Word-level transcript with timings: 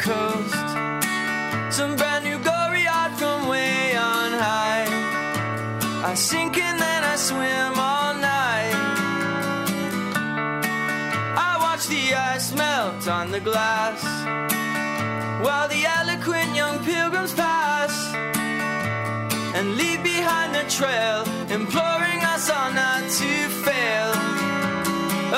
coast. 0.00 0.68
Some 1.70 1.94
brand 1.96 2.24
new 2.24 2.38
glory 2.38 2.86
from 3.20 3.48
way 3.48 3.94
on 3.96 4.32
high. 4.32 4.86
I 6.10 6.14
sink 6.14 6.56
and 6.56 6.80
then 6.80 7.02
I 7.04 7.16
swim 7.16 7.72
all 7.90 8.14
night. 8.14 8.76
I 11.48 11.52
watch 11.64 11.86
the 11.86 12.14
ice 12.14 12.54
melt 12.54 13.06
on 13.08 13.30
the 13.30 13.40
glass 13.40 14.00
while 15.44 15.68
the 15.68 15.82
eloquent 15.98 16.56
young 16.56 16.78
pilgrims 16.82 17.34
pass 17.34 17.94
and 19.56 19.76
leave 19.76 20.02
behind 20.02 20.54
the 20.54 20.64
trail, 20.78 21.18
imploring 21.58 22.20
us 22.34 22.48
all 22.48 22.72
not 22.72 23.02
to 23.20 23.32
fail. 23.66 24.10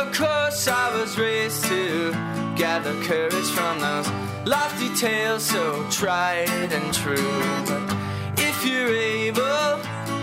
Of 0.03 0.07
course, 0.17 0.69
I 0.69 0.87
was 0.97 1.19
raised 1.19 1.65
to 1.65 2.13
gather 2.55 2.95
courage 3.03 3.51
from 3.57 3.81
those 3.81 4.22
lofty 4.45 4.95
tales 4.95 5.45
so 5.45 5.87
tried 5.91 6.73
and 6.73 6.95
true. 6.95 7.41
But 7.67 7.97
if 8.39 8.65
you're 8.67 8.95
able, 8.95 9.43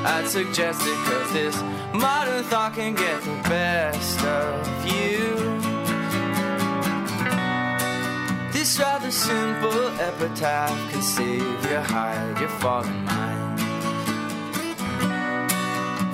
I'd 0.05 0.27
suggest 0.27 0.81
it, 0.83 0.97
cause 1.05 1.31
this 1.33 1.55
modern 1.93 2.43
thought 2.43 2.73
can 2.75 2.93
get 2.95 3.21
the 3.21 3.35
best 3.49 4.19
of 4.21 4.85
you. 4.85 5.79
This 8.51 8.79
rather 8.79 9.11
simple 9.11 9.87
epitaph 9.99 10.91
can 10.91 11.01
save 11.01 11.65
your 11.69 11.81
hide, 11.81 12.39
your 12.39 12.49
fallen 12.49 13.05
mind. 13.05 13.59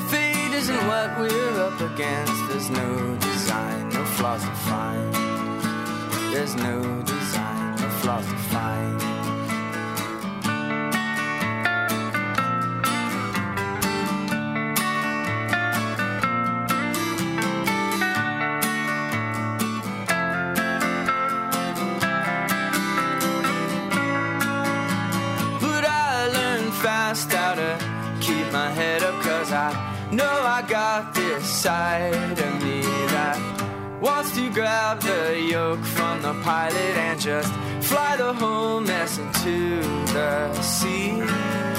Fate 0.10 0.54
isn't 0.54 0.88
what 0.88 1.19
we're 1.19 1.62
up 1.62 1.80
against. 1.81 2.48
There's 2.50 2.69
no 2.69 3.18
design, 3.19 3.90
no 3.90 4.04
flaws 4.06 4.44
to 4.44 4.52
find. 4.69 5.13
There's 6.34 6.56
no 6.56 6.81
design, 7.02 7.14
flaws 8.06 8.28
to 8.28 8.38
find. 8.54 9.00
But 25.60 25.84
I 25.84 26.28
learned 26.28 26.74
fast 26.74 27.31
how 27.31 27.56
to 27.56 27.72
keep 28.22 28.52
my 28.52 28.69
head 28.69 29.02
I 29.52 29.72
know 30.12 30.36
I 30.57 30.62
got 30.68 31.16
this 31.16 31.44
side 31.44 32.40
of 32.48 32.54
me 32.63 32.81
that 33.16 34.00
wants 34.00 34.36
to 34.36 34.52
grab 34.52 35.02
the 35.02 35.40
yoke 35.40 35.84
from 35.84 36.22
the 36.22 36.34
pilot 36.44 36.96
and 37.07 37.19
just 37.19 37.52
fly 37.85 38.17
the 38.17 38.33
whole 38.33 38.79
mess 38.81 39.19
into 39.19 39.81
the 40.13 40.61
sea. 40.61 41.75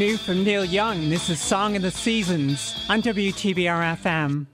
New 0.00 0.16
from 0.16 0.42
Neil 0.44 0.64
Young, 0.64 1.10
this 1.10 1.28
is 1.28 1.38
Song 1.38 1.76
of 1.76 1.82
the 1.82 1.90
Seasons 1.90 2.74
on 2.88 3.02
WTBR 3.02 3.98
FM. 3.98 4.46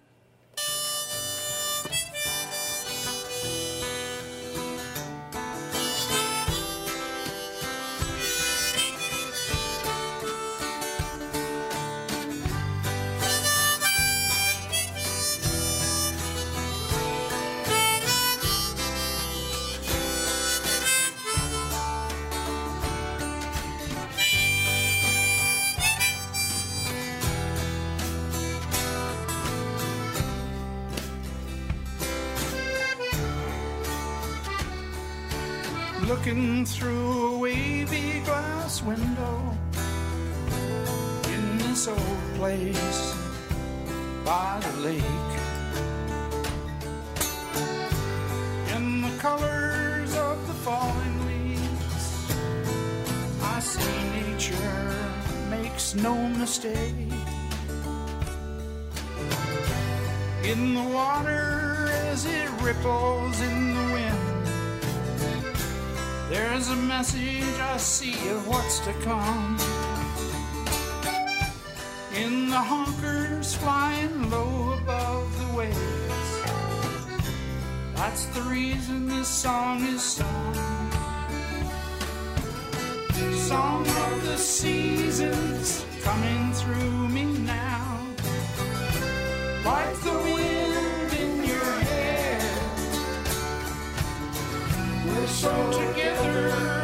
together. 95.27 96.76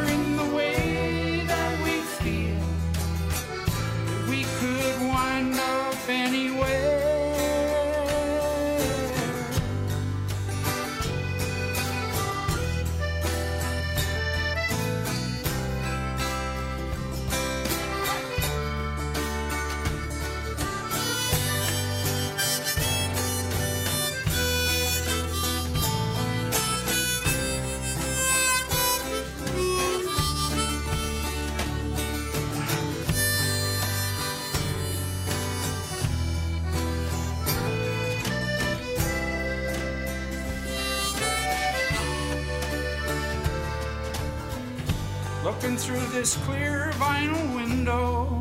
through 45.93 46.19
this 46.19 46.35
clear 46.37 46.91
vinyl 46.95 47.55
window 47.55 48.39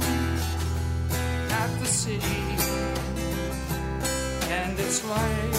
at 1.50 1.80
the 1.80 1.87
city 1.87 2.42
and 4.50 4.78
its 4.78 5.04
light. 5.04 5.51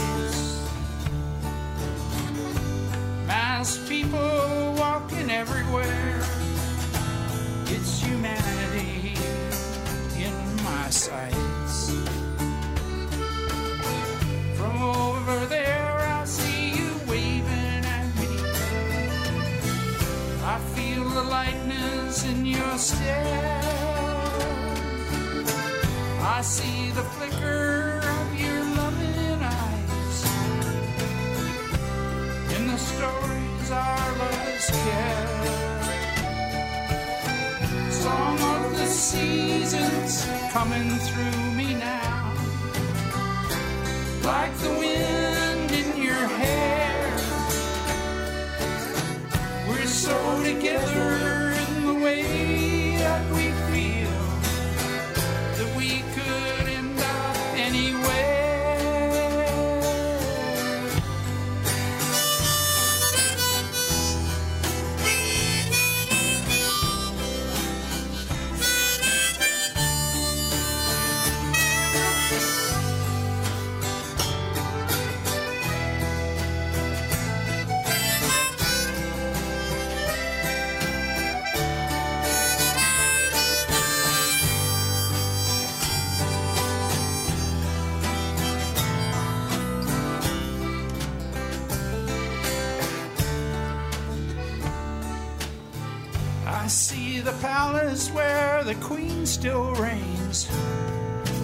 the 98.74 98.86
queen 98.86 99.26
still 99.26 99.72
reigns 99.76 100.46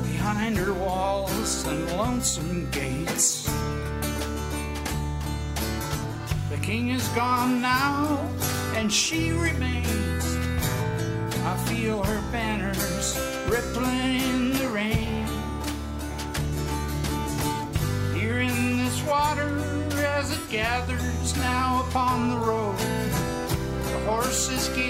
behind 0.04 0.58
her 0.58 0.74
walls 0.74 1.66
and 1.68 1.92
lonesome 1.92 2.68
gates. 2.72 3.44
The 6.50 6.58
king 6.62 6.90
is 6.90 7.08
gone 7.10 7.62
now, 7.62 8.18
and 8.76 8.92
she 8.92 9.32
remains. 9.32 10.26
I 11.46 11.56
feel 11.68 12.02
her 12.04 12.22
banners 12.32 13.20
rippling 13.48 14.22
in 14.22 14.54
the 14.54 14.70
rain. 14.70 15.28
Here 18.16 18.40
in 18.40 18.78
this 18.78 19.04
water, 19.06 19.60
as 20.18 20.32
it 20.32 20.50
gathers 20.50 21.38
now 21.38 21.86
upon 21.88 22.32
the 22.32 22.38
road, 22.38 22.78
the 22.80 24.00
horses 24.08 24.70
keep. 24.70 24.89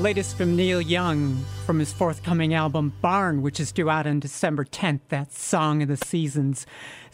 Latest 0.00 0.38
from 0.38 0.56
Neil 0.56 0.80
Young 0.80 1.44
from 1.66 1.78
his 1.78 1.92
forthcoming 1.92 2.54
album 2.54 2.94
Barn, 3.02 3.42
which 3.42 3.60
is 3.60 3.70
due 3.70 3.90
out 3.90 4.06
on 4.06 4.18
December 4.18 4.64
10th. 4.64 5.00
That 5.10 5.30
Song 5.30 5.82
of 5.82 5.88
the 5.88 5.98
Seasons. 5.98 6.64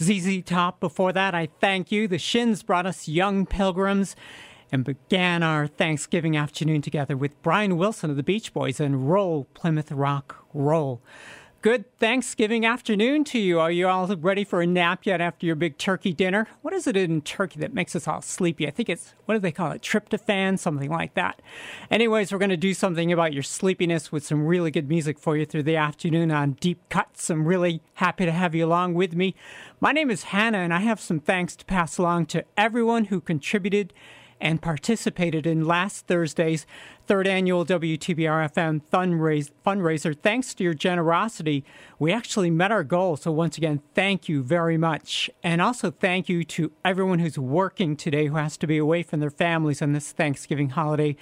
ZZ 0.01 0.41
Top 0.45 0.79
before 0.79 1.13
that, 1.13 1.35
I 1.35 1.49
Thank 1.61 1.91
You. 1.91 2.07
The 2.07 2.17
Shins 2.19 2.63
brought 2.63 2.87
us 2.87 3.09
Young 3.09 3.45
Pilgrims 3.45 4.15
and 4.71 4.85
began 4.85 5.43
our 5.43 5.67
Thanksgiving 5.67 6.37
afternoon 6.37 6.81
together 6.81 7.17
with 7.17 7.43
Brian 7.43 7.77
Wilson 7.77 8.09
of 8.09 8.17
the 8.17 8.23
Beach 8.23 8.55
Boys 8.55 8.79
and 8.79 9.11
Roll 9.11 9.49
Plymouth 9.53 9.91
Rock 9.91 10.47
Roll. 10.55 11.03
Good 11.67 11.99
Thanksgiving 11.99 12.65
afternoon 12.65 13.25
to 13.25 13.41
you. 13.41 13.59
Are 13.59 13.73
you 13.73 13.89
all 13.89 14.07
ready 14.19 14.45
for 14.45 14.61
a 14.61 14.67
nap 14.69 15.01
yet 15.05 15.21
after 15.21 15.47
your 15.47 15.57
big 15.57 15.79
turkey 15.79 16.13
dinner? 16.13 16.47
What 16.63 16.73
is 16.73 16.87
it 16.87 16.97
in 16.97 17.23
turkey 17.23 17.59
that 17.59 17.75
makes 17.75 17.97
us 17.97 18.07
all 18.07 18.23
sleepy? 18.23 18.69
I 18.69 18.71
think 18.71 18.89
it's, 18.89 19.15
what 19.25 19.35
do 19.35 19.41
they 19.41 19.51
call 19.51 19.73
it? 19.73 19.83
Tryptophan, 19.83 20.61
something 20.61 20.89
like 20.89 21.15
that. 21.15 21.43
Anyways, 21.91 22.31
we're 22.31 22.39
going 22.39 22.51
to 22.51 22.57
do 22.57 22.73
something 22.73 23.13
about 23.13 23.33
your 23.33 23.43
sleepiness 23.43 24.13
with 24.13 24.25
some 24.25 24.47
really 24.47 24.71
good 24.71 24.89
music 24.89 25.19
for 25.19 25.37
you 25.37 25.45
through 25.45 25.65
the 25.65 25.75
afternoon 25.75 26.31
on 26.31 26.53
Deep 26.53 26.89
Cuts. 26.89 27.31
I'm 27.31 27.45
really 27.45 27.83
happy 27.95 28.27
to 28.27 28.31
have 28.31 28.55
you 28.55 28.65
along 28.65 28.95
with 28.95 29.17
me. 29.17 29.35
My 29.81 29.91
name 29.91 30.09
is 30.09 30.23
Hannah, 30.23 30.59
and 30.59 30.73
I 30.73 30.83
have 30.83 31.01
some 31.01 31.19
thanks 31.19 31.57
to 31.57 31.65
pass 31.65 31.99
along 31.99 32.27
to 32.27 32.45
everyone 32.57 33.07
who 33.07 33.21
contributed 33.21 33.93
and 34.41 34.63
participated 34.63 35.47
in 35.47 35.65
last 35.65 36.07
Thursday's 36.07 36.67
third 37.07 37.27
annual 37.27 37.65
WTBR 37.65 38.53
FM 38.53 38.83
fundraiser. 39.65 40.19
Thanks 40.19 40.55
to 40.55 40.65
your 40.65 40.75
generosity, 40.75 41.65
we 41.99 42.13
actually 42.13 42.51
met 42.51 42.73
our 42.73 42.85
goal. 42.85 43.17
So, 43.17 43.31
once 43.31 43.57
again, 43.57 43.81
thank 43.95 44.29
you 44.29 44.43
very 44.43 44.77
much. 44.77 45.31
And 45.43 45.61
also, 45.63 45.91
thank 45.91 46.29
you 46.29 46.45
to 46.45 46.73
everyone 46.85 47.21
who's 47.21 47.39
working 47.39 47.97
today 47.97 48.27
who 48.27 48.37
has 48.37 48.57
to 48.59 48.67
be 48.67 48.79
away 48.79 49.03
from 49.03 49.21
their 49.21 49.31
families 49.31 49.81
on 49.81 49.93
this 49.93 50.13
Thanksgiving 50.13 50.71
holiday 50.71 51.17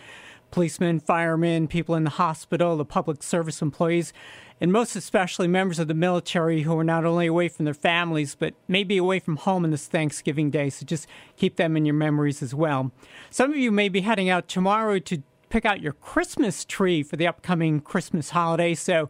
policemen, 0.51 1.01
firemen, 1.01 1.67
people 1.67 1.97
in 1.97 2.05
the 2.05 2.11
hospital, 2.11 2.77
the 2.77 2.85
public 2.85 3.25
service 3.25 3.61
employees 3.61 4.13
and 4.61 4.73
most 4.73 4.95
especially 4.97 5.49
members 5.49 5.79
of 5.79 5.89
the 5.89 5.95
military 5.95 6.63
who 6.63 6.79
are 6.79 6.85
not 6.85 7.05
only 7.05 7.27
away 7.27 7.49
from 7.49 7.65
their 7.65 7.75
families, 7.75 8.35
but 8.35 8.55
maybe 8.69 8.97
away 8.97 9.19
from 9.19 9.37
home 9.37 9.65
on 9.65 9.71
this 9.71 9.87
Thanksgiving 9.87 10.51
Day. 10.51 10.71
So 10.71 10.87
just 10.87 11.07
keep 11.37 11.57
them 11.57 11.77
in 11.77 11.85
your 11.85 11.95
memories 11.95 12.43
as 12.43 12.55
well. 12.55 12.93
Some 13.31 13.51
of 13.51 13.57
you 13.57 13.73
may 13.73 13.89
be 13.89 14.03
heading 14.03 14.29
out 14.29 14.49
tomorrow 14.49 14.99
to 15.01 15.23
pick 15.55 15.65
out 15.65 15.81
your 15.81 15.93
Christmas 15.93 16.65
tree 16.65 17.01
for 17.01 17.15
the 17.15 17.29
upcoming 17.29 17.81
Christmas 17.81 18.31
holiday. 18.31 18.75
So 18.75 19.09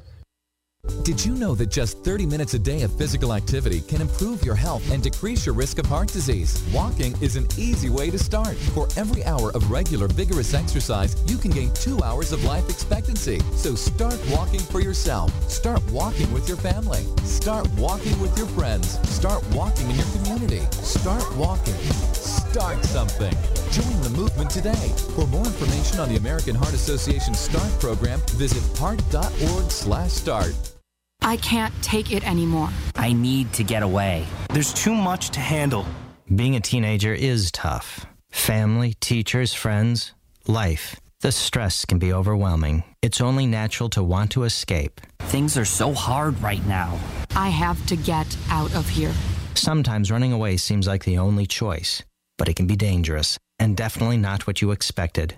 Did 1.04 1.24
you 1.24 1.36
know 1.36 1.56
that 1.56 1.70
just 1.70 2.04
30 2.04 2.26
minutes 2.26 2.54
a 2.54 2.60
day 2.60 2.82
of 2.82 2.92
physical 2.92 3.34
activity 3.34 3.82
can 3.82 4.02
improve 4.02 4.44
your 4.44 4.56
health 4.56 4.90
and 4.92 5.02
decrease 5.02 5.46
your 5.46 5.56
risk 5.56 5.80
of 5.80 5.86
heart 5.86 6.10
disease? 6.10 6.62
Walking 6.74 7.16
is 7.22 7.36
an 7.36 7.48
easy 7.58 7.90
way 7.90 8.10
to 8.10 8.20
start. 8.20 8.56
For 8.76 8.88
every 8.98 9.24
hour 9.24 9.52
of 9.52 9.72
regular 9.72 10.08
vigorous 10.08 10.54
exercise, 10.54 11.16
you 11.26 11.38
can 11.38 11.52
gain 11.52 11.72
two 11.74 12.02
hours 12.04 12.34
of 12.34 12.44
life 12.44 12.70
expectancy. 12.70 13.40
So 13.56 13.76
start 13.76 14.20
walking 14.30 14.60
for 14.60 14.82
yourself. 14.82 15.32
Start 15.50 15.82
walking 15.92 16.32
with 16.34 16.48
your 16.48 16.58
family. 16.58 17.04
Start 17.24 17.70
walking 17.78 18.20
with 18.20 18.38
your 18.38 18.48
friends. 18.48 19.00
Start 19.10 19.44
walking 19.52 19.90
in 19.90 19.96
your 19.96 20.08
community. 20.18 20.62
Start 20.72 21.24
walking. 21.38 21.76
Start 22.14 22.84
something. 22.84 23.34
Join 23.72 24.02
the 24.02 24.10
movement 24.10 24.50
today. 24.50 24.92
For 25.16 25.26
more 25.28 25.46
information 25.46 26.00
on 26.00 26.10
the 26.10 26.18
American 26.18 26.56
Heart 26.56 26.74
Association 26.74 27.34
START 27.34 27.72
program, 27.80 28.20
visit 28.36 28.64
heart.org/start. 28.78 30.77
I 31.22 31.38
can't 31.38 31.74
take 31.82 32.12
it 32.14 32.28
anymore. 32.28 32.70
I 32.96 33.14
need 33.14 33.52
to 33.54 33.64
get 33.64 33.84
away. 33.84 34.26
There's 34.54 34.74
too 34.74 34.94
much 34.94 35.30
to 35.32 35.40
handle. 35.40 35.86
Being 36.34 36.56
a 36.56 36.60
teenager 36.62 37.14
is 37.14 37.52
tough. 37.52 38.06
Family, 38.30 38.94
teachers, 39.00 39.54
friends, 39.54 40.14
life. 40.48 41.00
The 41.22 41.32
stress 41.32 41.86
can 41.86 42.00
be 42.00 42.14
overwhelming. 42.14 42.84
It's 43.02 43.22
only 43.22 43.48
natural 43.48 43.90
to 43.90 44.04
want 44.04 44.32
to 44.32 44.44
escape. 44.44 45.02
Things 45.20 45.58
are 45.58 45.66
so 45.66 45.94
hard 45.94 46.40
right 46.42 46.66
now. 46.68 47.00
I 47.36 47.50
have 47.50 47.84
to 47.88 47.96
get 47.96 48.38
out 48.50 48.74
of 48.76 48.88
here. 48.88 49.14
Sometimes 49.56 50.12
running 50.12 50.32
away 50.32 50.58
seems 50.58 50.88
like 50.88 51.04
the 51.04 51.18
only 51.18 51.46
choice, 51.46 52.04
but 52.38 52.48
it 52.48 52.56
can 52.56 52.68
be 52.68 52.76
dangerous 52.76 53.38
and 53.60 53.76
definitely 53.76 54.18
not 54.18 54.46
what 54.46 54.62
you 54.62 54.72
expected. 54.72 55.36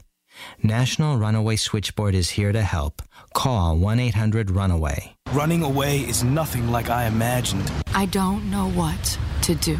National 0.61 1.17
Runaway 1.17 1.55
Switchboard 1.55 2.15
is 2.15 2.31
here 2.31 2.51
to 2.51 2.61
help. 2.61 3.01
Call 3.33 3.77
1 3.77 3.99
800 3.99 4.51
Runaway. 4.51 5.15
Running 5.31 5.63
away 5.63 5.99
is 5.99 6.23
nothing 6.23 6.71
like 6.71 6.89
I 6.89 7.05
imagined. 7.05 7.71
I 7.93 8.05
don't 8.07 8.49
know 8.49 8.69
what 8.69 9.17
to 9.43 9.55
do. 9.55 9.77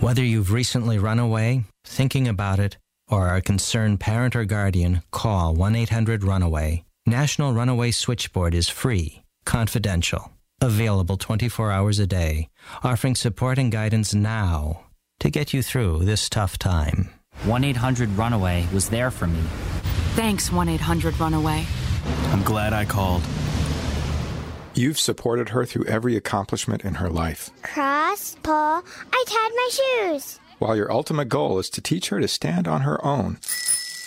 Whether 0.00 0.24
you've 0.24 0.52
recently 0.52 0.98
run 0.98 1.18
away, 1.18 1.64
thinking 1.84 2.28
about 2.28 2.58
it, 2.58 2.76
or 3.08 3.28
are 3.28 3.36
a 3.36 3.42
concerned 3.42 4.00
parent 4.00 4.34
or 4.34 4.44
guardian, 4.44 5.02
call 5.10 5.54
1 5.54 5.76
800 5.76 6.24
Runaway. 6.24 6.84
National 7.06 7.52
Runaway 7.52 7.90
Switchboard 7.90 8.54
is 8.54 8.68
free, 8.68 9.22
confidential, 9.44 10.32
available 10.60 11.16
24 11.16 11.70
hours 11.70 11.98
a 11.98 12.06
day, 12.06 12.48
offering 12.82 13.14
support 13.14 13.58
and 13.58 13.70
guidance 13.70 14.14
now 14.14 14.84
to 15.20 15.30
get 15.30 15.52
you 15.52 15.62
through 15.62 16.04
this 16.04 16.28
tough 16.28 16.58
time. 16.58 17.10
1 17.44 17.62
800 17.64 18.08
Runaway 18.16 18.66
was 18.72 18.88
there 18.88 19.10
for 19.10 19.26
me. 19.26 19.42
Thanks, 20.14 20.50
1 20.50 20.68
800 20.68 21.18
Runaway. 21.20 21.66
I'm 22.34 22.42
glad 22.42 22.72
I 22.72 22.84
called. 22.84 23.22
You've 24.74 24.98
supported 24.98 25.50
her 25.50 25.64
through 25.64 25.84
every 25.84 26.16
accomplishment 26.16 26.84
in 26.84 26.94
her 26.94 27.08
life. 27.08 27.52
Cross, 27.62 28.38
pull, 28.42 28.52
I 29.12 29.24
tied 29.28 29.52
my 29.54 29.70
shoes. 29.70 30.40
While 30.58 30.74
your 30.74 30.90
ultimate 30.90 31.28
goal 31.28 31.60
is 31.60 31.70
to 31.70 31.80
teach 31.80 32.08
her 32.08 32.20
to 32.20 32.26
stand 32.26 32.66
on 32.66 32.80
her 32.80 33.02
own. 33.06 33.38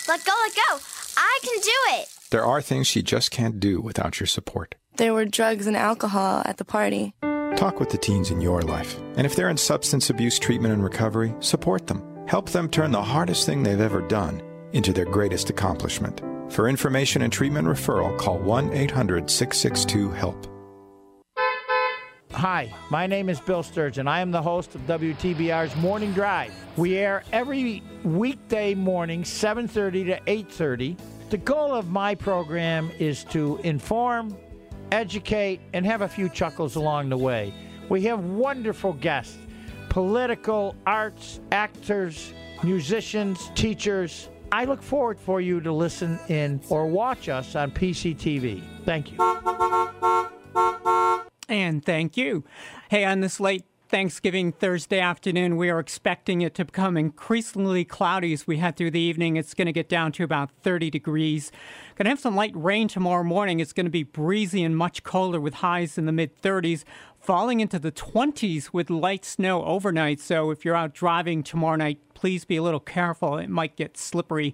Let 0.06 0.26
go, 0.26 0.32
let 0.42 0.54
go. 0.54 0.78
I 1.16 1.38
can 1.42 1.58
do 1.62 2.00
it. 2.00 2.08
There 2.28 2.44
are 2.44 2.60
things 2.60 2.86
she 2.86 3.02
just 3.02 3.30
can't 3.30 3.58
do 3.58 3.80
without 3.80 4.20
your 4.20 4.26
support. 4.26 4.74
There 4.96 5.14
were 5.14 5.24
drugs 5.24 5.66
and 5.66 5.74
alcohol 5.74 6.42
at 6.44 6.58
the 6.58 6.66
party. 6.66 7.14
Talk 7.56 7.80
with 7.80 7.88
the 7.88 7.96
teens 7.96 8.30
in 8.30 8.42
your 8.42 8.60
life. 8.60 9.00
And 9.16 9.24
if 9.24 9.36
they're 9.36 9.48
in 9.48 9.56
substance 9.56 10.10
abuse 10.10 10.38
treatment 10.38 10.74
and 10.74 10.84
recovery, 10.84 11.34
support 11.40 11.86
them. 11.86 12.04
Help 12.26 12.50
them 12.50 12.68
turn 12.68 12.90
the 12.90 13.02
hardest 13.02 13.46
thing 13.46 13.62
they've 13.62 13.80
ever 13.80 14.02
done 14.02 14.42
into 14.74 14.92
their 14.92 15.06
greatest 15.06 15.48
accomplishment. 15.48 16.20
For 16.50 16.68
information 16.68 17.22
and 17.22 17.32
treatment 17.32 17.68
referral, 17.68 18.16
call 18.18 18.38
1 18.38 18.72
800 18.72 19.30
662 19.30 20.10
HELP. 20.10 20.46
Hi, 22.32 22.72
my 22.90 23.06
name 23.06 23.28
is 23.28 23.40
Bill 23.40 23.62
Sturgeon. 23.62 24.06
I 24.06 24.20
am 24.20 24.30
the 24.30 24.40
host 24.40 24.74
of 24.74 24.80
WTBR's 24.82 25.74
Morning 25.76 26.12
Drive. 26.12 26.52
We 26.76 26.96
air 26.96 27.24
every 27.32 27.82
weekday 28.04 28.74
morning, 28.74 29.24
7:30 29.24 30.04
to 30.04 30.20
8:30. 30.26 30.96
The 31.30 31.36
goal 31.36 31.74
of 31.74 31.90
my 31.90 32.14
program 32.14 32.90
is 32.98 33.24
to 33.24 33.60
inform, 33.64 34.36
educate, 34.92 35.60
and 35.74 35.84
have 35.84 36.02
a 36.02 36.08
few 36.08 36.28
chuckles 36.28 36.76
along 36.76 37.08
the 37.08 37.18
way. 37.18 37.52
We 37.88 38.02
have 38.04 38.24
wonderful 38.24 38.94
guests, 38.94 39.36
political, 39.88 40.76
arts, 40.86 41.40
actors, 41.52 42.32
musicians, 42.62 43.50
teachers. 43.54 44.28
I 44.50 44.64
look 44.64 44.82
forward 44.82 45.18
for 45.18 45.40
you 45.40 45.60
to 45.60 45.72
listen 45.72 46.18
in 46.28 46.60
or 46.68 46.86
watch 46.86 47.28
us 47.28 47.54
on 47.54 47.70
PCTV. 47.70 48.62
Thank 48.84 49.12
you. 49.12 49.18
And 51.48 51.84
thank 51.84 52.16
you. 52.16 52.44
Hey, 52.90 53.04
on 53.04 53.20
this 53.20 53.40
late 53.40 53.64
Thanksgiving 53.88 54.52
Thursday 54.52 55.00
afternoon, 55.00 55.56
we 55.56 55.70
are 55.70 55.78
expecting 55.78 56.42
it 56.42 56.54
to 56.56 56.64
become 56.66 56.98
increasingly 56.98 57.86
cloudy 57.86 58.34
as 58.34 58.46
we 58.46 58.58
head 58.58 58.76
through 58.76 58.90
the 58.90 59.00
evening. 59.00 59.36
It's 59.36 59.54
going 59.54 59.66
to 59.66 59.72
get 59.72 59.88
down 59.88 60.12
to 60.12 60.24
about 60.24 60.50
30 60.62 60.90
degrees. 60.90 61.50
Going 61.96 62.04
to 62.04 62.10
have 62.10 62.20
some 62.20 62.36
light 62.36 62.52
rain 62.54 62.88
tomorrow 62.88 63.24
morning. 63.24 63.60
It's 63.60 63.72
going 63.72 63.86
to 63.86 63.90
be 63.90 64.02
breezy 64.02 64.62
and 64.62 64.76
much 64.76 65.04
colder 65.04 65.40
with 65.40 65.54
highs 65.54 65.96
in 65.96 66.04
the 66.04 66.12
mid 66.12 66.40
30s, 66.42 66.84
falling 67.18 67.60
into 67.60 67.78
the 67.78 67.90
20s 67.90 68.74
with 68.74 68.90
light 68.90 69.24
snow 69.24 69.64
overnight. 69.64 70.20
So 70.20 70.50
if 70.50 70.66
you're 70.66 70.76
out 70.76 70.92
driving 70.92 71.42
tomorrow 71.42 71.76
night, 71.76 71.98
please 72.18 72.44
be 72.44 72.56
a 72.56 72.62
little 72.64 72.80
careful. 72.80 73.38
It 73.38 73.48
might 73.48 73.76
get 73.76 73.96
slippery. 73.96 74.52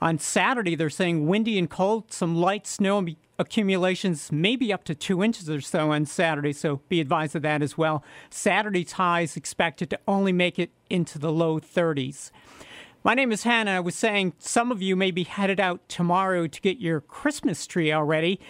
On 0.00 0.18
Saturday, 0.18 0.74
they're 0.74 0.88
saying 0.88 1.26
windy 1.26 1.58
and 1.58 1.68
cold, 1.68 2.10
some 2.10 2.34
light 2.34 2.66
snow 2.66 3.06
accumulations, 3.38 4.32
maybe 4.32 4.72
up 4.72 4.82
to 4.84 4.94
two 4.94 5.22
inches 5.22 5.50
or 5.50 5.60
so 5.60 5.90
on 5.90 6.06
Saturday, 6.06 6.54
so 6.54 6.80
be 6.88 7.02
advised 7.02 7.36
of 7.36 7.42
that 7.42 7.60
as 7.60 7.76
well. 7.76 8.02
Saturday's 8.30 8.92
highs 8.92 9.36
expected 9.36 9.90
to 9.90 10.00
only 10.08 10.32
make 10.32 10.58
it 10.58 10.70
into 10.88 11.18
the 11.18 11.30
low 11.30 11.60
30s. 11.60 12.30
My 13.04 13.12
name 13.12 13.30
is 13.30 13.42
Hannah. 13.42 13.72
I 13.72 13.80
was 13.80 13.94
saying 13.94 14.32
some 14.38 14.72
of 14.72 14.80
you 14.80 14.96
may 14.96 15.10
be 15.10 15.24
headed 15.24 15.60
out 15.60 15.86
tomorrow 15.90 16.46
to 16.46 16.60
get 16.62 16.78
your 16.78 17.02
Christmas 17.02 17.66
tree 17.66 17.92
already. 17.92 18.40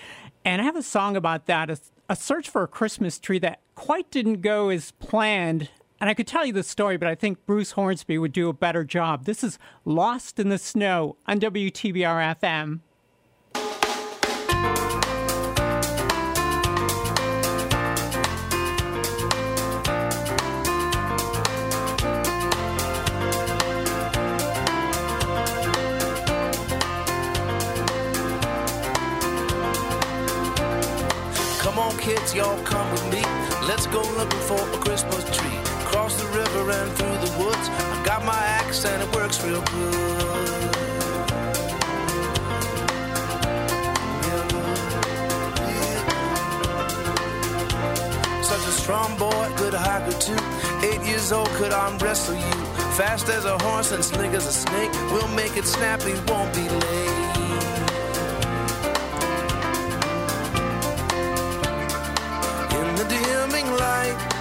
And 0.44 0.62
I 0.62 0.64
have 0.64 0.76
a 0.76 0.84
song 0.84 1.16
about 1.16 1.46
that 1.46 1.68
a, 1.68 1.80
a 2.08 2.14
search 2.14 2.48
for 2.48 2.62
a 2.62 2.68
Christmas 2.68 3.18
tree 3.18 3.40
that 3.40 3.58
quite 3.74 4.08
didn't 4.12 4.40
go 4.40 4.68
as 4.68 4.92
planned. 4.92 5.68
And 6.02 6.10
I 6.10 6.14
could 6.14 6.26
tell 6.26 6.44
you 6.44 6.52
the 6.52 6.64
story, 6.64 6.96
but 6.96 7.06
I 7.06 7.14
think 7.14 7.46
Bruce 7.46 7.70
Hornsby 7.70 8.18
would 8.18 8.32
do 8.32 8.48
a 8.48 8.52
better 8.52 8.82
job. 8.82 9.24
This 9.24 9.44
is 9.44 9.56
Lost 9.84 10.40
in 10.40 10.48
the 10.48 10.58
Snow 10.58 11.16
on 11.28 11.38
WTBR 11.38 12.40
FM. 12.40 12.80
I 38.22 38.24
my 38.24 38.88
and 38.88 39.02
it 39.02 39.14
works 39.16 39.42
real 39.44 39.60
good. 39.62 40.74
Such 48.44 48.68
a 48.68 48.72
strong 48.72 49.16
boy, 49.18 49.52
good 49.56 49.74
hiker 49.74 50.12
too. 50.18 50.36
Eight 50.86 51.02
years 51.06 51.32
old, 51.32 51.48
could 51.50 51.72
arm 51.72 51.98
wrestle 51.98 52.36
you. 52.36 52.52
Fast 52.96 53.28
as 53.28 53.44
a 53.44 53.58
horse 53.58 53.90
and 53.90 54.04
slick 54.04 54.32
as 54.32 54.46
a 54.46 54.52
snake. 54.52 54.92
We'll 55.10 55.28
make 55.28 55.56
it 55.56 55.64
snappy, 55.64 56.14
won't 56.28 56.54
be 56.54 56.68
late. 56.68 57.22
in 62.72 62.94
the 62.96 63.04
dimming 63.04 63.70
light 63.72 64.31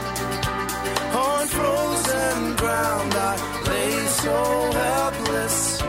on 1.14 1.48
frozen 1.48 2.56
ground. 2.56 3.14
I 3.14 3.32
lay 3.70 4.08
so 4.24 4.38
helpless. 4.84 5.82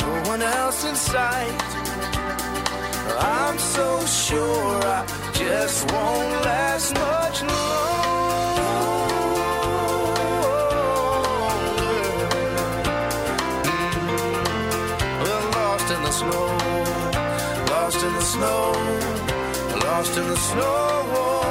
No 0.00 0.12
one 0.32 0.42
else 0.42 0.84
in 0.84 0.96
sight. 0.96 1.60
I'm 3.18 3.58
so 3.58 3.88
sure 4.06 4.80
I 4.98 5.06
just 5.32 5.92
won't 5.92 6.44
last 6.48 6.94
much 6.94 7.38
longer. 7.42 7.74
We're 15.22 15.46
lost 15.58 15.88
in 15.94 16.00
the 16.02 16.12
snow 16.20 16.46
lost 17.70 18.02
in 18.04 18.12
the 18.12 18.26
snow 18.34 19.14
lost 19.84 20.16
in 20.16 20.26
the 20.26 20.36
snow. 20.36 21.43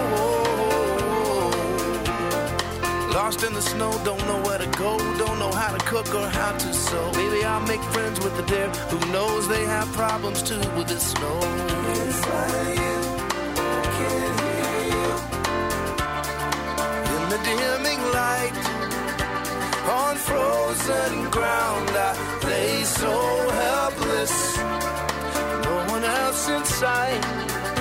Lost 3.13 3.43
in 3.43 3.53
the 3.53 3.61
snow, 3.61 3.91
don't 4.03 4.25
know 4.25 4.41
where 4.41 4.57
to 4.57 4.65
go, 4.75 4.97
don't 5.19 5.37
know 5.37 5.51
how 5.51 5.71
to 5.77 5.85
cook 5.85 6.15
or 6.15 6.27
how 6.29 6.51
to 6.57 6.73
sew. 6.73 7.11
Maybe 7.11 7.45
I'll 7.45 7.61
make 7.67 7.81
friends 7.93 8.19
with 8.19 8.35
the 8.35 8.41
deer, 8.43 8.67
who 8.89 8.97
knows 9.11 9.47
they 9.47 9.65
have 9.65 9.87
problems 9.93 10.41
too 10.41 10.57
with 10.75 10.87
the 10.87 10.99
snow. 10.99 11.39
In 17.13 17.23
the 17.29 17.39
dimming 17.45 18.01
light, 18.17 18.57
on 20.01 20.15
frozen 20.15 21.29
ground, 21.29 21.89
I 21.91 22.15
lay 22.47 22.83
so 22.83 23.13
helpless, 23.63 24.57
no 25.67 25.85
one 25.93 26.03
else 26.03 26.49
in 26.49 26.65
sight. 26.65 27.72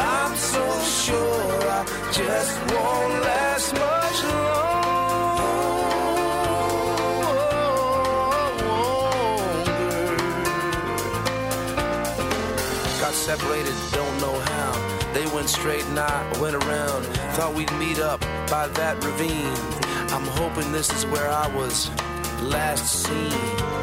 I'm 0.00 0.34
so 0.36 0.64
sure 1.04 1.60
I 1.78 1.84
just 2.12 2.58
won't 2.72 3.14
last 3.22 3.72
much 3.74 4.18
longer. 4.24 4.60
Got 13.00 13.14
separated, 13.14 13.74
don't 13.92 14.20
know 14.20 14.38
how. 14.38 15.12
They 15.12 15.26
went 15.34 15.48
straight 15.48 15.84
and 15.84 15.98
I 15.98 16.40
went 16.40 16.56
around. 16.56 17.04
Thought 17.34 17.54
we'd 17.54 17.72
meet 17.72 17.98
up 17.98 18.20
by 18.48 18.68
that 18.68 19.04
ravine. 19.04 19.56
I'm 20.14 20.26
hoping 20.26 20.72
this 20.72 20.90
is 20.96 21.04
where 21.06 21.28
I 21.28 21.46
was 21.54 21.90
last 22.42 22.86
seen. 23.04 23.79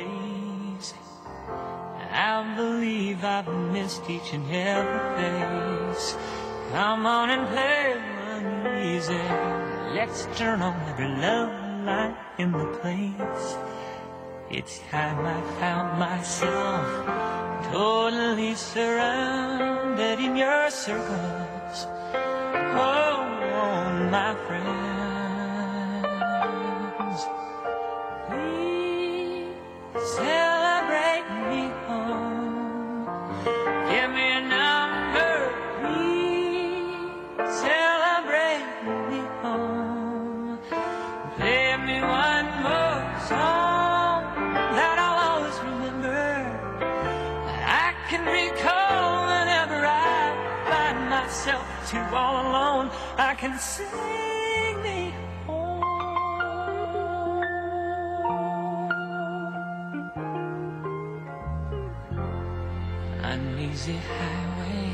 days. 0.00 0.94
I 2.12 2.54
believe 2.56 3.24
I've 3.24 3.48
missed 3.72 4.08
each 4.08 4.32
and 4.32 4.44
every 4.50 5.02
face. 5.18 6.16
Come 6.72 7.06
on 7.06 7.30
and 7.30 7.46
play 7.48 7.96
uneasy. 8.34 9.24
Let's 9.96 10.26
turn 10.36 10.62
on 10.62 10.74
every 10.88 11.08
love 11.08 11.50
light 11.84 12.16
in 12.38 12.52
the 12.52 12.66
place. 12.80 13.56
It's 14.50 14.80
time 14.90 15.24
I 15.24 15.40
found 15.60 15.98
myself 15.98 16.86
totally 17.72 18.54
surrounded 18.54 20.18
in 20.18 20.36
your 20.36 20.70
circles. 20.70 21.86
Oh, 22.74 23.26
oh 23.54 24.08
my 24.10 24.34
friend. 24.46 24.89
sing 53.60 53.86
me 54.82 55.14
home. 55.46 55.82
Highway, 63.80 64.92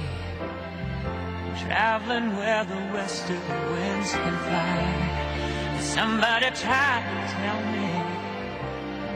traveling 1.65 2.37
where 2.37 2.65
the 2.65 2.81
western 2.95 3.41
winds 3.73 4.13
can 4.13 4.37
fly. 4.47 5.79
Somebody 5.81 6.51
tried 6.51 7.05
to 7.11 7.19
tell 7.35 7.61
me, 7.75 7.89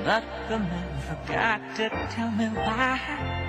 but 0.04 0.24
the 0.48 0.58
man 0.58 0.90
forgot 1.08 1.60
to 1.76 1.88
tell 2.10 2.30
me 2.32 2.46
why. 2.46 3.39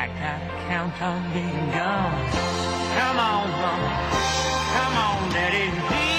I 0.00 0.06
gotta 0.06 0.46
count 0.68 1.02
on 1.02 1.32
being 1.32 1.70
gone. 1.72 2.30
Come 2.98 3.18
on, 3.18 3.50
mama. 3.50 3.90
Come 4.72 4.96
on, 4.96 5.30
daddy. 5.32 6.17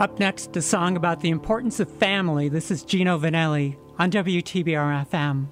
Up 0.00 0.18
next, 0.18 0.56
a 0.56 0.62
song 0.62 0.96
about 0.96 1.20
the 1.20 1.28
importance 1.28 1.78
of 1.78 1.90
family. 1.98 2.48
This 2.48 2.70
is 2.70 2.84
Gino 2.84 3.18
Vannelli 3.18 3.76
on 3.98 4.10
WTBR 4.10 5.06
FM. 5.10 5.48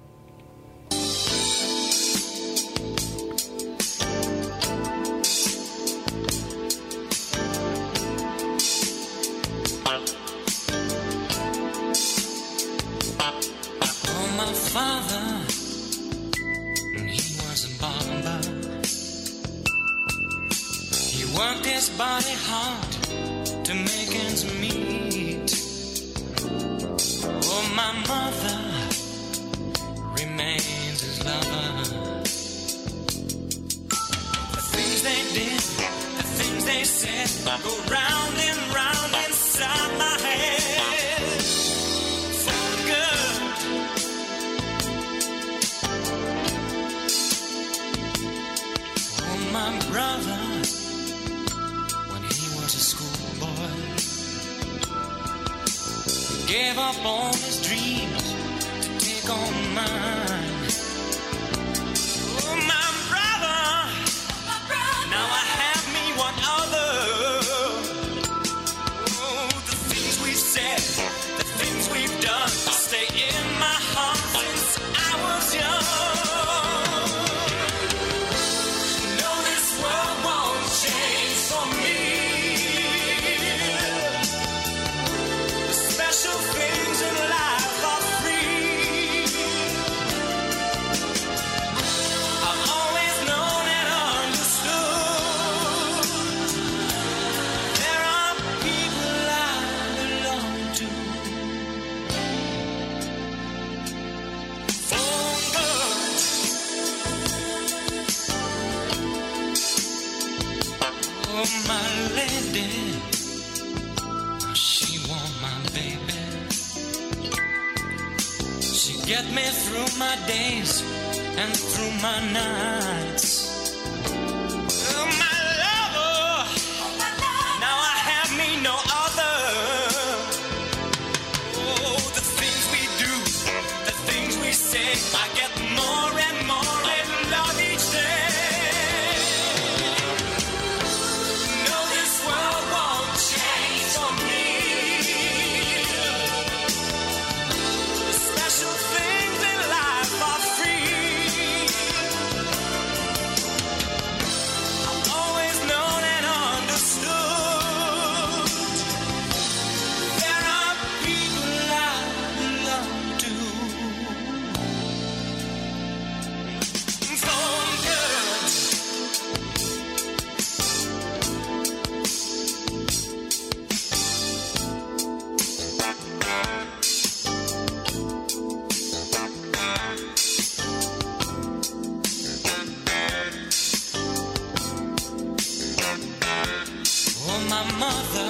My 187.47 187.63
mother. 187.79 188.28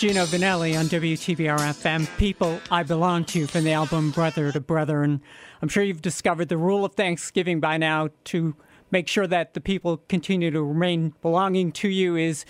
Gino 0.00 0.24
Vannelli 0.24 0.80
on 0.80 0.86
WTBR 0.86 1.58
FM. 1.58 2.08
People 2.16 2.58
I 2.70 2.82
Belong 2.82 3.22
to 3.26 3.46
from 3.46 3.64
the 3.64 3.72
album 3.72 4.12
Brother 4.12 4.50
to 4.50 4.58
Brother. 4.58 5.02
And 5.02 5.20
I'm 5.60 5.68
sure 5.68 5.82
you've 5.82 6.00
discovered 6.00 6.48
the 6.48 6.56
rule 6.56 6.86
of 6.86 6.94
Thanksgiving 6.94 7.60
by 7.60 7.76
now 7.76 8.08
to 8.24 8.56
make 8.90 9.08
sure 9.08 9.26
that 9.26 9.52
the 9.52 9.60
people 9.60 9.98
continue 10.08 10.50
to 10.52 10.62
remain 10.62 11.12
belonging 11.20 11.70
to 11.72 11.88
you 11.90 12.16
is 12.16 12.46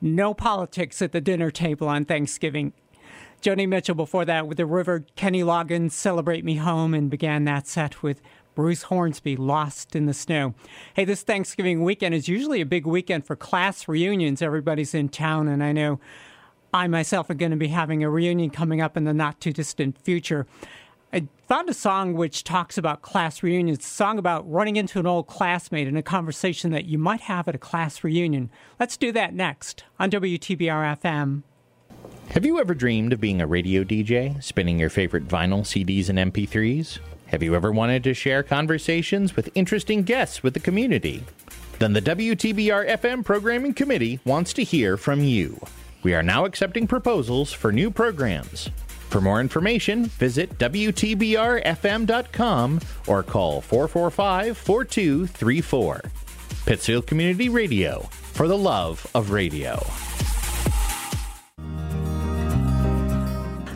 no 0.00 0.32
politics 0.32 1.02
at 1.02 1.12
the 1.12 1.20
dinner 1.20 1.50
table 1.50 1.86
on 1.86 2.06
Thanksgiving. 2.06 2.72
Joni 3.42 3.68
Mitchell 3.68 3.94
before 3.94 4.24
that 4.24 4.48
with 4.48 4.56
the 4.56 4.64
River, 4.64 5.04
Kenny 5.16 5.42
Loggins, 5.42 5.92
Celebrate 5.92 6.46
Me 6.46 6.54
Home, 6.54 6.94
and 6.94 7.10
began 7.10 7.44
that 7.44 7.66
set 7.66 8.02
with 8.02 8.22
Bruce 8.54 8.84
Hornsby, 8.84 9.36
Lost 9.36 9.94
in 9.94 10.06
the 10.06 10.14
Snow. 10.14 10.54
Hey, 10.94 11.04
this 11.04 11.22
Thanksgiving 11.22 11.84
weekend 11.84 12.14
is 12.14 12.26
usually 12.26 12.62
a 12.62 12.66
big 12.66 12.86
weekend 12.86 13.26
for 13.26 13.36
class 13.36 13.86
reunions. 13.86 14.40
Everybody's 14.40 14.94
in 14.94 15.10
town, 15.10 15.46
and 15.46 15.62
I 15.62 15.72
know 15.72 16.00
I 16.72 16.86
myself 16.88 17.30
are 17.30 17.34
going 17.34 17.50
to 17.50 17.56
be 17.56 17.68
having 17.68 18.02
a 18.02 18.10
reunion 18.10 18.50
coming 18.50 18.80
up 18.80 18.96
in 18.96 19.04
the 19.04 19.14
not 19.14 19.40
too 19.40 19.52
distant 19.52 19.98
future. 19.98 20.46
I 21.12 21.28
found 21.48 21.68
a 21.68 21.74
song 21.74 22.14
which 22.14 22.44
talks 22.44 22.76
about 22.76 23.02
class 23.02 23.42
reunions, 23.42 23.78
a 23.78 23.82
song 23.88 24.18
about 24.18 24.50
running 24.50 24.76
into 24.76 24.98
an 24.98 25.06
old 25.06 25.28
classmate 25.28 25.88
in 25.88 25.96
a 25.96 26.02
conversation 26.02 26.72
that 26.72 26.86
you 26.86 26.98
might 26.98 27.22
have 27.22 27.48
at 27.48 27.54
a 27.54 27.58
class 27.58 28.02
reunion. 28.02 28.50
Let's 28.78 28.96
do 28.96 29.12
that 29.12 29.32
next 29.32 29.84
on 29.98 30.10
WTBR 30.10 30.98
FM. 31.00 31.42
Have 32.30 32.44
you 32.44 32.58
ever 32.60 32.74
dreamed 32.74 33.12
of 33.12 33.20
being 33.20 33.40
a 33.40 33.46
radio 33.46 33.84
DJ, 33.84 34.42
spinning 34.42 34.78
your 34.80 34.90
favorite 34.90 35.28
vinyl, 35.28 35.60
CDs, 35.60 36.08
and 36.08 36.18
MP3s? 36.32 36.98
Have 37.28 37.42
you 37.42 37.54
ever 37.54 37.72
wanted 37.72 38.04
to 38.04 38.14
share 38.14 38.42
conversations 38.42 39.36
with 39.36 39.48
interesting 39.54 40.02
guests 40.02 40.42
with 40.42 40.54
the 40.54 40.60
community? 40.60 41.24
Then 41.78 41.92
the 41.92 42.02
WTBR 42.02 42.90
FM 42.90 43.24
Programming 43.24 43.74
Committee 43.74 44.18
wants 44.24 44.52
to 44.54 44.64
hear 44.64 44.96
from 44.96 45.22
you. 45.22 45.60
We 46.06 46.14
are 46.14 46.22
now 46.22 46.44
accepting 46.44 46.86
proposals 46.86 47.52
for 47.52 47.72
new 47.72 47.90
programs. 47.90 48.70
For 49.10 49.20
more 49.20 49.40
information, 49.40 50.04
visit 50.04 50.56
WTBRFM.com 50.56 52.80
or 53.08 53.24
call 53.24 53.60
445 53.60 54.56
4234. 54.56 56.02
Pittsfield 56.64 57.08
Community 57.08 57.48
Radio, 57.48 58.02
for 58.22 58.46
the 58.46 58.56
love 58.56 59.04
of 59.16 59.32
radio. 59.32 59.84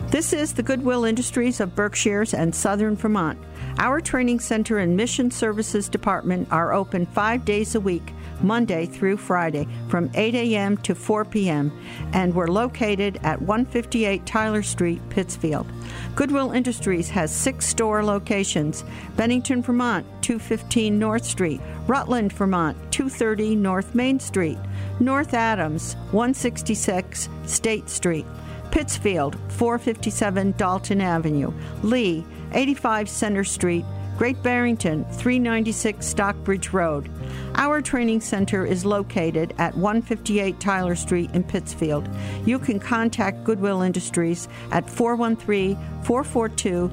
This 0.07 0.31
is 0.31 0.53
the 0.53 0.63
Goodwill 0.63 1.03
Industries 1.03 1.59
of 1.59 1.75
Berkshires 1.75 2.33
and 2.33 2.55
Southern 2.55 2.95
Vermont. 2.95 3.39
Our 3.77 3.99
training 3.99 4.39
center 4.39 4.77
and 4.77 4.95
mission 4.95 5.31
services 5.31 5.89
department 5.89 6.47
are 6.49 6.71
open 6.71 7.07
five 7.07 7.43
days 7.43 7.75
a 7.75 7.81
week, 7.81 8.13
Monday 8.43 8.85
through 8.85 9.17
Friday, 9.17 9.67
from 9.87 10.09
8 10.13 10.35
a.m. 10.35 10.77
to 10.77 10.95
4 10.95 11.25
p.m., 11.25 11.71
and 12.13 12.33
we're 12.33 12.47
located 12.47 13.19
at 13.23 13.41
158 13.41 14.25
Tyler 14.25 14.63
Street, 14.63 15.01
Pittsfield. 15.09 15.67
Goodwill 16.15 16.51
Industries 16.51 17.09
has 17.09 17.31
six 17.33 17.65
store 17.65 18.03
locations 18.03 18.83
Bennington, 19.15 19.61
Vermont, 19.61 20.05
215 20.21 20.97
North 20.97 21.25
Street, 21.25 21.61
Rutland, 21.87 22.33
Vermont, 22.33 22.77
230 22.91 23.55
North 23.55 23.95
Main 23.95 24.19
Street, 24.19 24.57
North 24.99 25.33
Adams, 25.33 25.95
166 26.11 27.29
State 27.45 27.89
Street. 27.89 28.25
Pittsfield, 28.71 29.35
457 29.49 30.53
Dalton 30.57 31.01
Avenue, 31.01 31.51
Lee, 31.83 32.25
85 32.53 33.09
Center 33.09 33.43
Street, 33.43 33.85
Great 34.21 34.43
Barrington, 34.43 35.03
396 35.05 36.05
Stockbridge 36.05 36.73
Road. 36.73 37.09
Our 37.55 37.81
training 37.81 38.21
center 38.21 38.67
is 38.67 38.85
located 38.85 39.55
at 39.57 39.75
158 39.75 40.59
Tyler 40.59 40.93
Street 40.93 41.31
in 41.31 41.43
Pittsfield. 41.43 42.07
You 42.45 42.59
can 42.59 42.79
contact 42.79 43.43
Goodwill 43.43 43.81
Industries 43.81 44.47
at 44.69 44.87
413 44.87 45.75
442 46.03 46.91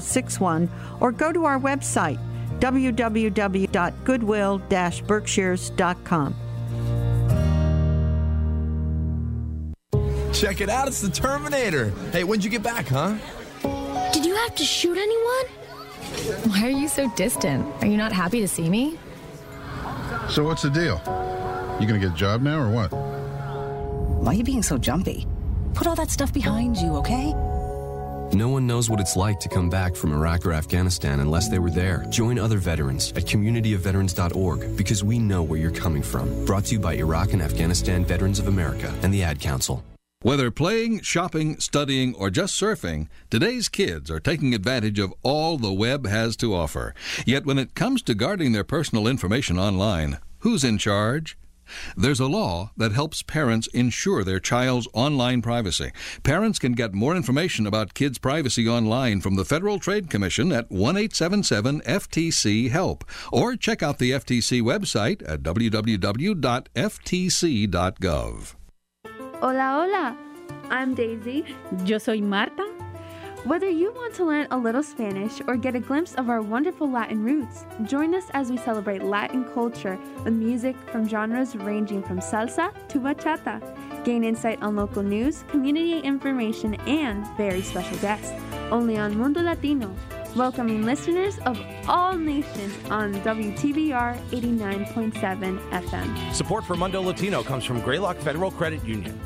0061 0.00 0.70
or 1.00 1.12
go 1.12 1.32
to 1.32 1.44
our 1.44 1.60
website 1.60 2.18
www.goodwill 2.60 4.58
berkshires.com. 5.06 6.34
Check 10.32 10.62
it 10.62 10.70
out, 10.70 10.88
it's 10.88 11.02
the 11.02 11.10
Terminator. 11.10 11.90
Hey, 12.10 12.24
when'd 12.24 12.42
you 12.42 12.48
get 12.48 12.62
back, 12.62 12.88
huh? 12.88 13.18
Did 14.14 14.24
you 14.24 14.34
have 14.34 14.54
to 14.54 14.64
shoot 14.64 14.96
anyone? 14.96 15.61
Why 16.46 16.66
are 16.66 16.70
you 16.70 16.88
so 16.88 17.10
distant? 17.14 17.66
Are 17.82 17.86
you 17.86 17.96
not 17.96 18.12
happy 18.12 18.40
to 18.40 18.48
see 18.48 18.68
me? 18.68 18.98
So 20.28 20.44
what's 20.44 20.62
the 20.62 20.70
deal? 20.70 21.00
You 21.80 21.86
gonna 21.86 21.98
get 21.98 22.12
a 22.12 22.16
job 22.16 22.42
now 22.42 22.60
or 22.60 22.70
what? 22.70 22.92
Why 22.92 24.32
are 24.32 24.34
you 24.34 24.44
being 24.44 24.62
so 24.62 24.78
jumpy? 24.78 25.26
Put 25.74 25.86
all 25.86 25.94
that 25.96 26.10
stuff 26.10 26.32
behind 26.32 26.76
you, 26.76 26.94
okay? 26.96 27.32
No 28.34 28.48
one 28.48 28.66
knows 28.66 28.88
what 28.88 28.98
it's 28.98 29.14
like 29.14 29.40
to 29.40 29.48
come 29.48 29.68
back 29.68 29.94
from 29.94 30.12
Iraq 30.12 30.46
or 30.46 30.52
Afghanistan 30.54 31.20
unless 31.20 31.48
they 31.48 31.58
were 31.58 31.70
there. 31.70 32.06
Join 32.08 32.38
other 32.38 32.58
veterans 32.58 33.10
at 33.12 33.24
communityofveterans.org 33.24 34.76
because 34.76 35.04
we 35.04 35.18
know 35.18 35.42
where 35.42 35.58
you're 35.58 35.70
coming 35.70 36.02
from. 36.02 36.44
Brought 36.46 36.64
to 36.66 36.74
you 36.74 36.80
by 36.80 36.94
Iraq 36.94 37.34
and 37.34 37.42
Afghanistan 37.42 38.04
Veterans 38.04 38.38
of 38.38 38.48
America 38.48 38.94
and 39.02 39.12
the 39.12 39.22
Ad 39.22 39.38
Council. 39.38 39.84
Whether 40.22 40.50
playing, 40.52 41.00
shopping, 41.00 41.58
studying, 41.58 42.14
or 42.14 42.30
just 42.30 42.54
surfing, 42.54 43.08
today's 43.28 43.68
kids 43.68 44.08
are 44.08 44.20
taking 44.20 44.54
advantage 44.54 45.00
of 45.00 45.12
all 45.24 45.58
the 45.58 45.72
web 45.72 46.06
has 46.06 46.36
to 46.36 46.54
offer. 46.54 46.94
Yet 47.26 47.44
when 47.44 47.58
it 47.58 47.74
comes 47.74 48.02
to 48.02 48.14
guarding 48.14 48.52
their 48.52 48.62
personal 48.62 49.08
information 49.08 49.58
online, 49.58 50.18
who's 50.38 50.62
in 50.62 50.78
charge? 50.78 51.36
There's 51.96 52.20
a 52.20 52.28
law 52.28 52.70
that 52.76 52.92
helps 52.92 53.22
parents 53.22 53.66
ensure 53.68 54.22
their 54.22 54.38
child's 54.38 54.86
online 54.92 55.42
privacy. 55.42 55.90
Parents 56.22 56.60
can 56.60 56.74
get 56.74 56.94
more 56.94 57.16
information 57.16 57.66
about 57.66 57.94
kids' 57.94 58.18
privacy 58.18 58.68
online 58.68 59.20
from 59.22 59.34
the 59.34 59.44
Federal 59.44 59.80
Trade 59.80 60.08
Commission 60.08 60.52
at 60.52 60.70
1 60.70 60.96
877 60.96 61.80
FTC 61.80 62.70
HELP 62.70 63.04
or 63.32 63.56
check 63.56 63.82
out 63.82 63.98
the 63.98 64.12
FTC 64.12 64.62
website 64.62 65.28
at 65.28 65.42
www.ftc.gov. 65.42 66.14
Hola, 69.42 69.72
hola. 69.74 70.16
I'm 70.70 70.94
Daisy. 70.94 71.44
Yo 71.84 71.98
soy 71.98 72.20
Marta. 72.20 72.62
Whether 73.42 73.68
you 73.68 73.90
want 73.90 74.14
to 74.14 74.24
learn 74.24 74.46
a 74.52 74.56
little 74.56 74.84
Spanish 74.84 75.42
or 75.48 75.56
get 75.56 75.74
a 75.74 75.80
glimpse 75.80 76.14
of 76.14 76.30
our 76.30 76.40
wonderful 76.40 76.88
Latin 76.88 77.24
roots, 77.24 77.64
join 77.82 78.14
us 78.14 78.26
as 78.34 78.50
we 78.50 78.56
celebrate 78.56 79.02
Latin 79.02 79.42
culture 79.52 79.98
with 80.22 80.32
music 80.32 80.76
from 80.92 81.08
genres 81.08 81.56
ranging 81.56 82.04
from 82.04 82.20
salsa 82.20 82.70
to 82.86 83.00
bachata. 83.00 83.58
Gain 84.04 84.22
insight 84.22 84.62
on 84.62 84.76
local 84.76 85.02
news, 85.02 85.42
community 85.48 85.98
information, 85.98 86.76
and 86.86 87.26
very 87.36 87.62
special 87.62 87.96
guests. 87.98 88.30
Only 88.70 88.96
on 88.96 89.18
Mundo 89.18 89.42
Latino, 89.42 89.92
welcoming 90.36 90.84
listeners 90.84 91.38
of 91.40 91.60
all 91.88 92.16
nations 92.16 92.74
on 92.90 93.14
WTBR 93.16 94.18
89.7 94.30 95.70
FM. 95.70 96.34
Support 96.34 96.64
for 96.64 96.74
Mundo 96.74 97.02
Latino 97.02 97.42
comes 97.42 97.64
from 97.64 97.80
Greylock 97.80 98.16
Federal 98.18 98.50
Credit 98.50 98.82
Union. 98.84 99.20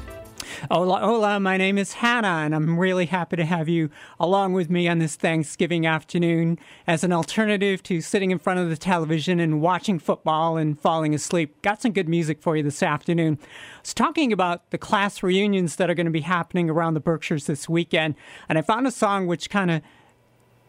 Hola, 0.70 1.00
hola, 1.00 1.38
my 1.38 1.56
name 1.58 1.76
is 1.76 1.92
Hannah, 1.92 2.42
and 2.44 2.54
I'm 2.54 2.78
really 2.78 3.06
happy 3.06 3.36
to 3.36 3.44
have 3.44 3.68
you 3.68 3.90
along 4.18 4.54
with 4.54 4.70
me 4.70 4.88
on 4.88 4.98
this 4.98 5.14
Thanksgiving 5.14 5.86
afternoon 5.86 6.58
as 6.86 7.04
an 7.04 7.12
alternative 7.12 7.82
to 7.84 8.00
sitting 8.00 8.30
in 8.30 8.38
front 8.38 8.58
of 8.58 8.68
the 8.68 8.76
television 8.76 9.38
and 9.38 9.60
watching 9.60 9.98
football 9.98 10.56
and 10.56 10.80
falling 10.80 11.14
asleep. 11.14 11.60
Got 11.62 11.82
some 11.82 11.92
good 11.92 12.08
music 12.08 12.40
for 12.40 12.56
you 12.56 12.62
this 12.62 12.82
afternoon. 12.82 13.38
I 13.42 13.80
was 13.82 13.94
talking 13.94 14.32
about 14.32 14.70
the 14.70 14.78
class 14.78 15.22
reunions 15.22 15.76
that 15.76 15.90
are 15.90 15.94
going 15.94 16.06
to 16.06 16.10
be 16.10 16.22
happening 16.22 16.70
around 16.70 16.94
the 16.94 17.00
Berkshires 17.00 17.46
this 17.46 17.68
weekend, 17.68 18.14
and 18.48 18.58
I 18.58 18.62
found 18.62 18.86
a 18.86 18.90
song 18.90 19.26
which 19.26 19.50
kind 19.50 19.70
of 19.70 19.82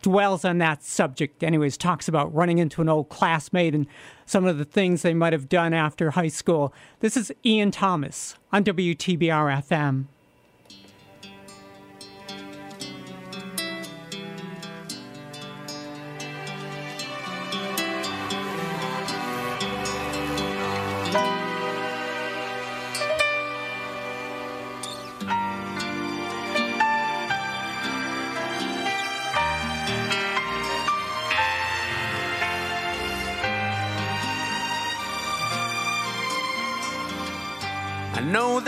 dwells 0.07 0.45
on 0.45 0.57
that 0.57 0.81
subject. 0.83 1.43
Anyways, 1.43 1.75
talks 1.75 2.07
about 2.07 2.33
running 2.33 2.59
into 2.59 2.81
an 2.81 2.87
old 2.87 3.09
classmate 3.09 3.75
and 3.75 3.85
some 4.25 4.45
of 4.45 4.57
the 4.57 4.63
things 4.63 5.01
they 5.01 5.13
might 5.13 5.33
have 5.33 5.49
done 5.49 5.73
after 5.73 6.11
high 6.11 6.29
school. 6.29 6.73
This 7.01 7.17
is 7.17 7.29
Ian 7.45 7.71
Thomas 7.71 8.37
on 8.53 8.63
WTBR 8.63 9.67
FM. 9.67 10.05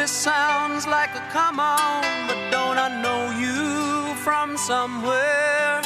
This 0.09 0.17
sounds 0.17 0.87
like 0.87 1.13
a 1.13 1.23
come 1.31 1.59
on, 1.59 2.27
but 2.27 2.39
don't 2.49 2.77
I 2.77 2.89
know 3.03 3.21
you 3.43 4.15
from 4.25 4.57
somewhere? 4.57 5.81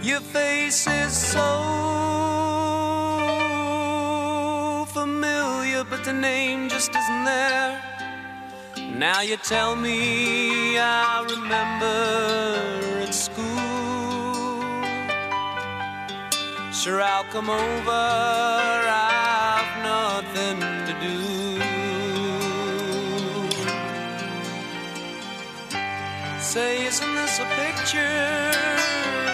Your 0.00 0.20
face 0.20 0.86
is 0.86 1.12
so 1.34 1.48
familiar, 4.98 5.82
but 5.90 6.04
the 6.04 6.12
name 6.12 6.68
just 6.68 6.90
isn't 7.00 7.24
there. 7.24 7.72
Now 9.06 9.20
you 9.22 9.36
tell 9.36 9.74
me 9.74 10.78
I 10.78 11.26
remember 11.34 11.96
at 13.06 13.14
school. 13.26 13.46
Sure, 16.80 17.02
I'll 17.02 17.28
come 17.34 17.50
over, 17.50 18.02
I've 19.04 19.29
Say, 26.50 26.74
isn't 26.84 27.14
this 27.14 27.38
a 27.38 27.44
picture 27.62 28.50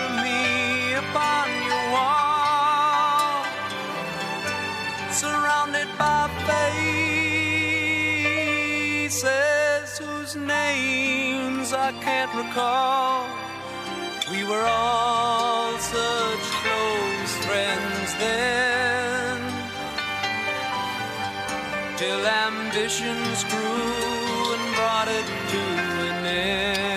of 0.05 0.11
me 0.23 0.93
upon 0.93 1.49
your 1.65 1.85
wall? 1.97 3.43
Surrounded 5.11 5.89
by 5.97 6.29
faces 9.09 9.99
whose 9.99 10.37
names 10.37 11.73
I 11.73 11.93
can't 12.03 12.35
recall. 12.35 13.25
We 14.31 14.45
were 14.45 14.67
all 14.69 15.79
such 15.79 16.47
close 16.61 17.33
friends 17.47 18.15
then. 18.21 19.41
Till 21.97 22.27
ambitions 22.27 23.45
grew 23.45 24.53
and 24.53 24.75
brought 24.75 25.09
it 25.09 25.27
to 25.53 25.61
an 26.11 26.27
end. 26.27 26.96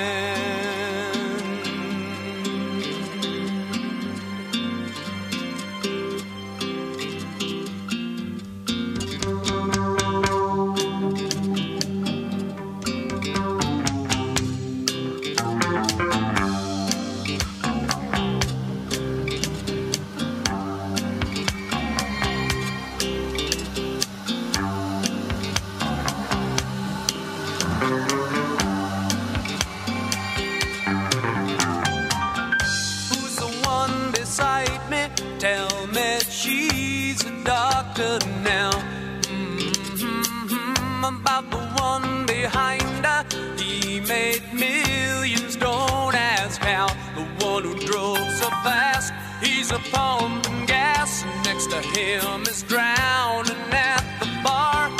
About 41.09 41.49
the 41.49 41.57
one 41.81 42.27
behind 42.27 42.83
her, 43.03 43.25
he 43.57 43.99
made 44.01 44.43
millions. 44.53 45.55
Don't 45.55 46.13
ask 46.13 46.61
how. 46.61 46.87
The 47.15 47.25
one 47.45 47.63
who 47.63 47.73
drove 47.79 48.29
so 48.41 48.49
fast, 48.61 49.11
he's 49.41 49.71
a 49.71 49.79
pumping 49.91 50.67
gas. 50.67 51.25
Next 51.45 51.71
to 51.71 51.81
him 51.81 52.43
is 52.43 52.61
drowning 52.61 53.57
at 53.71 54.03
the 54.19 54.27
bar. 54.43 54.91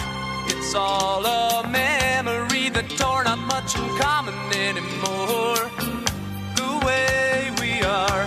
It's 0.47 0.74
all 0.74 1.24
a 1.24 1.68
memory 1.68 2.70
that 2.70 2.89
tore 2.97 3.24
not 3.24 3.38
much 3.53 3.78
in 3.78 3.88
common 3.99 4.34
anymore 4.51 5.70
the 6.55 6.86
way 6.88 7.51
we 7.62 7.84
are, 7.84 8.26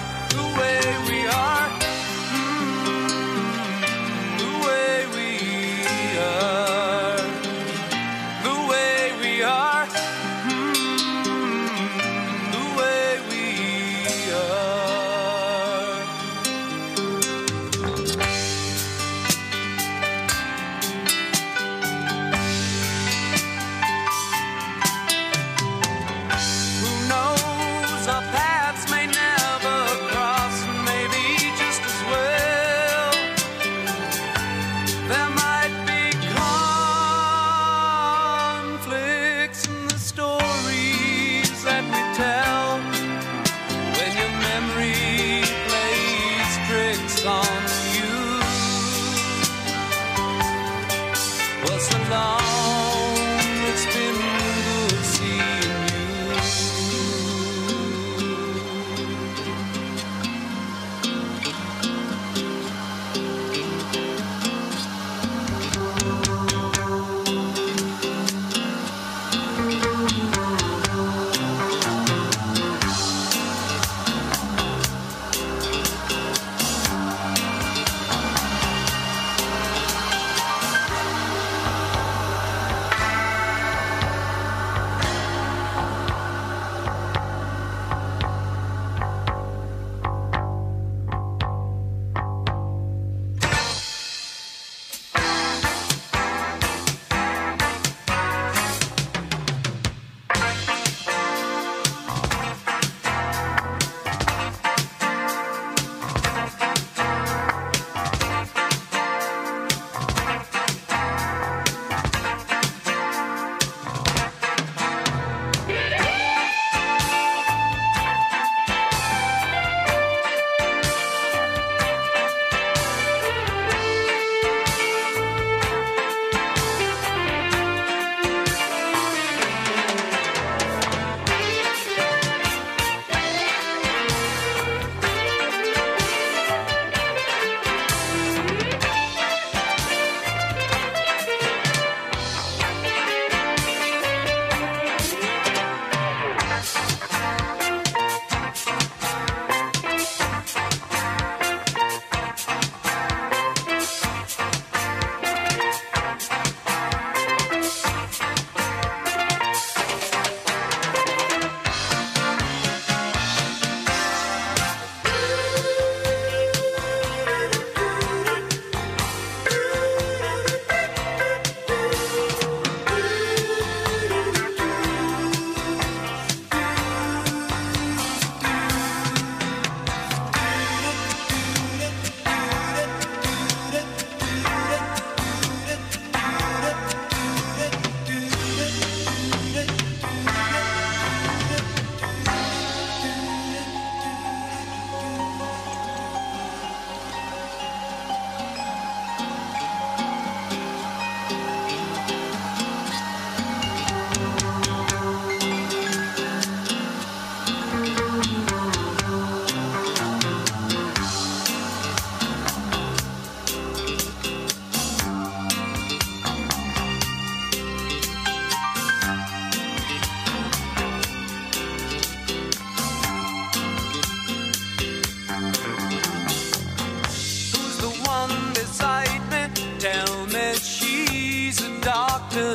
one 228.21 228.53
beside 228.53 229.23
me. 229.33 229.43
Tell 229.79 230.15
me 230.35 230.47
she's 230.55 231.59
a 231.69 231.71
doctor 231.81 232.51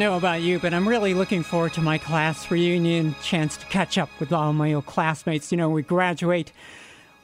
know 0.00 0.16
about 0.16 0.40
you, 0.40 0.58
but 0.58 0.72
I'm 0.72 0.88
really 0.88 1.12
looking 1.12 1.42
forward 1.42 1.74
to 1.74 1.82
my 1.82 1.98
class 1.98 2.50
reunion, 2.50 3.14
chance 3.22 3.58
to 3.58 3.66
catch 3.66 3.98
up 3.98 4.08
with 4.18 4.32
all 4.32 4.54
my 4.54 4.72
old 4.72 4.86
classmates. 4.86 5.52
You 5.52 5.58
know, 5.58 5.68
we 5.68 5.82
graduate. 5.82 6.54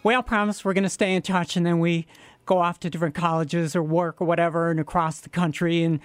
We 0.03 0.12
all 0.12 0.22
promise 0.22 0.62
we're 0.62 0.74
going 0.74 0.85
to 0.85 0.91
stay 0.91 1.14
in 1.14 1.22
touch, 1.22 1.57
and 1.57 1.64
then 1.64 1.79
we 1.79 2.07
go 2.45 2.59
off 2.59 2.79
to 2.81 2.91
different 2.91 3.14
colleges 3.14 3.74
or 3.74 3.83
work 3.83 4.20
or 4.20 4.27
whatever, 4.27 4.70
and 4.70 4.79
across 4.79 5.20
the 5.20 5.31
country, 5.31 5.83
and 5.83 6.01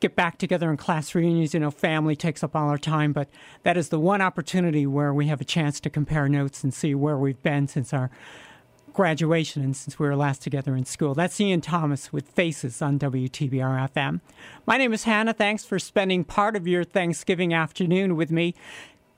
get 0.00 0.16
back 0.16 0.38
together 0.38 0.70
in 0.70 0.78
class 0.78 1.14
reunions. 1.14 1.52
You 1.52 1.60
know, 1.60 1.70
family 1.70 2.16
takes 2.16 2.42
up 2.42 2.56
all 2.56 2.70
our 2.70 2.78
time, 2.78 3.12
but 3.12 3.28
that 3.62 3.76
is 3.76 3.90
the 3.90 4.00
one 4.00 4.22
opportunity 4.22 4.86
where 4.86 5.12
we 5.12 5.26
have 5.26 5.42
a 5.42 5.44
chance 5.44 5.78
to 5.80 5.90
compare 5.90 6.26
notes 6.26 6.64
and 6.64 6.72
see 6.72 6.94
where 6.94 7.18
we've 7.18 7.42
been 7.42 7.68
since 7.68 7.92
our 7.92 8.10
graduation 8.92 9.62
and 9.62 9.76
since 9.76 9.98
we 9.98 10.06
were 10.06 10.16
last 10.16 10.42
together 10.42 10.76
in 10.76 10.84
school. 10.84 11.14
That's 11.14 11.40
Ian 11.40 11.60
Thomas 11.60 12.12
with 12.12 12.28
Faces 12.28 12.82
on 12.82 12.98
WTBR 12.98 13.90
FM. 13.92 14.20
My 14.66 14.76
name 14.76 14.92
is 14.92 15.04
Hannah. 15.04 15.32
Thanks 15.32 15.64
for 15.64 15.78
spending 15.78 16.24
part 16.24 16.56
of 16.56 16.66
your 16.66 16.84
Thanksgiving 16.84 17.54
afternoon 17.54 18.16
with 18.16 18.30
me. 18.30 18.54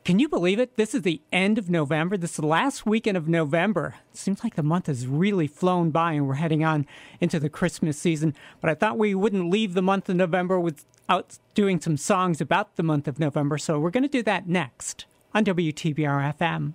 Can 0.05 0.19
you 0.19 0.29
believe 0.29 0.59
it? 0.59 0.77
This 0.77 0.95
is 0.95 1.01
the 1.01 1.23
end 1.33 1.57
of 1.57 1.71
November. 1.71 2.19
This 2.19 2.33
is 2.33 2.37
the 2.37 2.47
last 2.47 2.85
weekend 2.85 3.17
of 3.17 3.27
November. 3.27 3.95
It 4.13 4.19
seems 4.19 4.45
like 4.45 4.55
the 4.55 4.63
month 4.63 4.87
has 4.87 5.07
really 5.07 5.47
flown 5.47 5.91
by 5.91 6.13
and 6.13 6.29
we're 6.29 6.35
heading 6.35 6.63
on 6.63 6.87
into 7.21 7.41
the 7.41 7.49
Christmas 7.49 7.99
season. 7.99 8.35
But 8.61 8.69
I 8.69 8.75
thought 8.75 8.99
we 8.99 9.15
wouldn't 9.15 9.51
leave 9.51 9.73
the 9.73 9.81
month 9.81 10.11
of 10.11 10.17
November 10.17 10.61
without 10.61 11.39
doing 11.55 11.81
some 11.81 11.97
songs 11.97 12.43
about 12.43 12.77
the 12.77 12.83
month 12.83 13.09
of 13.09 13.19
November. 13.19 13.57
So 13.57 13.79
we're 13.79 13.91
going 13.91 14.03
to 14.03 14.09
do 14.09 14.23
that 14.25 14.47
next 14.47 15.07
on 15.33 15.45
WTBR 15.45 16.37
FM. 16.37 16.75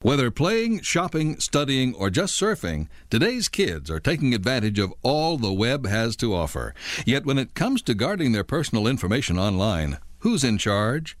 Whether 0.00 0.30
playing, 0.30 0.82
shopping, 0.82 1.40
studying, 1.40 1.92
or 1.92 2.08
just 2.08 2.40
surfing, 2.40 2.86
today's 3.10 3.48
kids 3.48 3.90
are 3.90 3.98
taking 3.98 4.32
advantage 4.32 4.78
of 4.78 4.94
all 5.02 5.36
the 5.36 5.52
web 5.52 5.88
has 5.88 6.14
to 6.18 6.36
offer. 6.36 6.72
Yet 7.04 7.26
when 7.26 7.36
it 7.36 7.54
comes 7.54 7.82
to 7.82 7.94
guarding 7.94 8.30
their 8.30 8.44
personal 8.44 8.86
information 8.86 9.40
online, 9.40 9.98
who's 10.20 10.44
in 10.44 10.56
charge? 10.56 11.18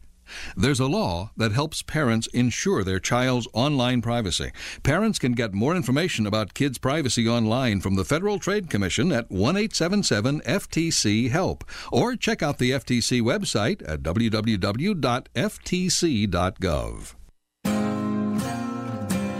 There's 0.56 0.78
a 0.78 0.86
law 0.86 1.32
that 1.36 1.50
helps 1.50 1.82
parents 1.82 2.28
ensure 2.28 2.84
their 2.84 3.00
child's 3.00 3.48
online 3.52 4.00
privacy. 4.00 4.52
Parents 4.84 5.18
can 5.18 5.32
get 5.32 5.54
more 5.54 5.74
information 5.74 6.24
about 6.24 6.54
kids' 6.54 6.78
privacy 6.78 7.26
online 7.26 7.80
from 7.80 7.96
the 7.96 8.04
Federal 8.04 8.38
Trade 8.38 8.70
Commission 8.70 9.10
at 9.10 9.28
1 9.28 9.56
877 9.56 10.40
FTC 10.42 11.30
HELP 11.30 11.64
or 11.90 12.14
check 12.14 12.44
out 12.44 12.58
the 12.58 12.70
FTC 12.70 13.22
website 13.22 13.82
at 13.88 14.04
www.ftc.gov. 14.04 14.44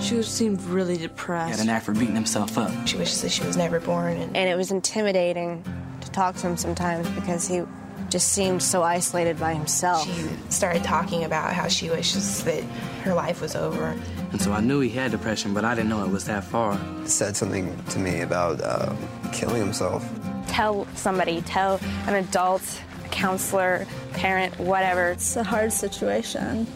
She 0.01 0.23
seemed 0.23 0.63
really 0.63 0.97
depressed. 0.97 1.47
He 1.47 1.51
had 1.53 1.61
an 1.61 1.67
knack 1.67 1.83
for 1.83 1.93
beating 1.93 2.15
himself 2.15 2.57
up. 2.57 2.71
She 2.87 2.97
wishes 2.97 3.23
that 3.23 3.31
she 3.31 3.45
was 3.45 3.57
never 3.57 3.81
born. 3.81 4.17
And, 4.17 4.37
and 4.37 4.49
it 4.49 4.57
was 4.57 4.71
intimidating 4.71 5.65
to 6.01 6.11
talk 6.11 6.37
to 6.37 6.47
him 6.47 6.57
sometimes 6.57 7.09
because 7.11 7.49
he 7.49 7.63
just 8.09 8.29
seemed 8.29 8.63
so 8.63 8.83
isolated 8.83 9.39
by 9.39 9.55
himself. 9.55 10.07
She 10.07 10.29
started 10.51 10.85
talking 10.85 11.25
about 11.25 11.53
how 11.53 11.69
she 11.69 11.91
wishes 11.91 12.43
that 12.45 12.63
her 13.03 13.13
life 13.13 13.41
was 13.41 13.55
over. 13.55 13.97
And 14.33 14.41
so 14.41 14.53
I 14.53 14.61
knew 14.61 14.81
he 14.81 14.89
had 14.89 15.11
depression, 15.11 15.53
but 15.53 15.65
I 15.65 15.75
didn't 15.75 15.91
know 15.91 16.05
it 16.05 16.11
was 16.11 16.25
that 16.27 16.45
far. 16.45 16.79
Said 17.05 17.37
something 17.37 17.77
to 17.91 17.99
me 17.99 18.21
about 18.21 18.61
uh, 18.63 18.95
killing 19.33 19.61
himself. 19.61 20.09
Tell 20.47 20.87
somebody, 20.95 21.43
tell 21.43 21.81
an 22.07 22.15
adult, 22.15 22.63
a 23.05 23.09
counselor, 23.09 23.87
parent, 24.13 24.59
whatever. 24.59 25.11
It's 25.11 25.37
a 25.37 25.45
hard 25.45 25.73
situation 25.73 26.67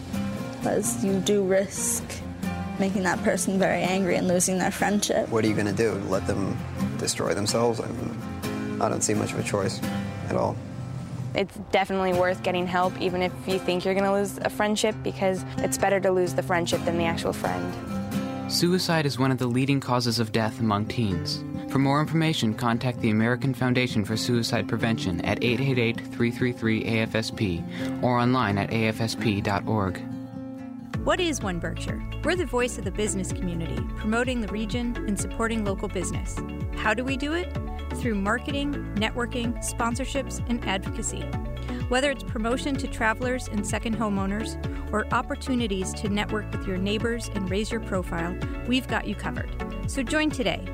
because 0.59 1.03
you 1.05 1.19
do 1.21 1.43
risk 1.43 2.05
making 2.79 3.03
that 3.05 3.23
person 3.23 3.59
very 3.59 3.83
angry 3.83 4.17
and 4.17 4.29
losing 4.29 4.59
their 4.59 4.71
friendship. 4.71 5.29
What 5.29 5.45
are 5.45 5.49
you 5.49 5.55
going 5.55 5.67
to 5.67 5.73
do? 5.73 5.93
Let 6.09 6.27
them 6.27 6.57
destroy 6.99 7.35
themselves? 7.35 7.81
I, 7.81 7.87
mean, 7.89 8.81
I 8.81 8.89
don't 8.89 9.03
see 9.03 9.15
much 9.15 9.33
of 9.33 9.39
a 9.39 9.43
choice 9.43 9.81
at 10.29 10.37
all. 10.37 10.57
It's 11.35 11.57
definitely 11.71 12.13
worth 12.13 12.43
getting 12.43 12.67
help, 12.67 12.99
even 13.01 13.23
if 13.23 13.33
you 13.47 13.59
think 13.59 13.85
you're 13.85 13.95
going 13.95 14.05
to 14.05 14.13
lose 14.13 14.39
a 14.39 14.51
friendship, 14.51 14.95
because 15.03 15.45
it's 15.59 15.79
better 15.79 15.99
to 16.01 16.11
lose 16.11 16.35
the 16.35 16.43
friendship 16.43 16.85
than 16.85 16.99
the 16.99 17.05
actual 17.05 17.33
friend. 17.33 17.75
Suicide 18.53 19.07
is 19.07 19.19
one 19.19 19.33
of 19.33 19.39
the 19.39 19.47
leading 19.47 19.81
causes 19.81 20.19
of 20.19 20.31
death 20.33 20.61
among 20.61 20.87
teens. 20.87 21.43
For 21.71 21.79
more 21.79 22.03
information, 22.03 22.53
contact 22.53 23.01
the 23.01 23.09
American 23.09 23.55
Foundation 23.55 24.05
for 24.05 24.15
Suicide 24.15 24.69
Prevention 24.69 25.23
at 25.23 25.43
888 25.43 25.97
333 25.97 26.85
AFSP 26.85 28.03
or 28.03 28.19
online 28.19 28.59
at 28.59 28.69
afsp.org. 28.69 30.03
What 31.05 31.19
is 31.19 31.41
One 31.43 31.59
Berkshire? 31.59 32.01
We're 32.23 32.37
the 32.37 32.47
voice 32.47 32.79
of 32.79 32.85
the 32.85 32.93
business 32.93 33.33
community, 33.33 33.77
promoting 33.97 34.41
the 34.41 34.47
region 34.53 34.95
and 35.09 35.19
supporting 35.19 35.65
local 35.65 35.89
business. 35.89 36.37
How 36.77 36.95
do 36.95 37.03
we 37.03 37.17
do 37.17 37.33
it? 37.33 37.53
Through 37.97 38.15
marketing, 38.15 38.75
networking, 38.95 39.59
sponsorships, 39.65 40.49
and 40.49 40.65
advocacy. 40.65 41.23
Whether 41.89 42.13
it's 42.13 42.23
promotion 42.23 42.77
to 42.77 42.87
travelers 42.87 43.49
and 43.49 43.67
second 43.67 43.99
homeowners, 43.99 44.55
or 44.93 45.13
opportunities 45.13 45.93
to 45.95 46.09
network 46.09 46.49
with 46.53 46.69
your 46.69 46.79
neighbors 46.79 47.29
and 47.35 47.51
raise 47.51 47.73
your 47.73 47.81
profile, 47.81 48.39
we've 48.69 48.87
got 48.87 49.09
you 49.09 49.17
covered. 49.17 49.51
So 49.89 50.05
join 50.05 50.31
today. 50.31 50.65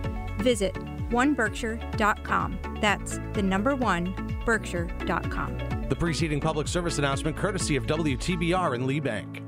Visit 0.40 0.74
oneberkshire.com. 1.08 2.78
That's 2.82 3.18
the 3.32 3.42
number 3.42 3.74
one, 3.74 4.12
berkshire.com. 4.44 5.88
The 5.88 5.96
preceding 5.96 6.38
public 6.38 6.68
service 6.68 6.98
announcement 6.98 7.34
courtesy 7.34 7.76
of 7.76 7.86
WTBR 7.86 8.74
and 8.74 8.86
Lee 8.86 9.00
Bank. 9.00 9.47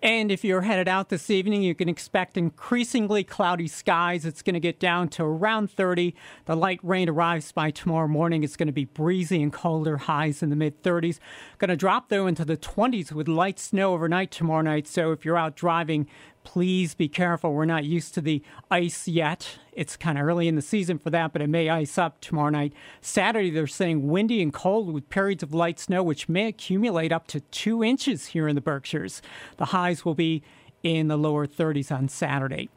And 0.00 0.30
if 0.30 0.44
you're 0.44 0.60
headed 0.60 0.86
out 0.86 1.08
this 1.08 1.28
evening, 1.28 1.62
you 1.62 1.74
can 1.74 1.88
expect 1.88 2.36
increasingly 2.36 3.24
cloudy 3.24 3.66
skies. 3.66 4.24
It's 4.24 4.42
going 4.42 4.54
to 4.54 4.60
get 4.60 4.78
down 4.78 5.08
to 5.10 5.24
around 5.24 5.72
30. 5.72 6.14
The 6.44 6.54
light 6.54 6.78
rain 6.84 7.08
arrives 7.08 7.50
by 7.50 7.72
tomorrow 7.72 8.06
morning. 8.06 8.44
It's 8.44 8.54
going 8.54 8.68
to 8.68 8.72
be 8.72 8.84
breezy 8.84 9.42
and 9.42 9.52
colder, 9.52 9.96
highs 9.96 10.40
in 10.40 10.50
the 10.50 10.56
mid 10.56 10.84
30s. 10.84 11.18
Going 11.58 11.70
to 11.70 11.76
drop, 11.76 12.10
though, 12.10 12.28
into 12.28 12.44
the 12.44 12.56
20s 12.56 13.10
with 13.10 13.26
light 13.26 13.58
snow 13.58 13.92
overnight 13.92 14.30
tomorrow 14.30 14.62
night. 14.62 14.86
So 14.86 15.10
if 15.10 15.24
you're 15.24 15.36
out 15.36 15.56
driving, 15.56 16.06
please 16.48 16.94
be 16.94 17.08
careful. 17.08 17.52
We're 17.52 17.66
not 17.66 17.84
used 17.84 18.14
to 18.14 18.22
the 18.22 18.42
ice 18.70 19.06
yet. 19.06 19.58
It's 19.70 19.98
kind 19.98 20.16
of 20.16 20.24
early 20.24 20.48
in 20.48 20.54
the 20.54 20.62
season 20.62 20.98
for 20.98 21.10
that, 21.10 21.34
but 21.34 21.42
it 21.42 21.46
may 21.50 21.68
ice 21.68 21.98
up 21.98 22.22
tomorrow 22.22 22.48
night. 22.48 22.72
Saturday, 23.02 23.50
they're 23.50 23.66
saying 23.66 24.08
windy 24.08 24.40
and 24.40 24.50
cold 24.50 24.90
with 24.90 25.10
periods 25.10 25.42
of 25.42 25.52
light 25.52 25.78
snow, 25.78 26.02
which 26.02 26.26
may 26.26 26.48
accumulate 26.48 27.12
up 27.12 27.26
to 27.26 27.40
two 27.40 27.84
inches 27.84 28.28
here 28.28 28.48
in 28.48 28.54
the 28.54 28.62
Berkshires. 28.62 29.20
The 29.58 29.66
highs 29.66 30.06
will 30.06 30.14
be 30.14 30.42
in 30.82 31.08
the 31.08 31.18
lower 31.18 31.46
30s 31.46 31.94
on 31.94 32.08
Saturday. 32.08 32.70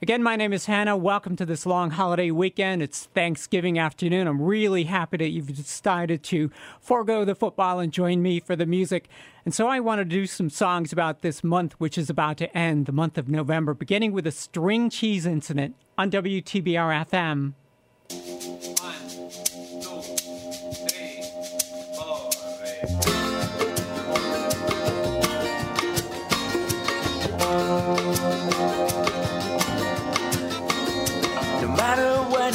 Again, 0.00 0.22
my 0.22 0.36
name 0.36 0.52
is 0.52 0.66
Hannah. 0.66 0.96
Welcome 0.96 1.34
to 1.34 1.44
this 1.44 1.66
long 1.66 1.90
holiday 1.90 2.30
weekend. 2.30 2.82
It's 2.82 3.06
Thanksgiving 3.06 3.80
afternoon. 3.80 4.28
I'm 4.28 4.40
really 4.40 4.84
happy 4.84 5.16
that 5.16 5.30
you've 5.30 5.52
decided 5.52 6.22
to 6.24 6.52
forego 6.80 7.24
the 7.24 7.34
football 7.34 7.80
and 7.80 7.92
join 7.92 8.22
me 8.22 8.38
for 8.38 8.54
the 8.54 8.64
music. 8.64 9.08
And 9.44 9.52
so 9.52 9.66
I 9.66 9.80
want 9.80 9.98
to 9.98 10.04
do 10.04 10.28
some 10.28 10.50
songs 10.50 10.92
about 10.92 11.22
this 11.22 11.42
month, 11.42 11.72
which 11.78 11.98
is 11.98 12.08
about 12.08 12.36
to 12.36 12.56
end, 12.56 12.86
the 12.86 12.92
month 12.92 13.18
of 13.18 13.28
November, 13.28 13.74
beginning 13.74 14.12
with 14.12 14.24
a 14.24 14.30
string 14.30 14.88
cheese 14.88 15.26
incident 15.26 15.74
on 15.98 16.12
WTBR 16.12 17.04
FM. 17.08 17.54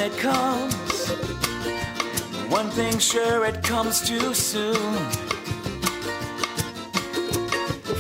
It 0.04 0.18
comes, 0.18 1.12
one 2.50 2.70
thing 2.72 3.00
sure 3.00 3.46
it 3.46 3.64
comes 3.64 4.02
too 4.02 4.34
soon. 4.34 4.96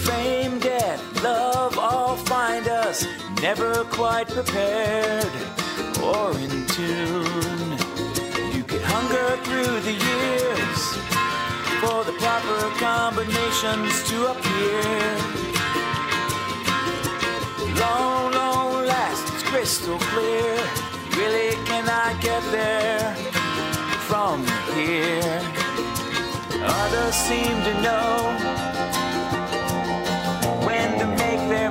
Fame, 0.08 0.60
death, 0.60 1.01
love 1.24 1.78
all 1.78 2.18
find 2.18 2.68
us 2.68 3.08
never 3.41 3.86
quite 3.86 4.28
prepared 4.28 5.32
or 6.04 6.32
in 6.39 6.66
tune. 6.68 7.72
You 8.54 8.64
get 8.64 8.84
hunger 8.84 9.28
through 9.45 9.80
the 9.88 9.95
years 10.10 10.82
for 11.80 12.04
the 12.04 12.16
proper 12.20 12.60
combinations 12.84 13.93
to 14.10 14.18
appear. 14.34 14.84
Long, 17.80 18.34
long 18.34 18.86
last, 18.86 19.34
it's 19.34 19.43
crystal 19.43 19.97
clear. 19.99 20.93
Really 21.16 21.55
cannot 21.66 22.20
get 22.22 22.41
there 22.51 23.16
from 24.09 24.45
here. 24.74 25.41
Others 26.66 27.16
seem 27.16 27.55
to 27.68 27.74
know 27.82 28.14
when 30.66 30.99
to 30.99 31.05
make 31.05 31.41
their 31.49 31.62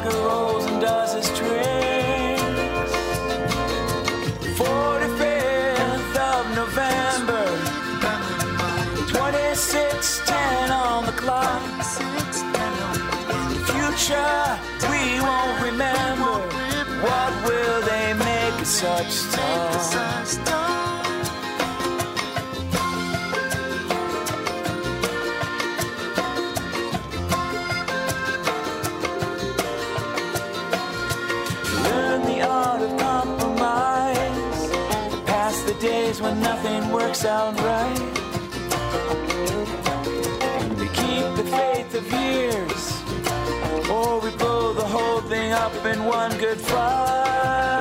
tiger 0.00 0.16
rolls 0.18 0.64
and 0.66 0.80
does 0.80 1.14
his 1.14 1.26
tricks. 1.38 2.92
45th 4.58 6.16
of 6.16 6.44
November, 6.54 7.44
2610 9.08 10.70
on 10.70 11.06
the 11.06 11.12
clock. 11.12 11.62
The 13.50 13.60
future 13.72 14.58
we 14.90 15.20
won't 15.20 15.62
remember. 15.62 16.34
What 17.02 17.32
will 17.46 17.80
they 17.82 18.14
make 18.14 18.60
of 18.60 18.66
such 18.66 19.22
talk? 19.34 20.89
Out 37.24 37.54
right. 37.60 37.98
We 40.78 40.86
keep 40.88 41.26
the 41.36 41.44
faith 41.50 41.94
of 41.94 42.10
years, 42.12 43.02
or 43.90 44.20
we 44.20 44.30
blow 44.36 44.72
the 44.72 44.84
whole 44.84 45.20
thing 45.22 45.52
up 45.52 45.74
in 45.84 46.04
one 46.04 46.36
good 46.38 46.58
fight. 46.58 47.79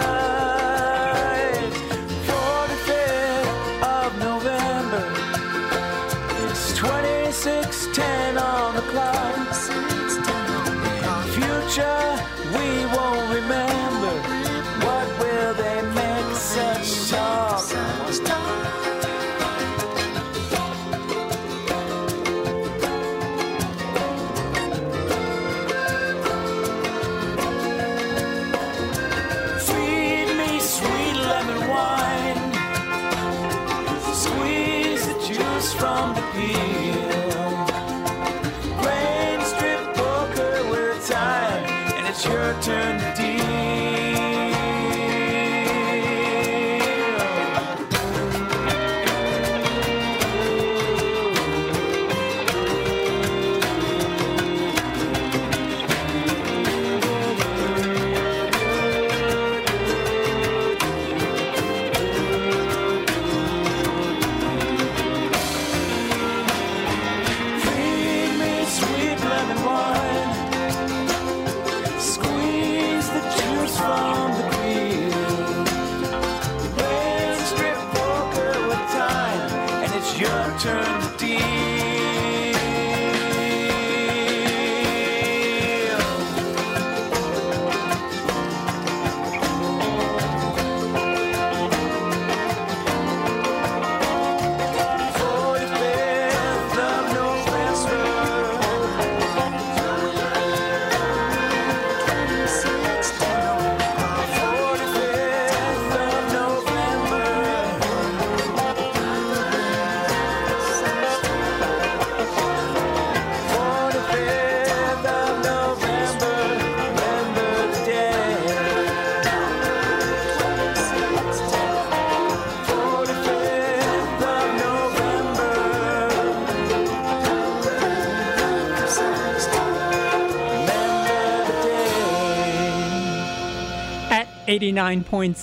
89.7 134.50 135.36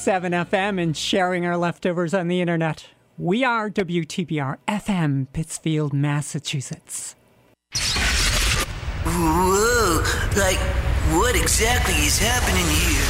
FM 0.48 0.82
and 0.82 0.96
sharing 0.96 1.46
our 1.46 1.56
leftovers 1.56 2.12
on 2.12 2.26
the 2.26 2.40
internet. 2.40 2.88
We 3.16 3.44
are 3.44 3.70
WTBR 3.70 4.56
FM, 4.66 5.28
Pittsfield, 5.32 5.92
Massachusetts. 5.92 7.14
Whoa, 9.04 10.02
like, 10.36 10.58
what 11.16 11.36
exactly 11.40 11.94
is 11.94 12.18
happening 12.18 12.66
here? 12.66 13.06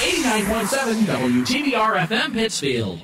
89.7 0.00 1.44
WTBR 1.44 2.06
FM 2.06 2.32
Pittsfield. 2.32 3.02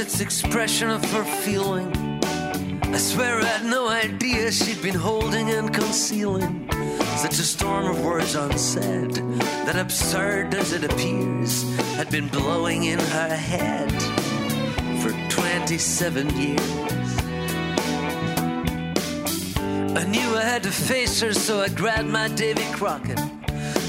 Its 0.00 0.20
expression 0.20 0.88
of 0.88 1.04
her 1.12 1.24
feeling. 1.42 1.92
I 2.84 2.96
swear 2.96 3.38
I 3.38 3.44
had 3.44 3.66
no 3.66 3.86
idea 3.86 4.50
she'd 4.50 4.80
been 4.80 4.94
holding 4.94 5.50
and 5.50 5.72
concealing 5.74 6.66
such 7.16 7.38
a 7.38 7.42
storm 7.42 7.84
of 7.84 8.02
words 8.02 8.34
unsaid 8.34 9.12
that 9.66 9.76
absurd 9.76 10.54
as 10.54 10.72
it 10.72 10.84
appears 10.84 11.64
had 11.96 12.10
been 12.10 12.28
blowing 12.28 12.84
in 12.84 12.98
her 12.98 13.36
head 13.36 13.92
for 15.02 15.12
27 15.28 16.30
years. 16.30 17.10
I 20.00 20.04
knew 20.08 20.34
I 20.34 20.42
had 20.42 20.62
to 20.62 20.72
face 20.72 21.20
her, 21.20 21.34
so 21.34 21.60
I 21.60 21.68
grabbed 21.68 22.08
my 22.08 22.28
Davy 22.28 22.64
Crockett, 22.72 23.20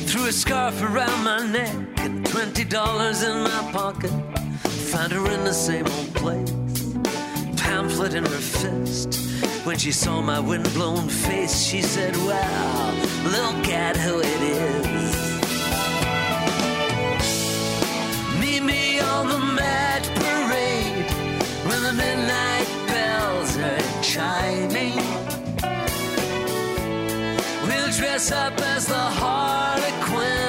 threw 0.09 0.26
a 0.26 0.34
scarf 0.34 0.82
around 0.82 1.24
my 1.24 1.47
neck, 1.47 1.76
and 1.99 2.26
twenty 2.26 2.66
dollars 2.66 3.24
in 3.24 3.43
my 3.43 3.72
pocket. 3.72 4.30
Found 4.92 5.14
her 5.14 5.32
in 5.32 5.46
the 5.46 5.54
same 5.54 5.88
old 5.88 6.14
place, 6.16 6.52
pamphlet 7.56 8.14
in 8.14 8.26
her 8.26 8.42
fist. 8.60 9.16
When 9.66 9.78
she 9.78 9.94
saw 9.94 10.22
my 10.22 10.38
windblown 10.38 11.08
face, 11.08 11.64
she 11.64 11.82
said, 11.82 12.14
Wow, 12.18 12.92
look 13.24 13.70
at 13.70 13.96
who 13.96 14.20
it 14.20 14.42
is. 14.42 15.16
Meet 18.42 18.64
me 18.64 19.00
on 19.00 19.30
the 19.30 19.39
mad 19.39 20.04
parade 20.20 21.10
when 21.68 21.84
the 21.84 21.94
midnight 21.94 22.68
bells 22.88 23.56
are 23.58 24.04
chiming. 24.04 24.98
We'll 27.66 27.92
dress 27.92 28.30
up 28.34 28.60
as 28.60 28.88
the 28.88 29.06
Harlequin 29.22 30.41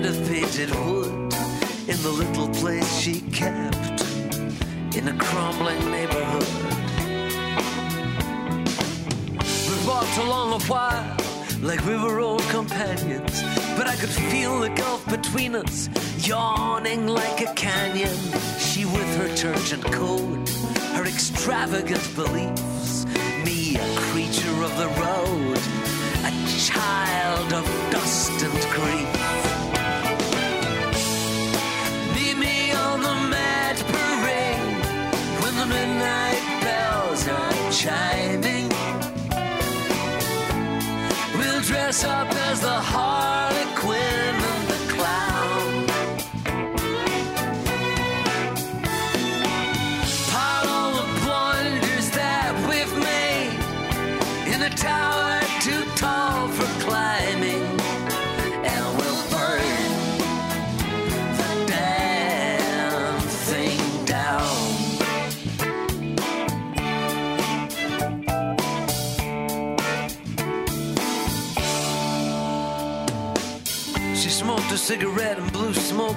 bed 0.00 0.10
of 0.10 0.28
painted 0.28 0.70
wood, 0.86 1.12
in 1.88 1.96
the 2.02 2.08
little 2.08 2.48
place 2.48 3.00
she 3.00 3.20
kept 3.32 4.02
in 4.96 5.08
a 5.08 5.16
crumbling 5.18 5.90
neighborhood. 5.90 6.46
We 9.68 9.86
walked 9.86 10.16
along 10.18 10.52
a 10.52 10.64
while 10.66 11.16
like 11.60 11.84
we 11.84 11.96
were 11.96 12.20
old 12.20 12.42
companions, 12.48 13.42
but 13.76 13.86
I 13.86 13.96
could 13.96 14.08
feel 14.08 14.60
the 14.60 14.70
gulf 14.70 15.06
between 15.08 15.54
us 15.54 15.88
yawning 16.26 17.06
like 17.06 17.40
a 17.42 17.52
canyon. 17.54 18.16
She 18.58 18.84
with 18.84 19.10
her 19.18 19.30
and 19.74 19.84
code, 19.92 20.48
her 20.96 21.04
extravagant 21.04 22.06
beliefs, 22.14 23.04
me 23.44 23.76
a 23.76 23.88
creature 24.08 24.62
of 24.62 24.72
the 24.78 24.88
road, 25.04 25.58
a 26.24 26.32
child 26.68 27.52
of 27.52 27.64
dust 27.90 28.42
and 28.42 28.60
grief. 28.72 29.39
Midnight 35.70 36.42
bells 36.62 37.28
are 37.28 37.70
chiming. 37.70 38.68
We'll 41.38 41.62
dress 41.62 42.04
up 42.04 42.28
as 42.48 42.60
the 42.60 42.78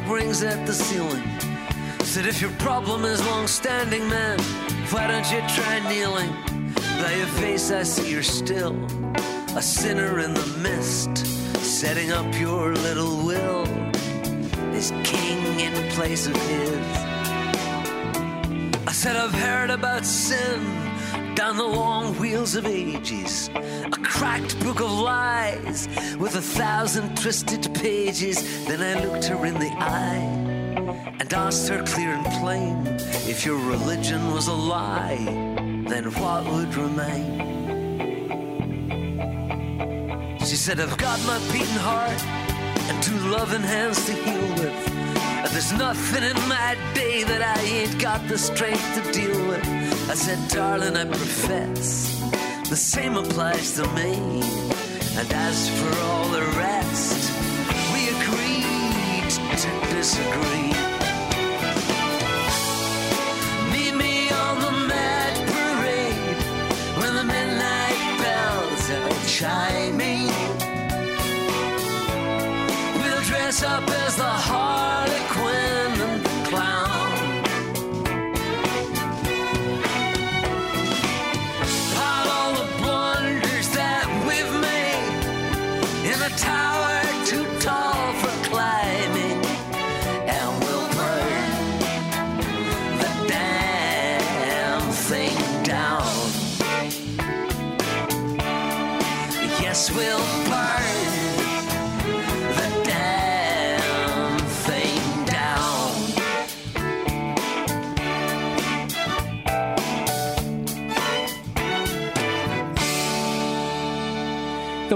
rings 0.07 0.43
at 0.43 0.65
the 0.65 0.73
ceiling. 0.73 1.23
Said, 2.03 2.25
if 2.25 2.41
your 2.41 2.51
problem 2.51 3.05
is 3.05 3.25
long 3.25 3.47
standing, 3.47 4.07
man, 4.07 4.39
why 4.91 5.07
don't 5.07 5.29
you 5.31 5.39
try 5.55 5.79
kneeling? 5.89 6.31
By 7.01 7.15
your 7.15 7.27
face, 7.27 7.71
I 7.71 7.83
see 7.83 8.11
you're 8.11 8.23
still 8.23 8.75
a 9.55 9.61
sinner 9.61 10.19
in 10.19 10.33
the 10.33 10.47
mist, 10.61 11.15
setting 11.57 12.11
up 12.11 12.25
your 12.39 12.73
little 12.73 13.25
will 13.25 13.65
Is 14.73 14.91
king 15.03 15.59
in 15.59 15.91
place 15.91 16.27
of 16.27 16.35
his. 16.35 16.85
I 18.87 18.91
said, 18.91 19.15
I've 19.15 19.33
heard 19.33 19.69
about 19.69 20.05
sin 20.05 20.82
down 21.35 21.57
the 21.57 21.63
long 21.63 22.17
wheels 22.19 22.55
of 22.55 22.65
ages. 22.65 23.49
A 23.55 23.99
cracked 24.03 24.59
book 24.59 24.79
of 24.79 24.91
lies 24.91 25.87
with 26.19 26.35
a 26.35 26.41
thousand 26.41 27.17
twisted 27.17 27.73
pages. 27.73 28.65
Then 28.65 28.81
I 28.81 29.03
looked 29.03 29.25
her 29.25 29.45
in 29.45 29.55
the 29.55 29.71
eye 29.79 31.15
and 31.19 31.33
asked 31.33 31.67
her 31.69 31.83
clear 31.83 32.13
and 32.13 32.25
plain 32.39 32.85
if 33.27 33.45
your 33.45 33.57
religion 33.57 34.31
was 34.31 34.47
a 34.47 34.53
lie, 34.53 35.23
then 35.87 36.05
what 36.19 36.45
would 36.45 36.75
remain? 36.75 37.53
She 40.39 40.55
said, 40.55 40.79
I've 40.79 40.97
got 40.97 41.19
my 41.25 41.39
beating 41.51 41.81
heart 41.89 42.21
and 42.89 43.01
two 43.01 43.17
loving 43.29 43.63
hands 43.63 44.05
to 44.05 44.13
heal 44.13 44.49
with. 44.61 44.89
And 45.43 45.51
there's 45.51 45.73
nothing 45.73 46.23
in 46.23 46.35
my 46.47 46.77
day 46.93 47.23
that 47.23 47.41
I 47.41 47.61
ain't 47.61 47.99
got 47.99 48.27
the 48.27 48.37
strength 48.37 48.83
to 48.95 49.11
deal 49.11 49.47
with. 49.47 49.82
I 50.09 50.15
said, 50.15 50.47
darling, 50.49 50.95
I 50.97 51.05
profess 51.05 52.21
the 52.69 52.75
same 52.75 53.17
applies 53.17 53.73
to 53.73 53.87
me. 53.93 54.41
And 55.15 55.31
as 55.31 55.69
for 55.69 55.99
all 56.01 56.27
the 56.29 56.41
rest, 56.57 57.31
we 57.93 58.09
agreed 58.09 59.29
to 59.63 59.69
disagree. 59.95 60.73
Meet 63.71 63.95
me 63.95 64.29
on 64.31 64.55
the 64.65 64.71
mad 64.91 65.33
parade 65.53 66.41
when 66.99 67.13
the 67.15 67.23
midnight 67.23 68.01
bells 68.23 68.89
are 68.97 69.13
chiming. 69.27 70.27
We'll 72.99 73.23
dress 73.23 73.63
up 73.63 73.87
as 73.89 74.15
the 74.15 74.23
Harley 74.23 74.72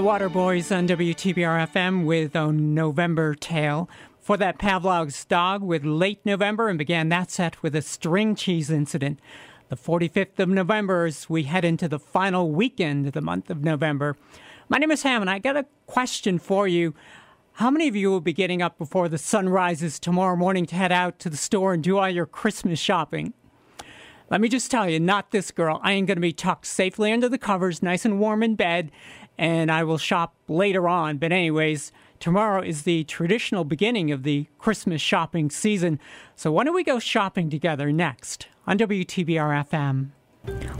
Waterboys 0.08 0.74
on 0.74 0.88
WTBR 0.88 1.68
FM 1.68 2.06
with 2.06 2.34
a 2.34 2.50
November 2.50 3.34
Tale. 3.34 3.90
For 4.18 4.38
that 4.38 4.58
Pavlov's 4.58 5.26
Dog 5.26 5.62
with 5.62 5.84
Late 5.84 6.24
November 6.24 6.70
and 6.70 6.78
began 6.78 7.10
that 7.10 7.30
set 7.30 7.62
with 7.62 7.76
a 7.76 7.82
string 7.82 8.34
cheese 8.34 8.70
incident. 8.70 9.20
The 9.68 9.76
45th 9.76 10.38
of 10.38 10.48
November 10.48 11.04
as 11.04 11.28
we 11.28 11.42
head 11.42 11.62
into 11.62 11.88
the 11.88 11.98
final 11.98 12.50
weekend 12.50 13.08
of 13.08 13.12
the 13.12 13.20
month 13.20 13.50
of 13.50 13.62
November. 13.62 14.16
My 14.70 14.78
name 14.78 14.90
is 14.90 15.02
Ham 15.02 15.20
and 15.20 15.28
I 15.28 15.40
got 15.40 15.58
a 15.58 15.66
question 15.84 16.38
for 16.38 16.66
you. 16.66 16.94
How 17.52 17.70
many 17.70 17.86
of 17.86 17.94
you 17.94 18.10
will 18.10 18.22
be 18.22 18.32
getting 18.32 18.62
up 18.62 18.78
before 18.78 19.10
the 19.10 19.18
sun 19.18 19.50
rises 19.50 19.98
tomorrow 19.98 20.36
morning 20.36 20.64
to 20.64 20.74
head 20.74 20.90
out 20.90 21.18
to 21.18 21.28
the 21.28 21.36
store 21.36 21.74
and 21.74 21.84
do 21.84 21.98
all 21.98 22.08
your 22.08 22.24
Christmas 22.24 22.78
shopping? 22.78 23.34
Let 24.30 24.42
me 24.42 24.48
just 24.48 24.70
tell 24.70 24.88
you, 24.88 25.00
not 25.00 25.30
this 25.30 25.50
girl. 25.50 25.80
I 25.82 25.92
ain't 25.92 26.06
going 26.06 26.16
to 26.16 26.22
be 26.22 26.32
tucked 26.32 26.66
safely 26.66 27.12
under 27.12 27.28
the 27.28 27.38
covers, 27.38 27.82
nice 27.82 28.04
and 28.04 28.20
warm 28.20 28.42
in 28.42 28.56
bed, 28.56 28.90
and 29.38 29.70
I 29.70 29.84
will 29.84 29.96
shop 29.96 30.34
later 30.48 30.86
on. 30.86 31.16
But, 31.16 31.32
anyways, 31.32 31.92
tomorrow 32.20 32.62
is 32.62 32.82
the 32.82 33.04
traditional 33.04 33.64
beginning 33.64 34.10
of 34.10 34.24
the 34.24 34.46
Christmas 34.58 35.00
shopping 35.00 35.48
season. 35.48 35.98
So, 36.36 36.52
why 36.52 36.64
don't 36.64 36.74
we 36.74 36.84
go 36.84 36.98
shopping 36.98 37.48
together 37.48 37.90
next 37.90 38.48
on 38.66 38.78
WTBR 38.78 39.66
FM? 39.70 40.10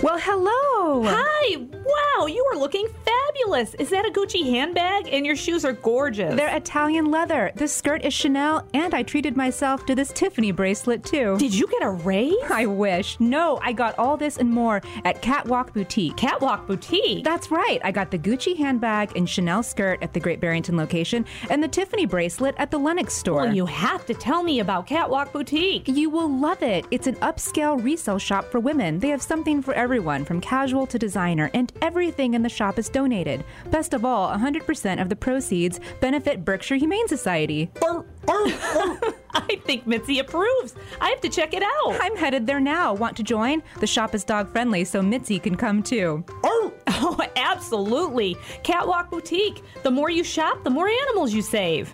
Well, 0.02 0.18
hello. 0.18 1.02
Hi. 1.04 1.56
Wow, 1.56 2.26
you 2.26 2.44
are 2.52 2.58
looking 2.58 2.86
fabulous. 3.04 3.74
Is 3.74 3.90
that 3.90 4.06
a 4.06 4.10
Gucci 4.10 4.44
handbag? 4.44 5.08
And 5.10 5.26
your 5.26 5.34
shoes 5.34 5.64
are 5.64 5.72
gorgeous. 5.72 6.36
They're 6.36 6.54
Italian 6.54 7.10
leather. 7.10 7.50
This 7.56 7.72
skirt 7.72 8.04
is 8.04 8.14
Chanel, 8.14 8.66
and 8.74 8.94
I 8.94 9.02
treated 9.02 9.36
myself 9.36 9.86
to 9.86 9.94
this 9.94 10.12
Tiffany 10.12 10.52
bracelet 10.52 11.04
too. 11.04 11.36
Did 11.38 11.54
you 11.54 11.66
get 11.66 11.82
a 11.82 11.90
raise? 11.90 12.34
I 12.50 12.66
wish. 12.66 13.18
No, 13.18 13.58
I 13.62 13.72
got 13.72 13.98
all 13.98 14.16
this 14.16 14.36
and 14.36 14.50
more 14.50 14.82
at 15.04 15.22
Catwalk 15.22 15.72
Boutique. 15.72 16.16
Catwalk 16.16 16.66
Boutique? 16.66 17.24
That's 17.24 17.50
right. 17.50 17.80
I 17.82 17.90
got 17.90 18.10
the 18.10 18.18
Gucci 18.18 18.56
handbag 18.56 19.16
and 19.16 19.28
Chanel 19.28 19.62
skirt 19.62 20.02
at 20.02 20.12
the 20.12 20.20
Great 20.20 20.40
Barrington 20.40 20.76
location 20.76 21.24
and 21.50 21.62
the 21.62 21.68
Tiffany 21.68 22.06
bracelet 22.06 22.54
at 22.58 22.70
the 22.70 22.78
Lenox 22.78 23.14
store. 23.14 23.42
Well, 23.42 23.54
you 23.54 23.66
have 23.66 24.06
to 24.06 24.14
tell 24.14 24.42
me 24.42 24.60
about 24.60 24.86
Catwalk 24.86 25.32
Boutique. 25.32 25.88
You 25.88 26.10
will 26.10 26.30
love 26.30 26.62
it. 26.62 26.86
It's 26.90 27.06
an 27.06 27.16
upscale 27.16 27.82
resale 27.82 28.18
shop 28.18 28.50
for 28.50 28.60
women. 28.60 28.98
They 28.98 29.08
have 29.08 29.22
something 29.22 29.57
for 29.62 29.74
everyone, 29.74 30.24
from 30.24 30.40
casual 30.40 30.86
to 30.86 30.98
designer, 30.98 31.50
and 31.54 31.72
everything 31.82 32.34
in 32.34 32.42
the 32.42 32.48
shop 32.48 32.78
is 32.78 32.88
donated. 32.88 33.44
Best 33.70 33.94
of 33.94 34.04
all, 34.04 34.28
100% 34.30 35.00
of 35.00 35.08
the 35.08 35.16
proceeds 35.16 35.80
benefit 36.00 36.44
Berkshire 36.44 36.76
Humane 36.76 37.08
Society. 37.08 37.70
I 38.28 39.60
think 39.64 39.86
Mitzi 39.86 40.18
approves. 40.18 40.74
I 41.00 41.08
have 41.10 41.20
to 41.22 41.28
check 41.28 41.54
it 41.54 41.62
out. 41.62 41.96
I'm 42.00 42.16
headed 42.16 42.46
there 42.46 42.60
now. 42.60 42.94
Want 42.94 43.16
to 43.18 43.22
join? 43.22 43.62
The 43.80 43.86
shop 43.86 44.14
is 44.14 44.24
dog 44.24 44.50
friendly, 44.50 44.84
so 44.84 45.02
Mitzi 45.02 45.38
can 45.38 45.56
come 45.56 45.82
too. 45.82 46.24
Oh, 47.00 47.20
absolutely. 47.36 48.36
Catwalk 48.64 49.10
Boutique. 49.10 49.62
The 49.82 49.90
more 49.90 50.10
you 50.10 50.24
shop, 50.24 50.64
the 50.64 50.70
more 50.70 50.88
animals 50.88 51.32
you 51.32 51.42
save. 51.42 51.92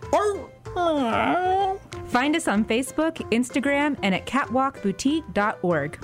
Find 2.07 2.37
us 2.37 2.49
on 2.49 2.65
Facebook, 2.65 3.17
Instagram, 3.31 3.99
and 4.03 4.15
at 4.15 4.25
catwalkboutique.org. 4.27 5.99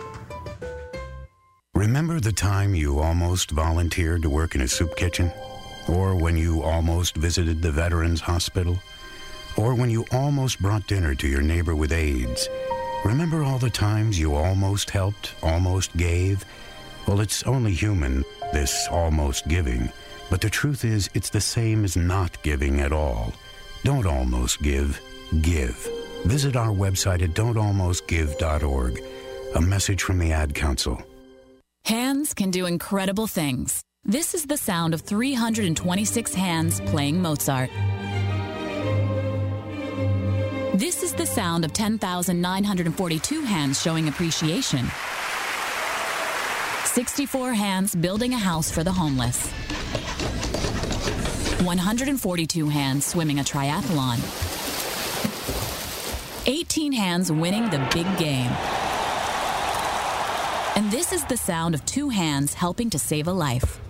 Remember 1.80 2.20
the 2.20 2.30
time 2.30 2.74
you 2.74 2.98
almost 2.98 3.52
volunteered 3.52 4.20
to 4.20 4.28
work 4.28 4.55
in 4.55 4.60
a 4.60 4.68
soup 4.68 4.94
kitchen? 4.97 5.32
Or 5.88 6.14
when 6.14 6.36
you 6.36 6.62
almost 6.62 7.16
visited 7.16 7.62
the 7.62 7.72
Veterans 7.72 8.20
Hospital? 8.20 8.78
Or 9.56 9.74
when 9.74 9.88
you 9.88 10.05
almost 10.12 10.60
brought 10.60 10.86
dinner 10.86 11.14
to 11.14 11.26
your 11.26 11.40
neighbor 11.40 11.74
with 11.74 11.92
AIDS? 11.92 12.51
Remember 13.02 13.42
all 13.42 13.59
the 13.59 13.70
times 13.70 14.18
you 14.18 14.34
almost 14.34 14.90
helped, 14.90 15.34
almost 15.42 15.97
gave? 15.97 16.44
Well, 17.09 17.22
it's 17.22 17.44
only 17.44 17.72
human, 17.72 18.24
this 18.52 18.86
almost 18.90 19.48
giving. 19.48 19.90
But 20.28 20.42
the 20.42 20.51
truth 20.51 20.84
is, 20.84 21.09
it's 21.14 21.30
the 21.30 21.40
same 21.40 21.84
as 21.84 21.97
not 21.97 22.42
giving 22.42 22.80
at 22.80 22.92
all. 22.92 23.32
Don't 23.84 24.06
almost 24.06 24.60
give, 24.60 25.01
give. 25.40 25.88
Visit 26.26 26.56
our 26.56 26.74
website 26.74 27.22
at 27.22 27.30
don'talmostgive.org. 27.30 29.02
A 29.55 29.60
message 29.62 30.02
from 30.02 30.18
the 30.18 30.30
Ad 30.30 30.55
Council. 30.55 31.02
Hands 31.85 32.32
can 32.35 32.51
do 32.51 32.66
incredible 32.66 33.27
things. 33.27 33.82
This 34.05 34.35
is 34.35 34.47
the 34.47 34.57
sound 34.57 34.94
of 34.94 35.01
326 35.02 36.35
hands 36.35 36.81
playing 36.81 37.20
Mozart. 37.20 37.70
This 40.74 41.02
is 41.02 41.12
the 41.12 41.27
sound 41.27 41.65
of 41.65 41.73
10,942 41.73 43.43
hands 43.43 43.82
showing 43.82 44.09
appreciation. 44.09 44.86
64 46.85 47.52
hands 47.52 47.94
building 47.94 48.35
a 48.35 48.39
house 48.39 48.70
for 48.70 48.82
the 48.82 48.93
homeless. 48.93 49.51
142 51.62 52.69
hands 52.69 53.05
swimming 53.05 53.40
a 53.40 53.43
triathlon. 53.43 54.19
18 56.47 56.93
hands 56.93 57.31
winning 57.31 57.69
the 57.69 57.78
big 57.93 58.07
game. 58.19 58.51
And 60.76 60.90
this 60.90 61.12
is 61.12 61.24
the 61.24 61.36
sound 61.36 61.74
of 61.74 61.84
two 61.84 62.09
hands 62.09 62.55
helping 62.55 62.90
to 62.90 62.98
save 62.98 63.26
a 63.26 63.32
life. 63.32 63.80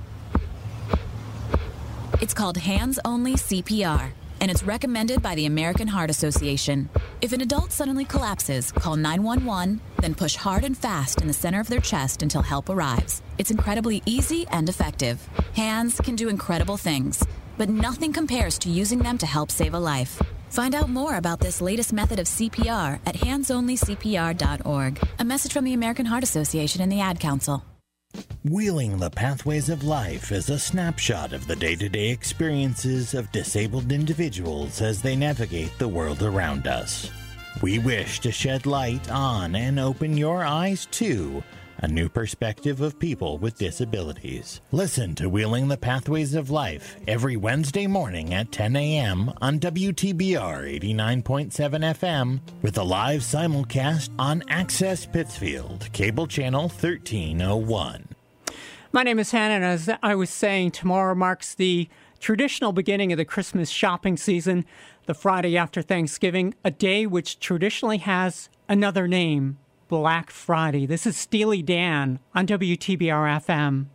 It's 2.21 2.35
called 2.35 2.57
Hands 2.59 2.99
Only 3.05 3.35
CPR, 3.35 4.13
and 4.41 4.51
it's 4.51 4.63
recommended 4.63 5.23
by 5.23 5.35
the 5.35 5.47
American 5.47 5.89
Heart 5.89 6.11
Association. 6.11 6.89
If 7.21 7.33
an 7.33 7.41
adult 7.41 7.73
suddenly 7.73 8.05
collapses, 8.05 8.73
call 8.73 8.97
911, 8.97 9.81
then 10.01 10.15
push 10.15 10.37
hard 10.37 10.65
and 10.65 10.77
fast 10.77 11.21
in 11.21 11.27
the 11.27 11.33
center 11.33 11.61
of 11.61 11.69
their 11.69 11.81
chest 11.81 12.23
until 12.23 12.43
help 12.43 12.69
arrives. 12.69 13.23
It's 13.39 13.51
incredibly 13.51 14.03
easy 14.07 14.47
and 14.51 14.69
effective. 14.69 15.27
Hands 15.55 15.95
can 16.03 16.17
do 16.17 16.29
incredible 16.29 16.77
things, 16.77 17.25
but 17.59 17.69
nothing 17.69 18.13
compares 18.13 18.59
to 18.61 18.71
using 18.71 19.01
them 19.01 19.19
to 19.19 19.27
help 19.27 19.51
save 19.51 19.75
a 19.75 19.79
life. 19.79 20.21
Find 20.51 20.75
out 20.75 20.89
more 20.89 21.17
about 21.17 21.41
this 21.41 21.61
latest 21.61 21.93
method 21.93 22.19
of 22.19 22.27
CPR 22.27 23.01
at 23.07 23.17
handsonlycpr.org. 23.17 25.09
A 25.19 25.25
message 25.25 25.53
from 25.53 25.65
the 25.65 25.75
American 25.75 26.07
Heart 26.07 26.25
Association 26.25 26.83
and 26.83 26.91
the 26.91 27.01
Ad 27.01 27.21
Council. 27.21 27.65
Wheeling 28.43 28.99
the 28.99 29.11
Pathways 29.11 29.69
of 29.69 29.85
Life 29.85 30.33
is 30.33 30.49
a 30.49 30.59
snapshot 30.59 31.35
of 31.35 31.47
the 31.47 31.55
day 31.55 31.77
to 31.77 31.91
day 31.91 32.09
experiences 32.09 33.13
of 33.13 33.31
disabled 33.33 33.93
individuals 33.93 34.81
as 34.81 35.03
they 35.03 35.15
navigate 35.15 35.79
the 35.79 35.89
world 35.89 36.23
around 36.23 36.67
us. 36.67 37.11
We 37.61 37.79
wish 37.79 38.21
to 38.21 38.33
shed 38.33 38.65
light 38.65 39.11
on 39.11 39.55
and 39.55 39.79
open 39.79 40.17
your 40.17 40.43
eyes 40.43 40.87
to 40.93 41.43
a 41.83 41.89
new 41.89 42.09
perspective 42.09 42.81
of 42.83 42.99
people 42.99 43.39
with 43.39 43.57
disabilities. 43.57 44.61
Listen 44.71 45.15
to 45.15 45.31
Wheeling 45.31 45.69
the 45.69 45.79
Pathways 45.79 46.35
of 46.35 46.51
Life 46.51 46.97
every 47.09 47.37
Wednesday 47.37 47.87
morning 47.87 48.35
at 48.35 48.53
10 48.53 48.77
a.m. 48.77 49.33
on 49.41 49.59
WTBR 49.59 50.79
89.7 50.79 51.51
FM 51.51 52.41
with 52.61 52.77
a 52.77 52.83
live 52.83 53.23
simulcast 53.23 54.11
on 54.19 54.43
Access 54.49 55.07
Pittsfield, 55.07 55.91
cable 55.93 56.27
channel 56.27 56.63
1301. 56.63 58.09
My 58.93 59.03
name 59.03 59.19
is 59.19 59.31
Hannah, 59.31 59.55
and 59.55 59.65
as 59.65 59.89
I 60.03 60.15
was 60.15 60.29
saying, 60.29 60.73
tomorrow 60.73 61.15
marks 61.15 61.55
the 61.55 61.89
traditional 62.19 62.73
beginning 62.73 63.11
of 63.13 63.17
the 63.17 63.25
Christmas 63.25 63.71
shopping 63.71 64.19
season, 64.19 64.67
the 65.07 65.15
Friday 65.15 65.57
after 65.57 65.81
Thanksgiving, 65.81 66.55
a 66.63 66.71
day 66.71 67.07
which 67.07 67.41
traditionally 67.41 67.99
has 67.99 68.51
another 68.69 69.09
name 69.09 69.59
Black 69.91 70.31
Friday. 70.31 70.87
This 70.87 71.05
is 71.05 71.17
Steely 71.17 71.63
Dan 71.63 72.21
on 72.33 72.47
WTBR 72.47 73.43
FM. 73.45 73.87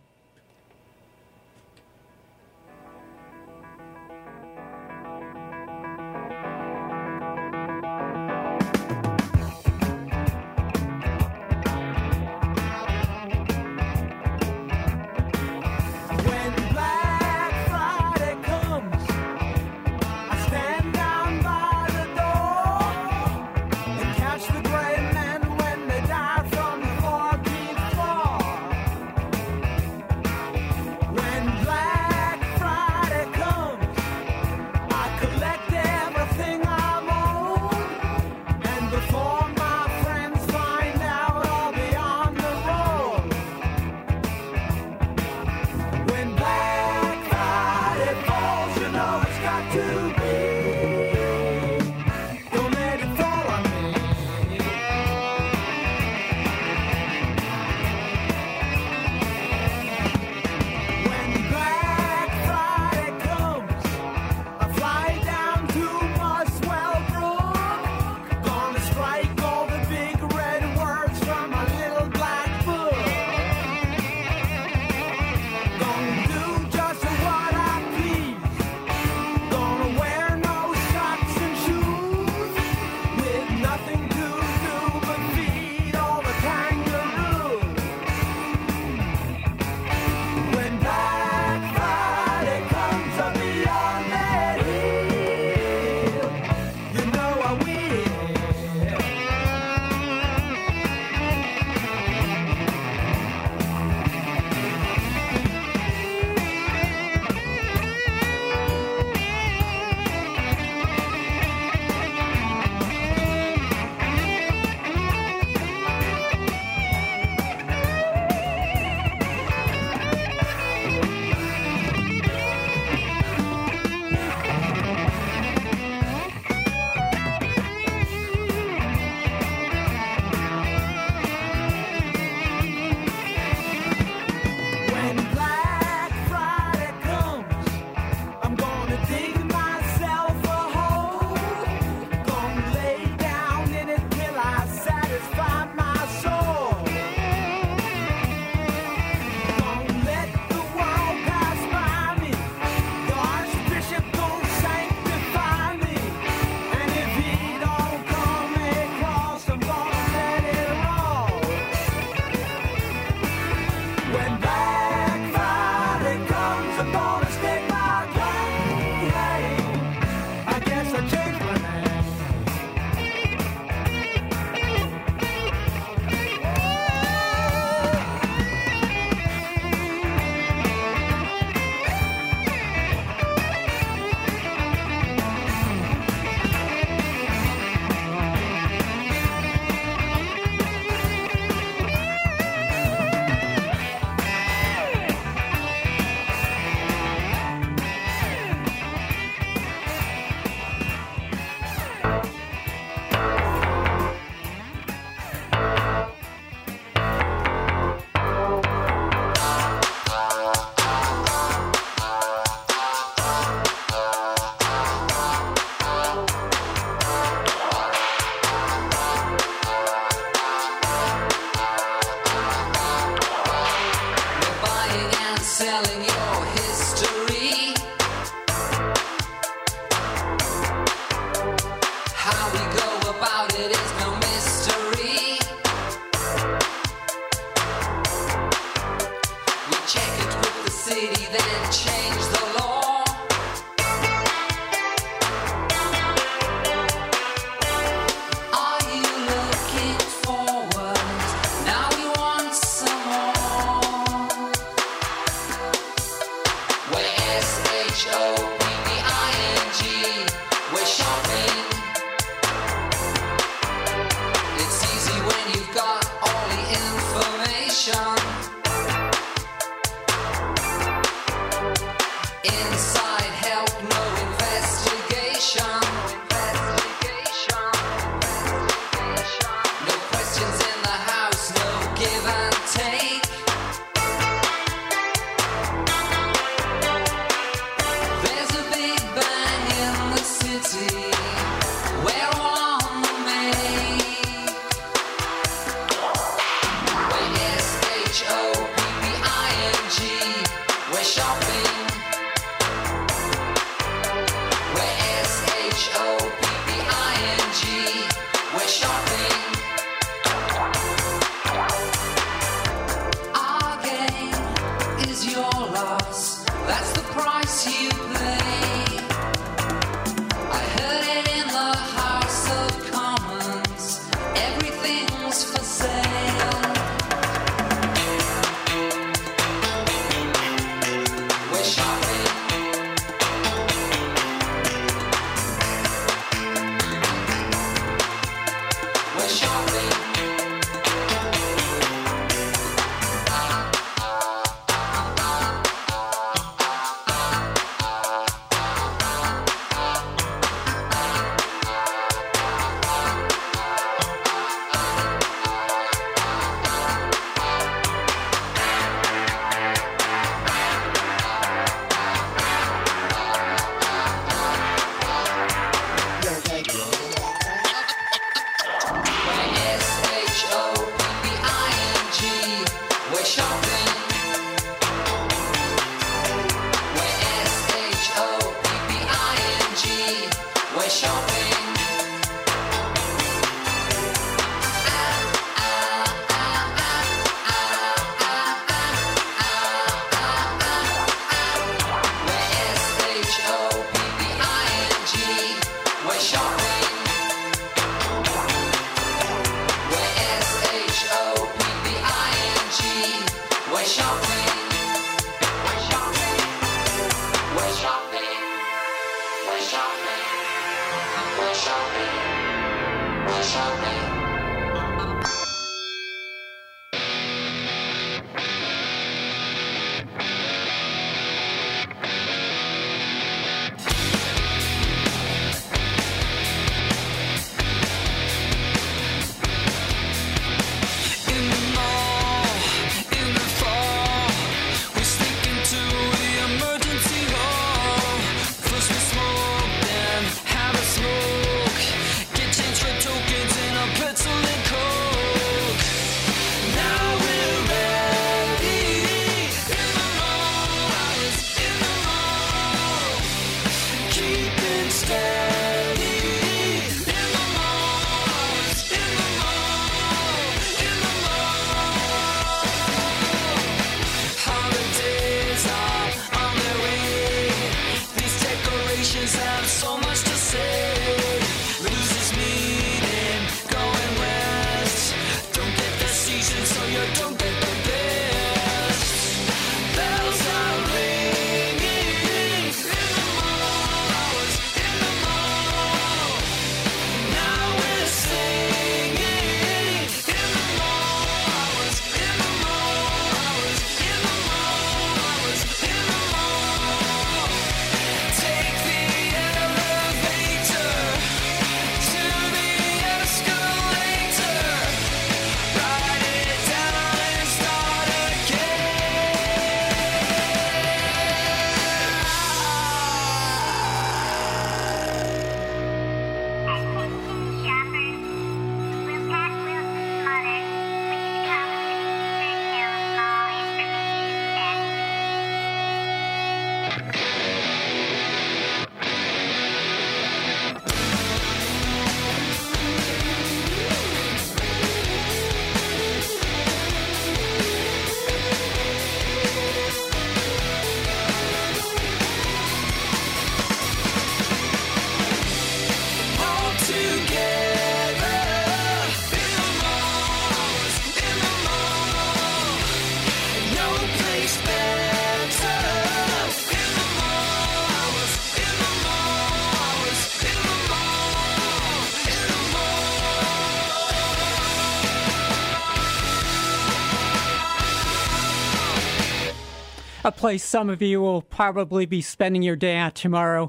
Place 570.46 570.62
some 570.62 570.88
of 570.88 571.02
you 571.02 571.20
will 571.20 571.42
probably 571.42 572.06
be 572.06 572.22
spending 572.22 572.62
your 572.62 572.76
day 572.76 572.94
at 572.94 573.16
tomorrow 573.16 573.68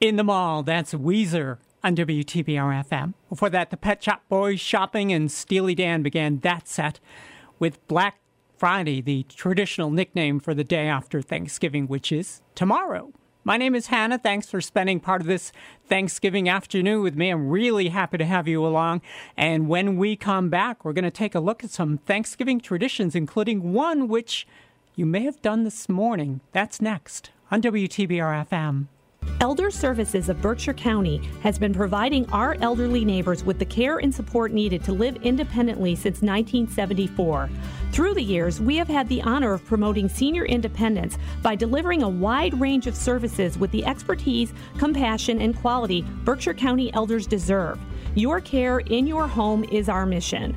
in 0.00 0.14
the 0.14 0.22
mall. 0.22 0.62
That's 0.62 0.94
Weezer 0.94 1.58
on 1.82 1.96
WTBR 1.96 2.88
FM. 2.88 3.14
Before 3.28 3.50
that, 3.50 3.70
the 3.70 3.76
Pet 3.76 4.04
Shop 4.04 4.22
Boys 4.28 4.60
shopping 4.60 5.12
and 5.12 5.32
Steely 5.32 5.74
Dan 5.74 6.00
began 6.00 6.38
that 6.38 6.68
set 6.68 7.00
with 7.58 7.84
Black 7.88 8.20
Friday, 8.56 9.00
the 9.00 9.24
traditional 9.24 9.90
nickname 9.90 10.38
for 10.38 10.54
the 10.54 10.62
day 10.62 10.86
after 10.86 11.20
Thanksgiving, 11.20 11.88
which 11.88 12.12
is 12.12 12.40
tomorrow. 12.54 13.12
My 13.42 13.56
name 13.56 13.74
is 13.74 13.88
Hannah. 13.88 14.18
Thanks 14.18 14.48
for 14.48 14.60
spending 14.60 15.00
part 15.00 15.22
of 15.22 15.26
this 15.26 15.50
Thanksgiving 15.88 16.48
afternoon 16.48 17.02
with 17.02 17.16
me. 17.16 17.30
I'm 17.30 17.48
really 17.48 17.88
happy 17.88 18.18
to 18.18 18.24
have 18.24 18.46
you 18.46 18.64
along. 18.64 19.02
And 19.36 19.68
when 19.68 19.96
we 19.96 20.14
come 20.14 20.50
back, 20.50 20.84
we're 20.84 20.92
going 20.92 21.02
to 21.02 21.10
take 21.10 21.34
a 21.34 21.40
look 21.40 21.64
at 21.64 21.70
some 21.70 21.98
Thanksgiving 21.98 22.60
traditions, 22.60 23.16
including 23.16 23.72
one 23.72 24.06
which 24.06 24.46
you 24.94 25.06
may 25.06 25.22
have 25.22 25.40
done 25.40 25.64
this 25.64 25.88
morning. 25.88 26.40
That's 26.52 26.80
next 26.80 27.30
on 27.50 27.62
WTBR 27.62 28.46
FM. 28.48 28.88
Elder 29.40 29.70
Services 29.70 30.28
of 30.28 30.40
Berkshire 30.42 30.74
County 30.74 31.18
has 31.42 31.58
been 31.58 31.72
providing 31.72 32.28
our 32.30 32.56
elderly 32.60 33.04
neighbors 33.04 33.44
with 33.44 33.58
the 33.58 33.64
care 33.64 33.98
and 33.98 34.14
support 34.14 34.52
needed 34.52 34.84
to 34.84 34.92
live 34.92 35.16
independently 35.22 35.94
since 35.94 36.22
1974. 36.22 37.48
Through 37.92 38.14
the 38.14 38.22
years, 38.22 38.58
we 38.58 38.76
have 38.76 38.88
had 38.88 39.06
the 39.10 39.20
honor 39.20 39.52
of 39.52 39.66
promoting 39.66 40.08
senior 40.08 40.46
independence 40.46 41.18
by 41.42 41.54
delivering 41.54 42.02
a 42.02 42.08
wide 42.08 42.58
range 42.58 42.86
of 42.86 42.96
services 42.96 43.58
with 43.58 43.70
the 43.70 43.84
expertise, 43.84 44.54
compassion, 44.78 45.42
and 45.42 45.54
quality 45.54 46.00
Berkshire 46.24 46.54
County 46.54 46.90
elders 46.94 47.26
deserve. 47.26 47.78
Your 48.14 48.40
care 48.40 48.80
in 48.80 49.06
your 49.06 49.26
home 49.26 49.64
is 49.64 49.88
our 49.88 50.04
mission. 50.04 50.54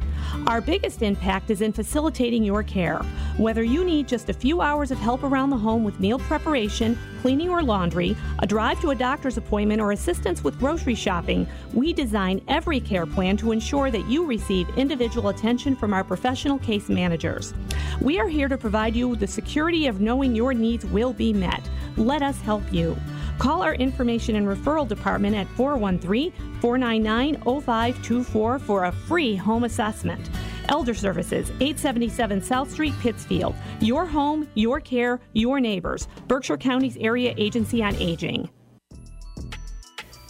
Our 0.48 0.60
biggest 0.60 1.02
impact 1.02 1.50
is 1.50 1.62
in 1.62 1.72
facilitating 1.72 2.44
your 2.44 2.64
care. 2.64 3.00
Whether 3.38 3.64
you 3.64 3.86
need 3.86 4.10
just 4.10 4.30
a 4.30 4.34
few 4.34 4.60
hours 4.60 4.92
of 4.92 4.98
help 4.98 5.24
around 5.24 5.52
the 5.52 5.58
home 5.58 5.86
with 5.86 6.00
meal 6.00 6.20
preparation, 6.20 6.98
cleaning, 7.22 7.50
or 7.50 7.64
laundry, 7.64 8.16
a 8.40 8.48
drive 8.48 8.82
to 8.82 8.92
a 8.92 8.96
doctor's 8.96 9.38
appointment, 9.38 9.82
or 9.82 9.94
assistance 9.94 10.44
with 10.44 10.60
grocery 10.60 10.96
shopping, 10.96 11.48
we 11.74 11.94
design 11.94 12.42
every 12.50 12.82
care 12.82 13.06
plan 13.06 13.38
to 13.38 13.54
ensure 13.54 13.90
that 13.90 14.06
you 14.10 14.26
receive 14.26 14.68
individual 14.78 15.30
attention 15.30 15.78
from 15.78 15.94
our 15.94 16.04
professional 16.04 16.60
case 16.60 16.90
managers. 17.26 17.54
We 18.02 18.20
are 18.20 18.28
here 18.28 18.48
to 18.48 18.58
provide 18.58 18.96
you 18.96 19.08
with 19.10 19.20
the 19.20 19.28
security 19.28 19.88
of 19.88 20.02
knowing 20.02 20.36
your 20.36 20.54
needs 20.54 20.86
will 20.86 21.14
be 21.14 21.34
met. 21.34 21.62
Let 21.98 22.22
us 22.22 22.40
help 22.42 22.64
you. 22.72 22.96
Call 23.40 23.64
our 23.64 23.76
information 23.76 24.36
and 24.36 24.48
referral 24.48 24.88
department 24.88 25.36
at 25.36 25.48
413 25.50 26.32
499 26.62 27.42
0524 27.62 28.60
for 28.60 28.86
a 28.86 28.92
free 28.92 29.36
home 29.36 29.64
assessment. 29.64 30.30
Elder 30.70 30.94
Services, 30.94 31.50
877 31.60 32.42
South 32.42 32.72
Street, 32.72 32.94
Pittsfield. 33.00 33.56
Your 33.82 34.06
home, 34.06 34.48
your 34.56 34.80
care, 34.80 35.20
your 35.34 35.60
neighbors. 35.60 36.08
Berkshire 36.28 36.58
County's 36.58 36.98
Area 36.98 37.34
Agency 37.38 37.84
on 37.84 37.96
Aging. 37.98 38.50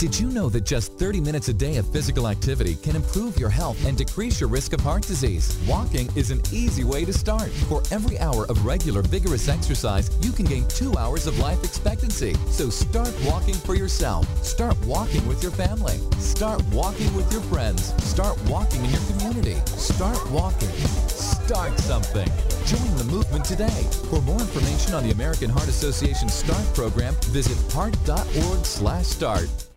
Did 0.00 0.18
you 0.18 0.28
know 0.28 0.48
that 0.48 0.64
just 0.64 0.92
30 0.94 1.20
minutes 1.20 1.48
a 1.48 1.52
day 1.52 1.76
of 1.76 1.86
physical 1.92 2.28
activity 2.28 2.76
can 2.76 2.96
improve 2.96 3.38
your 3.38 3.50
health 3.50 3.84
and 3.84 3.96
decrease 3.96 4.40
your 4.40 4.48
risk 4.48 4.72
of 4.72 4.80
heart 4.80 5.02
disease? 5.02 5.58
Walking 5.68 6.08
is 6.16 6.30
an 6.30 6.40
easy 6.52 6.84
way 6.84 7.04
to 7.04 7.12
start. 7.12 7.50
For 7.68 7.82
every 7.90 8.18
hour 8.18 8.46
of 8.46 8.64
regular 8.64 9.02
vigorous 9.02 9.48
exercise, 9.48 10.10
you 10.22 10.32
can 10.32 10.46
gain 10.46 10.66
two 10.68 10.96
hours 10.96 11.26
of 11.26 11.38
life 11.38 11.62
expectancy. 11.64 12.34
So 12.48 12.70
start 12.70 13.14
walking 13.24 13.54
for 13.54 13.74
yourself. 13.74 14.26
Start 14.44 14.76
walking 14.86 15.26
with 15.28 15.42
your 15.42 15.52
family. 15.52 15.98
Start 16.18 16.62
walking 16.72 17.14
with 17.14 17.30
your 17.30 17.42
friends. 17.42 17.92
Start 18.02 18.38
walking 18.48 18.84
in 18.84 18.90
your 18.90 19.02
community. 19.10 19.56
Start 19.66 20.18
walking. 20.30 20.70
Start 21.08 21.78
something. 21.78 22.28
Join 22.64 22.96
the 22.96 23.04
movement 23.04 23.44
today. 23.44 23.86
For 24.08 24.22
more 24.22 24.40
information 24.40 24.94
on 24.94 25.02
the 25.02 25.10
American 25.10 25.50
Heart 25.50 25.68
Association 25.68 26.28
START 26.28 26.74
program, 26.74 27.14
visit 27.26 27.58
heart.org 27.72 28.64
slash 28.64 29.06
start. 29.06 29.69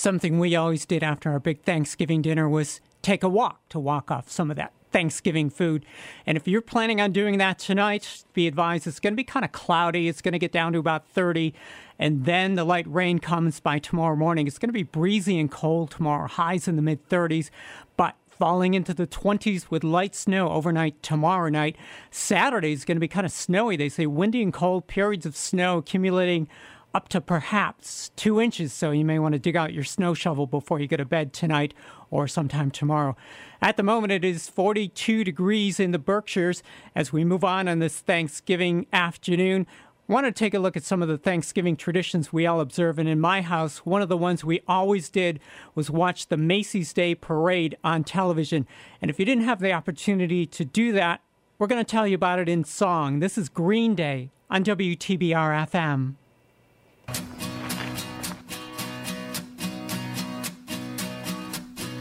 Something 0.00 0.38
we 0.38 0.56
always 0.56 0.86
did 0.86 1.02
after 1.02 1.30
our 1.30 1.38
big 1.38 1.60
Thanksgiving 1.60 2.22
dinner 2.22 2.48
was 2.48 2.80
take 3.02 3.22
a 3.22 3.28
walk 3.28 3.60
to 3.68 3.78
walk 3.78 4.10
off 4.10 4.30
some 4.30 4.50
of 4.50 4.56
that 4.56 4.72
Thanksgiving 4.90 5.50
food. 5.50 5.84
And 6.24 6.38
if 6.38 6.48
you're 6.48 6.62
planning 6.62 7.02
on 7.02 7.12
doing 7.12 7.36
that 7.36 7.58
tonight, 7.58 8.24
be 8.32 8.46
advised 8.46 8.86
it's 8.86 8.98
going 8.98 9.12
to 9.12 9.16
be 9.16 9.24
kind 9.24 9.44
of 9.44 9.52
cloudy. 9.52 10.08
It's 10.08 10.22
going 10.22 10.32
to 10.32 10.38
get 10.38 10.52
down 10.52 10.72
to 10.72 10.78
about 10.78 11.06
30. 11.08 11.52
And 11.98 12.24
then 12.24 12.54
the 12.54 12.64
light 12.64 12.86
rain 12.88 13.18
comes 13.18 13.60
by 13.60 13.78
tomorrow 13.78 14.16
morning. 14.16 14.46
It's 14.46 14.58
going 14.58 14.70
to 14.70 14.72
be 14.72 14.84
breezy 14.84 15.38
and 15.38 15.50
cold 15.50 15.90
tomorrow, 15.90 16.28
highs 16.28 16.66
in 16.66 16.76
the 16.76 16.82
mid 16.82 17.06
30s. 17.10 17.50
But 17.98 18.16
falling 18.30 18.72
into 18.72 18.94
the 18.94 19.06
20s 19.06 19.70
with 19.70 19.84
light 19.84 20.14
snow 20.14 20.48
overnight 20.48 21.02
tomorrow 21.02 21.50
night. 21.50 21.76
Saturday 22.10 22.72
is 22.72 22.86
going 22.86 22.96
to 22.96 23.00
be 23.00 23.06
kind 23.06 23.26
of 23.26 23.32
snowy. 23.32 23.76
They 23.76 23.90
say 23.90 24.06
windy 24.06 24.42
and 24.42 24.50
cold 24.50 24.86
periods 24.86 25.26
of 25.26 25.36
snow 25.36 25.76
accumulating 25.76 26.48
up 26.94 27.08
to 27.10 27.20
perhaps 27.20 28.10
two 28.16 28.40
inches. 28.40 28.72
So 28.72 28.90
you 28.90 29.04
may 29.04 29.18
want 29.18 29.32
to 29.34 29.38
dig 29.38 29.56
out 29.56 29.72
your 29.72 29.84
snow 29.84 30.14
shovel 30.14 30.46
before 30.46 30.80
you 30.80 30.86
go 30.86 30.96
to 30.96 31.04
bed 31.04 31.32
tonight 31.32 31.74
or 32.10 32.26
sometime 32.26 32.70
tomorrow. 32.70 33.16
At 33.62 33.76
the 33.76 33.82
moment, 33.82 34.12
it 34.12 34.24
is 34.24 34.48
42 34.48 35.24
degrees 35.24 35.78
in 35.78 35.92
the 35.92 35.98
Berkshires. 35.98 36.62
As 36.94 37.12
we 37.12 37.24
move 37.24 37.44
on 37.44 37.68
on 37.68 37.78
this 37.78 38.00
Thanksgiving 38.00 38.86
afternoon, 38.92 39.66
want 40.10 40.26
to 40.26 40.32
take 40.32 40.54
a 40.54 40.58
look 40.58 40.76
at 40.76 40.82
some 40.82 41.02
of 41.02 41.08
the 41.08 41.16
Thanksgiving 41.16 41.76
traditions 41.76 42.32
we 42.32 42.44
all 42.44 42.60
observe. 42.60 42.98
And 42.98 43.08
in 43.08 43.20
my 43.20 43.42
house, 43.42 43.86
one 43.86 44.02
of 44.02 44.08
the 44.08 44.16
ones 44.16 44.44
we 44.44 44.60
always 44.66 45.08
did 45.08 45.38
was 45.76 45.88
watch 45.88 46.26
the 46.26 46.36
Macy's 46.36 46.92
Day 46.92 47.14
Parade 47.14 47.76
on 47.84 48.02
television. 48.02 48.66
And 49.00 49.10
if 49.10 49.20
you 49.20 49.24
didn't 49.24 49.44
have 49.44 49.60
the 49.60 49.72
opportunity 49.72 50.46
to 50.46 50.64
do 50.64 50.90
that, 50.92 51.20
we're 51.58 51.68
going 51.68 51.84
to 51.84 51.88
tell 51.88 52.06
you 52.06 52.16
about 52.16 52.40
it 52.40 52.48
in 52.48 52.64
song. 52.64 53.20
This 53.20 53.38
is 53.38 53.48
Green 53.48 53.94
Day 53.94 54.30
on 54.50 54.64
WTBR 54.64 55.68
FM. 55.70 56.14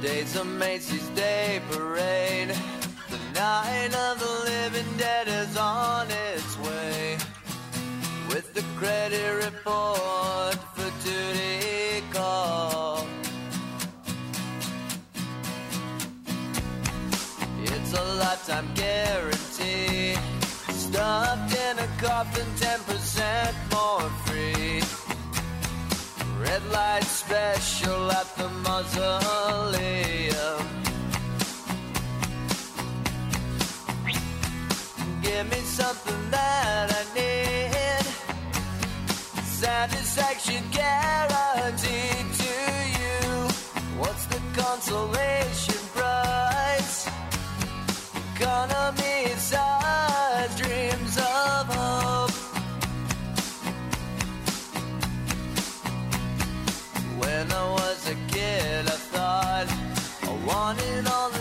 Today's 0.02 0.36
a 0.38 0.45
Macy's 0.45 1.07
Day 1.10 1.61
Parade. 1.69 2.56
The 3.10 3.19
night 3.34 3.94
of 3.94 4.19
the 4.19 4.34
living 4.45 4.98
dead 4.98 5.27
is 5.27 5.57
on 5.57 6.07
its 6.10 6.57
way. 6.60 7.18
With 8.30 8.53
the 8.53 8.64
credit 8.77 9.45
report 9.45 10.56
for 10.73 10.90
duty 11.03 12.03
call. 12.11 13.06
It's 17.64 17.94
a 17.94 18.03
lifetime 18.15 18.69
guarantee. 18.76 20.15
Stuffed 20.72 21.56
in 21.56 21.80
a 21.80 21.88
coffin, 21.98 22.48
10% 22.56 23.53
more 23.72 24.10
free. 24.26 24.89
Red 26.40 26.64
light 26.72 27.03
special 27.03 28.10
at 28.11 28.28
the 28.38 28.48
mausoleum. 28.64 30.30
Give 35.22 35.45
me 35.52 35.61
something 35.80 36.32
that 36.32 36.88
I 36.99 37.03
need. 37.14 38.06
Satisfaction 39.44 40.64
guaranteed 40.72 42.28
to 42.44 42.56
you. 42.99 43.20
What's 43.99 44.26
the 44.28 44.40
consolation 44.56 45.82
price? 45.94 47.10
Economy 48.36 49.36
size 49.38 49.70
dreams 49.70 49.78
get 58.40 58.88
a 58.88 58.98
thought. 59.11 59.68
I 60.24 60.32
want 60.48 60.80
it 60.80 61.07
all. 61.11 61.39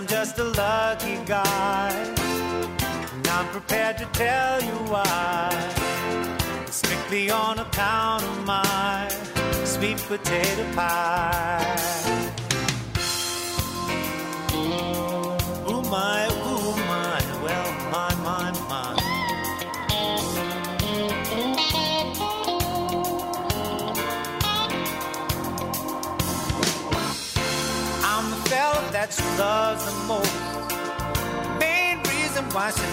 I'm 0.00 0.06
just 0.06 0.38
a 0.38 0.44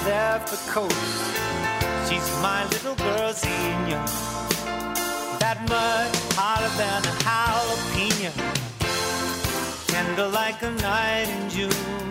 left 0.07 0.49
coast. 0.69 0.95
She's 2.07 2.27
my 2.41 2.63
little 2.73 2.95
girl, 2.95 3.33
Xenia. 3.33 4.01
That 5.41 5.59
mud 5.69 6.09
hotter 6.37 6.71
than 6.81 7.01
a 7.11 7.13
jalapeno. 7.25 8.31
Tender 9.91 10.27
like 10.27 10.61
a 10.63 10.71
night 10.89 11.27
in 11.35 11.43
June. 11.49 12.09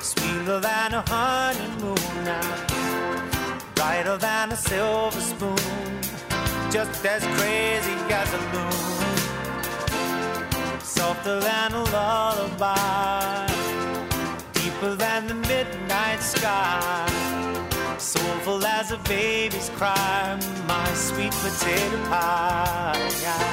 Sweeter 0.00 0.60
than 0.60 0.94
a 1.00 1.02
honeymoon 1.08 2.14
now. 2.24 2.50
Brighter 3.74 4.16
than 4.16 4.52
a 4.52 4.56
silver 4.56 5.20
spoon. 5.20 5.92
Just 6.70 7.04
as 7.04 7.22
crazy 7.36 7.96
as 8.20 8.28
a 8.38 8.42
loon. 8.54 9.16
Softer 10.80 11.38
than 11.40 11.72
a 11.72 11.84
lullaby. 11.96 13.46
Deeper 14.54 14.94
than 14.94 15.26
the 15.26 15.34
mid 15.34 15.71
night 15.92 16.22
sky. 16.22 17.06
Soulful 17.98 18.64
as 18.64 18.92
a 18.92 18.98
baby's 19.16 19.68
cry, 19.76 20.38
my 20.66 20.88
sweet 20.94 21.34
potato 21.44 21.98
pie. 22.08 23.51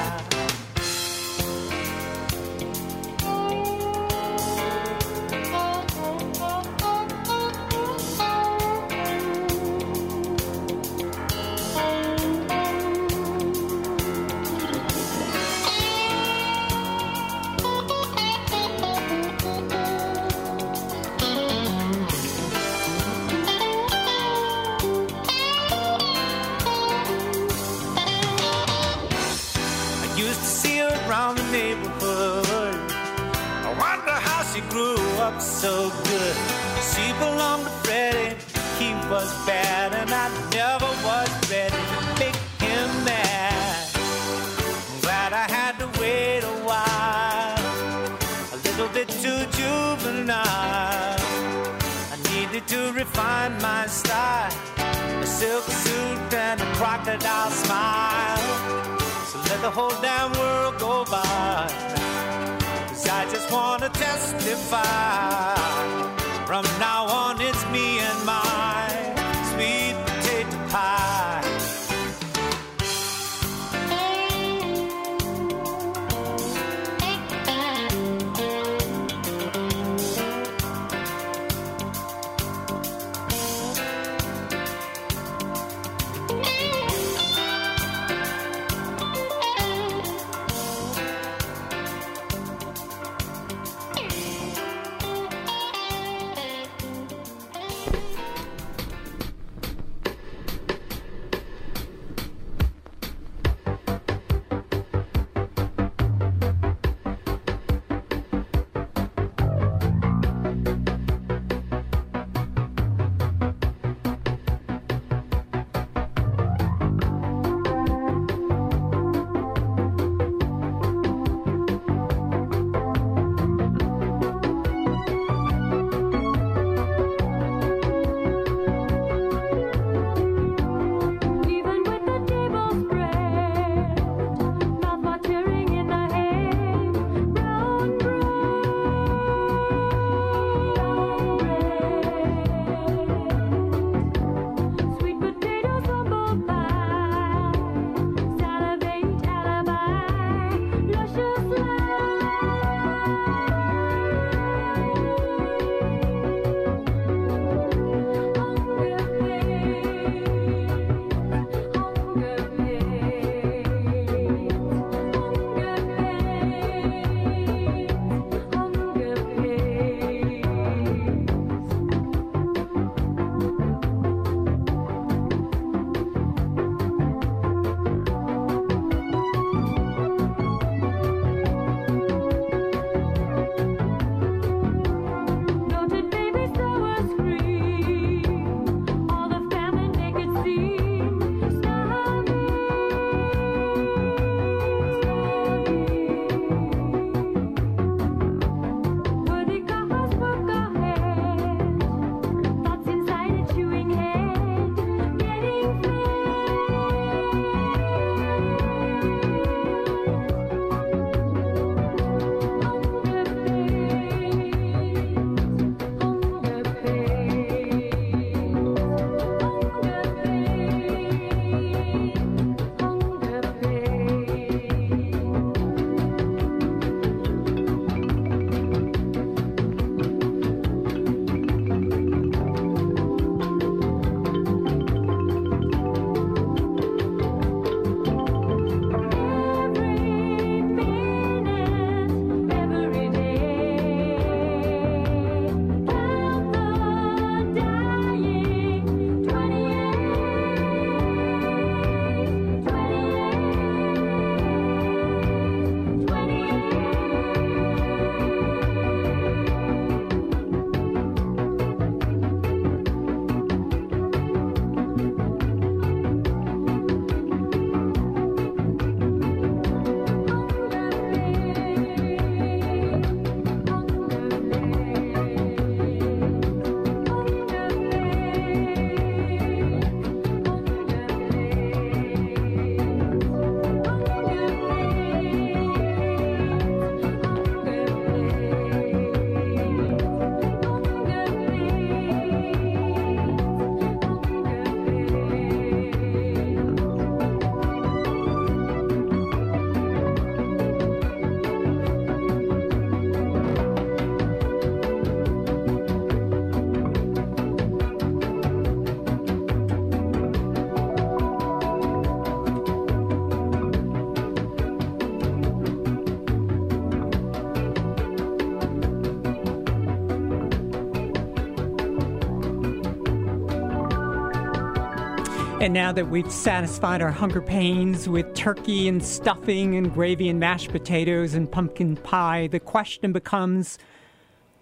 And 325.70 325.74
now 325.76 325.92
that 325.92 326.08
we've 326.08 326.32
satisfied 326.32 327.00
our 327.00 327.12
hunger 327.12 327.40
pains 327.40 328.08
with 328.08 328.34
turkey 328.34 328.88
and 328.88 329.00
stuffing 329.00 329.76
and 329.76 329.94
gravy 329.94 330.28
and 330.28 330.40
mashed 330.40 330.72
potatoes 330.72 331.34
and 331.34 331.48
pumpkin 331.48 331.94
pie, 331.96 332.48
the 332.48 332.58
question 332.58 333.12
becomes 333.12 333.78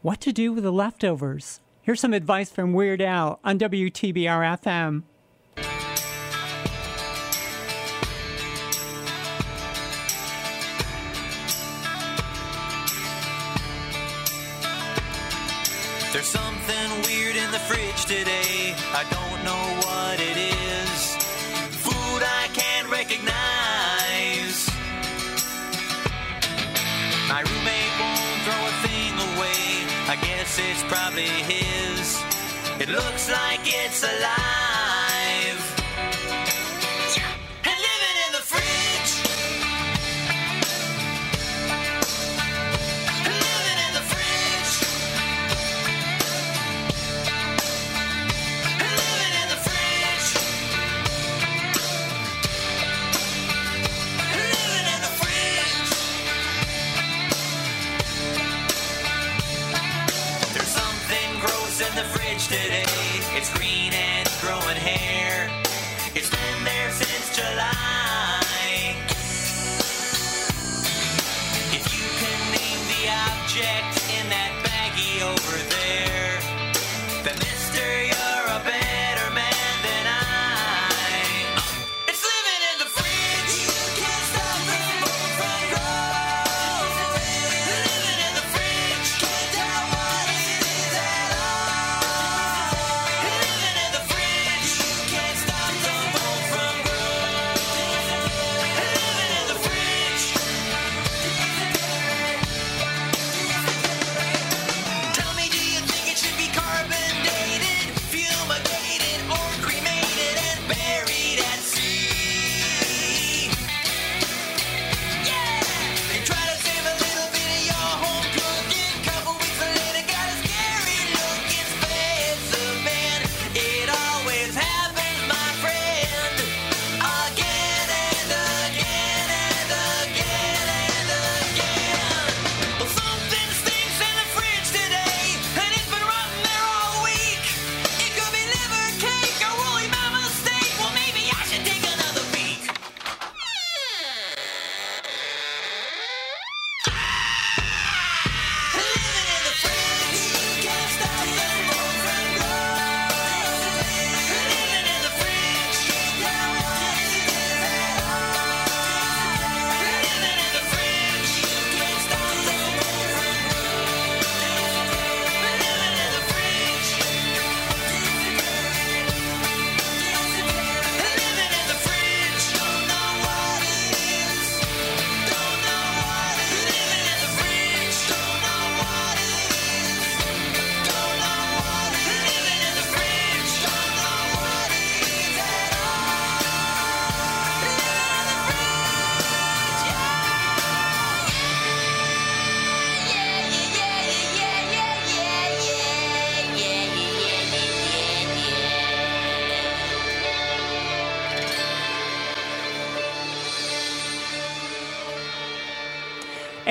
what 0.03 0.21
to 0.21 0.35
do 0.35 0.53
with 0.53 0.65
the 0.65 0.71
leftovers. 0.71 1.63
Here's 1.81 2.01
some 2.01 2.13
advice 2.13 2.51
from 2.51 2.75
Weird 2.75 3.01
Al 3.01 3.41
on 3.43 3.59
WTBR 3.59 4.61
FM. 4.61 5.05
There's 16.13 16.27
something 16.27 16.91
weird 17.07 17.37
in 17.37 17.51
the 17.51 17.61
fridge 17.61 18.05
today. 18.05 18.75
I 18.93 19.07
don't 19.09 19.43
know 19.43 19.89
what 19.89 20.21
it 20.21 20.37
is. 20.37 20.58
It's 30.59 30.83
probably 30.85 31.23
his. 31.25 32.23
It 32.81 32.89
looks 32.89 33.31
like 33.31 33.61
it's 33.65 34.03
alive. 34.03 34.68
Fridge 62.39 62.63
today. 62.63 62.85
It's 63.37 63.53
green 63.57 63.93
and 63.93 64.29
growing 64.41 64.77
hair. 64.77 65.51
It's 66.15 66.31
been 66.31 66.65
there 66.65 66.91
since 66.91 67.37
July. 67.37 68.95
If 71.73 71.85
you 71.95 72.05
can 72.19 72.41
name 72.53 72.81
the 72.89 73.09
object 73.11 73.98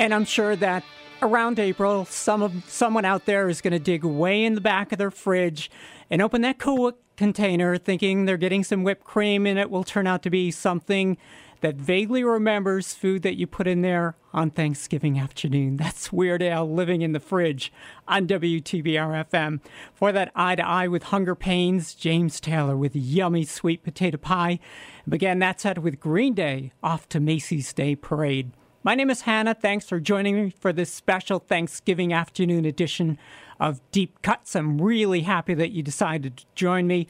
And 0.08 0.14
I'm 0.14 0.24
sure 0.24 0.56
that 0.56 0.84
around 1.20 1.58
April, 1.58 2.06
some 2.06 2.42
of 2.42 2.64
someone 2.66 3.04
out 3.04 3.26
there 3.26 3.50
is 3.50 3.60
going 3.60 3.74
to 3.74 3.78
dig 3.78 4.04
way 4.04 4.42
in 4.42 4.54
the 4.54 4.60
back 4.62 4.90
of 4.90 4.96
their 4.96 5.10
fridge 5.10 5.70
and 6.08 6.22
open 6.22 6.40
that 6.40 6.58
Cool 6.58 6.94
container, 7.18 7.76
thinking 7.76 8.24
they're 8.24 8.38
getting 8.38 8.64
some 8.64 8.84
whipped 8.84 9.04
cream, 9.04 9.46
and 9.46 9.58
it 9.58 9.70
will 9.70 9.84
turn 9.84 10.06
out 10.06 10.22
to 10.22 10.30
be 10.30 10.50
something 10.50 11.18
that 11.60 11.74
vaguely 11.74 12.24
remembers 12.24 12.94
food 12.94 13.20
that 13.20 13.36
you 13.36 13.46
put 13.46 13.66
in 13.66 13.82
there 13.82 14.16
on 14.32 14.50
Thanksgiving 14.50 15.18
afternoon. 15.18 15.76
That's 15.76 16.10
Weird 16.10 16.42
Al 16.42 16.72
living 16.72 17.02
in 17.02 17.12
the 17.12 17.20
fridge 17.20 17.70
on 18.06 18.26
WTBR 18.26 19.28
FM. 19.28 19.60
For 19.92 20.10
that 20.10 20.32
eye 20.34 20.54
to 20.54 20.66
eye 20.66 20.88
with 20.88 21.02
hunger 21.02 21.34
pains, 21.34 21.92
James 21.92 22.40
Taylor 22.40 22.78
with 22.78 22.96
yummy 22.96 23.44
sweet 23.44 23.82
potato 23.82 24.16
pie. 24.16 24.58
Began 25.06 25.38
that 25.40 25.60
set 25.60 25.82
with 25.82 26.00
Green 26.00 26.32
Day 26.32 26.72
off 26.82 27.10
to 27.10 27.20
Macy's 27.20 27.74
Day 27.74 27.94
Parade. 27.94 28.52
My 28.84 28.94
name 28.94 29.10
is 29.10 29.22
Hannah. 29.22 29.54
Thanks 29.54 29.86
for 29.86 29.98
joining 29.98 30.36
me 30.36 30.50
for 30.50 30.72
this 30.72 30.92
special 30.92 31.40
Thanksgiving 31.40 32.12
afternoon 32.12 32.64
edition 32.64 33.18
of 33.58 33.80
Deep 33.90 34.22
Cuts. 34.22 34.54
I'm 34.54 34.80
really 34.80 35.22
happy 35.22 35.52
that 35.54 35.72
you 35.72 35.82
decided 35.82 36.36
to 36.36 36.44
join 36.54 36.86
me. 36.86 37.08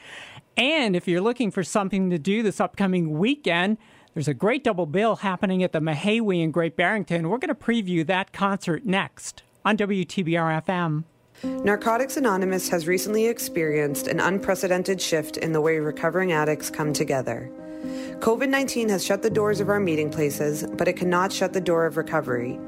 And 0.56 0.96
if 0.96 1.06
you're 1.06 1.20
looking 1.20 1.50
for 1.50 1.62
something 1.62 2.08
to 2.08 2.18
do 2.18 2.42
this 2.42 2.58
upcoming 2.58 3.18
weekend, 3.18 3.76
there's 4.14 4.28
a 4.28 4.34
great 4.34 4.64
double 4.64 4.86
bill 4.86 5.16
happening 5.16 5.62
at 5.62 5.72
the 5.72 5.80
Mahaiwe 5.80 6.42
in 6.42 6.52
Great 6.52 6.74
Barrington. 6.74 7.28
We're 7.28 7.36
going 7.36 7.48
to 7.48 7.54
preview 7.54 8.04
that 8.06 8.32
concert 8.32 8.86
next 8.86 9.42
on 9.62 9.76
WTBR 9.76 10.64
FM. 10.64 11.04
Narcotics 11.62 12.16
Anonymous 12.16 12.70
has 12.70 12.88
recently 12.88 13.26
experienced 13.26 14.06
an 14.06 14.20
unprecedented 14.20 15.02
shift 15.02 15.36
in 15.36 15.52
the 15.52 15.60
way 15.60 15.78
recovering 15.78 16.32
addicts 16.32 16.70
come 16.70 16.94
together. 16.94 17.52
COVID 18.20 18.48
19 18.48 18.88
has 18.88 19.04
shut 19.04 19.22
the 19.22 19.30
doors 19.30 19.60
of 19.60 19.68
our 19.68 19.80
meeting 19.80 20.10
places, 20.10 20.64
but 20.76 20.88
it 20.88 20.94
cannot 20.94 21.32
shut 21.32 21.52
the 21.52 21.60
door 21.60 21.86
of 21.86 21.96
recovery. 21.96 22.58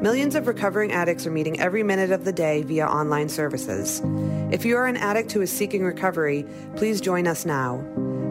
Millions 0.00 0.34
of 0.34 0.46
recovering 0.46 0.92
addicts 0.92 1.26
are 1.26 1.30
meeting 1.30 1.58
every 1.60 1.82
minute 1.82 2.10
of 2.10 2.24
the 2.24 2.32
day 2.32 2.62
via 2.62 2.86
online 2.86 3.28
services. 3.28 4.02
If 4.50 4.64
you 4.64 4.76
are 4.76 4.86
an 4.86 4.96
addict 4.96 5.32
who 5.32 5.40
is 5.40 5.50
seeking 5.50 5.84
recovery, 5.84 6.44
please 6.76 7.00
join 7.00 7.26
us 7.26 7.46
now. 7.46 7.84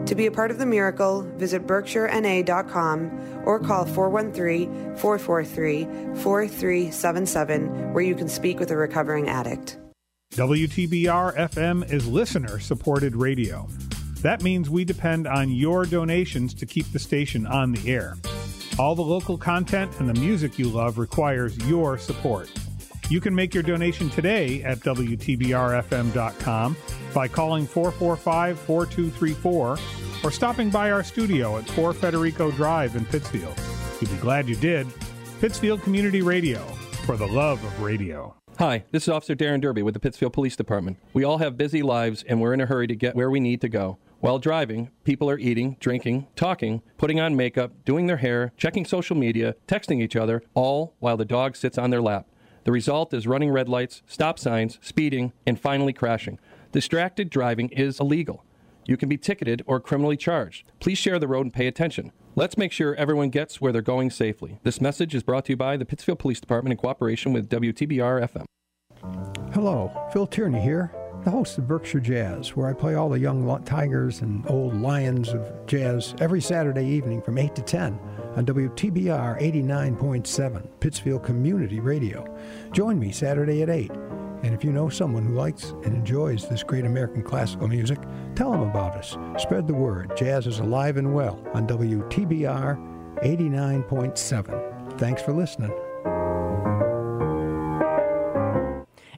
To 0.06 0.14
be 0.14 0.26
a 0.26 0.30
part 0.30 0.50
of 0.50 0.58
the 0.58 0.66
miracle, 0.66 1.22
visit 1.36 1.66
berkshirena.com 1.66 3.42
or 3.44 3.58
call 3.58 3.86
413 3.86 4.96
443 4.96 5.84
4377 6.22 7.92
where 7.92 8.04
you 8.04 8.14
can 8.14 8.28
speak 8.28 8.58
with 8.58 8.70
a 8.70 8.76
recovering 8.76 9.28
addict. 9.28 9.78
WTBR 10.34 11.36
FM 11.36 11.90
is 11.92 12.06
listener 12.06 12.58
supported 12.58 13.16
radio. 13.16 13.68
That 14.24 14.42
means 14.42 14.70
we 14.70 14.86
depend 14.86 15.26
on 15.26 15.52
your 15.52 15.84
donations 15.84 16.54
to 16.54 16.64
keep 16.64 16.90
the 16.92 16.98
station 16.98 17.46
on 17.46 17.72
the 17.72 17.92
air. 17.92 18.16
All 18.78 18.94
the 18.94 19.02
local 19.02 19.36
content 19.36 19.92
and 20.00 20.08
the 20.08 20.18
music 20.18 20.58
you 20.58 20.70
love 20.70 20.96
requires 20.96 21.58
your 21.68 21.98
support. 21.98 22.50
You 23.10 23.20
can 23.20 23.34
make 23.34 23.52
your 23.52 23.62
donation 23.62 24.08
today 24.08 24.62
at 24.62 24.78
WTBRFM.com 24.78 26.76
by 27.12 27.28
calling 27.28 27.66
445 27.66 28.58
4234 28.60 29.78
or 30.24 30.30
stopping 30.30 30.70
by 30.70 30.90
our 30.90 31.04
studio 31.04 31.58
at 31.58 31.68
4 31.68 31.92
Federico 31.92 32.50
Drive 32.52 32.96
in 32.96 33.04
Pittsfield. 33.04 33.54
You'll 34.00 34.10
be 34.10 34.16
glad 34.16 34.48
you 34.48 34.56
did. 34.56 34.86
Pittsfield 35.42 35.82
Community 35.82 36.22
Radio, 36.22 36.64
for 37.04 37.18
the 37.18 37.26
love 37.26 37.62
of 37.62 37.82
radio. 37.82 38.34
Hi, 38.58 38.84
this 38.90 39.02
is 39.02 39.08
Officer 39.08 39.34
Darren 39.34 39.60
Derby 39.60 39.82
with 39.82 39.94
the 39.94 40.00
Pittsfield 40.00 40.32
Police 40.32 40.56
Department. 40.56 40.96
We 41.12 41.24
all 41.24 41.38
have 41.38 41.58
busy 41.58 41.82
lives 41.82 42.24
and 42.26 42.40
we're 42.40 42.54
in 42.54 42.62
a 42.62 42.66
hurry 42.66 42.86
to 42.86 42.94
get 42.94 43.14
where 43.14 43.28
we 43.28 43.40
need 43.40 43.60
to 43.60 43.68
go. 43.68 43.98
While 44.24 44.38
driving, 44.38 44.88
people 45.04 45.28
are 45.28 45.38
eating, 45.38 45.76
drinking, 45.80 46.28
talking, 46.34 46.80
putting 46.96 47.20
on 47.20 47.36
makeup, 47.36 47.72
doing 47.84 48.06
their 48.06 48.16
hair, 48.16 48.54
checking 48.56 48.86
social 48.86 49.14
media, 49.14 49.54
texting 49.68 50.00
each 50.00 50.16
other, 50.16 50.42
all 50.54 50.94
while 50.98 51.18
the 51.18 51.26
dog 51.26 51.56
sits 51.56 51.76
on 51.76 51.90
their 51.90 52.00
lap. 52.00 52.26
The 52.64 52.72
result 52.72 53.12
is 53.12 53.26
running 53.26 53.50
red 53.50 53.68
lights, 53.68 54.00
stop 54.06 54.38
signs, 54.38 54.78
speeding, 54.80 55.34
and 55.46 55.60
finally 55.60 55.92
crashing. 55.92 56.38
Distracted 56.72 57.28
driving 57.28 57.68
is 57.68 58.00
illegal. 58.00 58.46
You 58.86 58.96
can 58.96 59.10
be 59.10 59.18
ticketed 59.18 59.62
or 59.66 59.78
criminally 59.78 60.16
charged. 60.16 60.64
Please 60.80 60.96
share 60.96 61.18
the 61.18 61.28
road 61.28 61.42
and 61.42 61.52
pay 61.52 61.66
attention. 61.66 62.10
Let's 62.34 62.56
make 62.56 62.72
sure 62.72 62.94
everyone 62.94 63.28
gets 63.28 63.60
where 63.60 63.72
they're 63.72 63.82
going 63.82 64.10
safely. 64.10 64.58
This 64.62 64.80
message 64.80 65.14
is 65.14 65.22
brought 65.22 65.44
to 65.44 65.52
you 65.52 65.58
by 65.58 65.76
the 65.76 65.84
Pittsfield 65.84 66.18
Police 66.18 66.40
Department 66.40 66.72
in 66.72 66.78
cooperation 66.78 67.34
with 67.34 67.50
WTBR 67.50 68.26
FM. 68.26 68.46
Hello, 69.52 70.08
Phil 70.14 70.26
Tierney 70.26 70.62
here, 70.62 70.90
the 71.24 71.30
host 71.30 71.56
of 71.56 71.66
Berkshire 71.66 72.00
Jazz, 72.00 72.54
where 72.54 72.68
I 72.68 72.74
play 72.74 72.94
all 72.94 73.08
the 73.08 73.18
young 73.18 73.62
tigers 73.64 74.20
and 74.20 74.44
old 74.48 74.78
lions 74.80 75.30
of 75.30 75.50
jazz 75.66 76.14
every 76.20 76.42
Saturday 76.42 76.84
evening 76.86 77.22
from 77.22 77.38
8 77.38 77.54
to 77.54 77.62
10 77.62 77.98
on 78.36 78.44
WTBR 78.44 79.40
89.7, 79.40 80.68
Pittsfield 80.80 81.24
Community 81.24 81.80
Radio. 81.80 82.26
Join 82.72 82.98
me 82.98 83.10
Saturday 83.10 83.62
at 83.62 83.70
8. 83.70 83.90
And 84.42 84.54
if 84.54 84.62
you 84.62 84.70
know 84.70 84.90
someone 84.90 85.24
who 85.24 85.32
likes 85.32 85.70
and 85.84 85.94
enjoys 85.94 86.46
this 86.46 86.62
great 86.62 86.84
American 86.84 87.22
classical 87.22 87.68
music, 87.68 87.98
tell 88.34 88.50
them 88.50 88.60
about 88.60 88.94
us. 88.94 89.16
Spread 89.42 89.66
the 89.66 89.72
word. 89.72 90.14
Jazz 90.18 90.46
is 90.46 90.58
alive 90.58 90.98
and 90.98 91.14
well 91.14 91.42
on 91.54 91.66
WTBR 91.66 93.22
89.7. 93.22 94.98
Thanks 94.98 95.22
for 95.22 95.32
listening. 95.32 95.72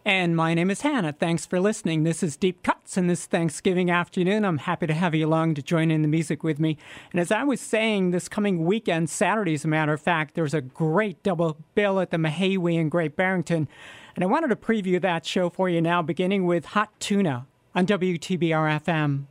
And 0.06 0.36
my 0.36 0.54
name 0.54 0.70
is 0.70 0.82
Hannah. 0.82 1.12
Thanks 1.12 1.46
for 1.46 1.58
listening. 1.58 2.04
This 2.04 2.22
is 2.22 2.36
Deep 2.36 2.62
Cuts, 2.62 2.96
and 2.96 3.10
this 3.10 3.26
Thanksgiving 3.26 3.90
afternoon, 3.90 4.44
I'm 4.44 4.58
happy 4.58 4.86
to 4.86 4.94
have 4.94 5.16
you 5.16 5.26
along 5.26 5.54
to 5.54 5.62
join 5.62 5.90
in 5.90 6.02
the 6.02 6.06
music 6.06 6.44
with 6.44 6.60
me. 6.60 6.78
And 7.10 7.20
as 7.20 7.32
I 7.32 7.42
was 7.42 7.60
saying, 7.60 8.12
this 8.12 8.28
coming 8.28 8.64
weekend, 8.64 9.10
Saturday, 9.10 9.54
as 9.54 9.64
a 9.64 9.68
matter 9.68 9.92
of 9.92 10.00
fact, 10.00 10.36
there's 10.36 10.54
a 10.54 10.60
great 10.60 11.24
double 11.24 11.56
bill 11.74 11.98
at 11.98 12.12
the 12.12 12.18
Mahaiwe 12.18 12.78
in 12.78 12.88
Great 12.88 13.16
Barrington. 13.16 13.66
And 14.14 14.22
I 14.22 14.28
wanted 14.28 14.46
to 14.50 14.56
preview 14.56 15.00
that 15.00 15.26
show 15.26 15.50
for 15.50 15.68
you 15.68 15.82
now, 15.82 16.02
beginning 16.02 16.46
with 16.46 16.66
Hot 16.66 17.00
Tuna 17.00 17.48
on 17.74 17.84
WTBR 17.84 18.80
FM. 18.84 19.24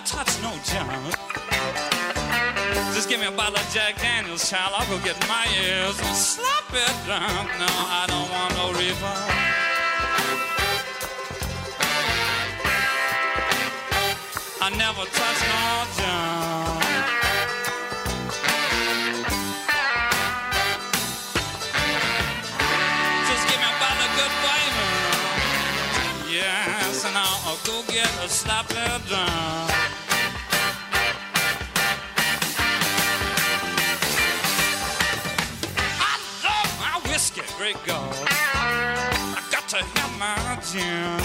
Touch 0.00 0.40
no 0.42 0.50
junk. 0.64 1.14
Just 2.94 3.08
give 3.08 3.20
me 3.20 3.26
a 3.26 3.32
bottle 3.32 3.56
of 3.56 3.68
Jack 3.72 4.00
Daniels, 4.00 4.48
child. 4.48 4.74
I'll 4.76 4.86
go 4.86 4.98
get 5.04 5.18
my 5.28 5.46
ears 5.64 5.98
and 5.98 6.16
slap 6.16 6.72
it 6.72 6.94
drunk. 7.04 7.48
No, 7.58 7.66
I 7.66 8.04
don't 8.06 8.30
want 8.30 8.54
no 8.54 8.72
refund. 8.78 9.32
I 14.60 14.70
never 14.76 15.04
touch 15.18 15.40
no 15.50 15.86
junk. 15.98 16.84
Just 23.28 23.44
give 23.48 23.58
me 23.58 23.66
a 23.66 23.76
bottle 23.82 24.04
of 24.06 24.12
good 24.18 24.34
flavor. 24.42 24.92
Yes, 26.30 27.04
and 27.04 27.16
I'll 27.16 27.58
go 27.64 27.82
get 27.92 28.10
a 28.24 28.28
sloppy 28.28 28.74
drunk. 29.08 29.68
I 29.70 29.87
gin. 40.72 41.20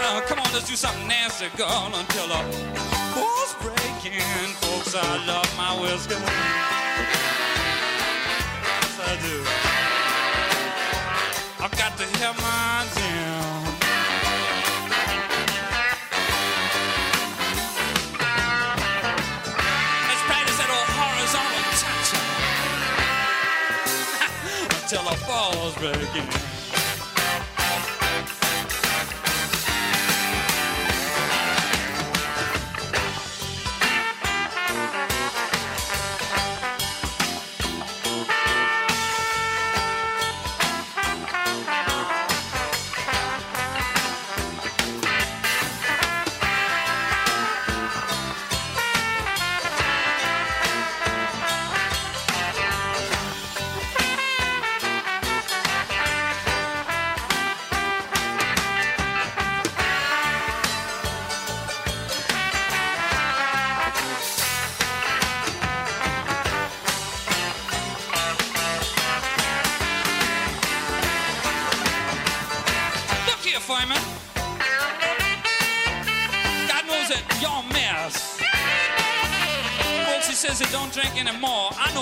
Uh, 0.00 0.20
come 0.26 0.38
on, 0.38 0.52
let's 0.54 0.68
do 0.68 0.76
something 0.76 1.06
nasty, 1.06 1.48
girl, 1.56 1.92
until 1.92 2.28
the 2.28 2.40
walls 3.14 3.54
breaking. 3.60 4.20
Folks, 4.62 4.94
I 4.94 5.26
love 5.26 5.56
my 5.56 5.78
whiskey. 5.82 6.14
Yes, 8.64 9.00
I 9.00 9.16
do. 9.20 9.44
I've 11.62 11.76
got 11.76 11.96
to 11.98 12.04
have 12.20 12.36
my 12.40 12.84
cha-cha 21.80 22.20
until 24.80 25.02
the 25.04 25.16
falls 25.26 25.74
breaking. 25.76 26.53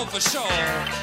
For 0.05 0.19
sure. 0.19 1.02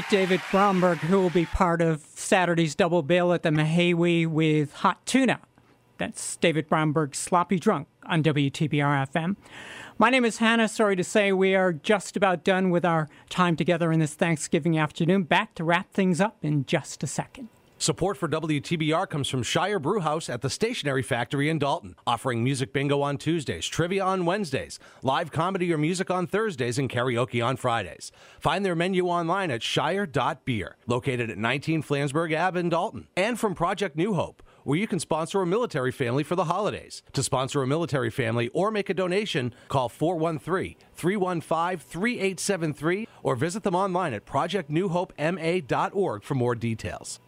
Great 0.00 0.10
David 0.10 0.40
Bromberg, 0.50 0.96
who 0.96 1.20
will 1.20 1.28
be 1.28 1.44
part 1.44 1.82
of 1.82 2.06
Saturday's 2.14 2.74
double 2.74 3.02
bill 3.02 3.34
at 3.34 3.42
the 3.42 3.50
Mahaiwe 3.50 4.26
with 4.26 4.72
Hot 4.76 5.04
Tuna. 5.04 5.40
That's 5.98 6.36
David 6.36 6.70
Bromberg's 6.70 7.18
Sloppy 7.18 7.58
Drunk 7.58 7.86
on 8.06 8.22
WTBR 8.22 9.10
FM. 9.10 9.36
My 9.98 10.08
name 10.08 10.24
is 10.24 10.38
Hannah. 10.38 10.68
Sorry 10.68 10.96
to 10.96 11.04
say 11.04 11.32
we 11.32 11.54
are 11.54 11.74
just 11.74 12.16
about 12.16 12.44
done 12.44 12.70
with 12.70 12.82
our 12.82 13.10
time 13.28 13.56
together 13.56 13.92
in 13.92 14.00
this 14.00 14.14
Thanksgiving 14.14 14.78
afternoon. 14.78 15.24
Back 15.24 15.54
to 15.56 15.64
wrap 15.64 15.92
things 15.92 16.18
up 16.18 16.38
in 16.40 16.64
just 16.64 17.02
a 17.02 17.06
second. 17.06 17.50
Support 17.82 18.18
for 18.18 18.28
WTBR 18.28 19.08
comes 19.08 19.30
from 19.30 19.42
Shire 19.42 19.78
Brewhouse 19.78 20.28
at 20.28 20.42
the 20.42 20.50
Stationery 20.50 21.02
Factory 21.02 21.48
in 21.48 21.58
Dalton, 21.58 21.96
offering 22.06 22.44
music 22.44 22.74
bingo 22.74 23.00
on 23.00 23.16
Tuesdays, 23.16 23.66
trivia 23.66 24.04
on 24.04 24.26
Wednesdays, 24.26 24.78
live 25.02 25.32
comedy 25.32 25.72
or 25.72 25.78
music 25.78 26.10
on 26.10 26.26
Thursdays, 26.26 26.78
and 26.78 26.90
karaoke 26.90 27.42
on 27.42 27.56
Fridays. 27.56 28.12
Find 28.38 28.66
their 28.66 28.74
menu 28.74 29.06
online 29.06 29.50
at 29.50 29.62
shire.beer, 29.62 30.76
located 30.86 31.30
at 31.30 31.38
19 31.38 31.82
Flansburg 31.82 32.38
Ave 32.38 32.60
in 32.60 32.68
Dalton, 32.68 33.08
and 33.16 33.40
from 33.40 33.54
Project 33.54 33.96
New 33.96 34.12
Hope 34.12 34.42
where 34.62 34.78
you 34.78 34.86
can 34.86 35.00
sponsor 35.00 35.40
a 35.40 35.46
military 35.46 35.90
family 35.90 36.22
for 36.22 36.36
the 36.36 36.44
holidays. 36.44 37.02
To 37.14 37.22
sponsor 37.22 37.62
a 37.62 37.66
military 37.66 38.10
family 38.10 38.48
or 38.48 38.70
make 38.70 38.90
a 38.90 38.94
donation, 38.94 39.54
call 39.68 39.88
413 39.88 40.76
315 40.94 41.78
3873 41.78 43.08
or 43.22 43.36
visit 43.36 43.62
them 43.62 43.74
online 43.74 44.12
at 44.12 44.26
projectnewhopema.org 44.26 46.22
for 46.22 46.34
more 46.34 46.54
details. 46.54 47.20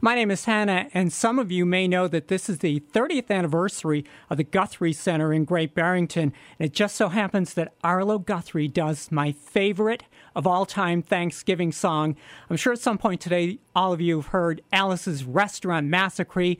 My 0.00 0.14
name 0.14 0.30
is 0.30 0.44
Hannah, 0.44 0.88
and 0.92 1.12
some 1.12 1.38
of 1.38 1.50
you 1.50 1.64
may 1.64 1.88
know 1.88 2.08
that 2.08 2.28
this 2.28 2.48
is 2.48 2.58
the 2.58 2.80
30th 2.92 3.30
anniversary 3.30 4.04
of 4.28 4.36
the 4.36 4.44
Guthrie 4.44 4.92
Center 4.92 5.32
in 5.32 5.44
Great 5.44 5.74
Barrington. 5.74 6.32
And 6.58 6.66
it 6.66 6.72
just 6.72 6.96
so 6.96 7.08
happens 7.08 7.54
that 7.54 7.74
Arlo 7.82 8.18
Guthrie 8.18 8.68
does 8.68 9.10
my 9.10 9.32
favorite 9.32 10.04
of 10.34 10.46
all 10.46 10.66
time 10.66 11.02
Thanksgiving 11.02 11.72
song. 11.72 12.16
I'm 12.50 12.56
sure 12.56 12.72
at 12.72 12.80
some 12.80 12.98
point 12.98 13.20
today, 13.20 13.58
all 13.74 13.92
of 13.92 14.00
you 14.00 14.16
have 14.16 14.26
heard 14.28 14.62
Alice's 14.72 15.24
Restaurant 15.24 15.88
Massacree. 15.88 16.58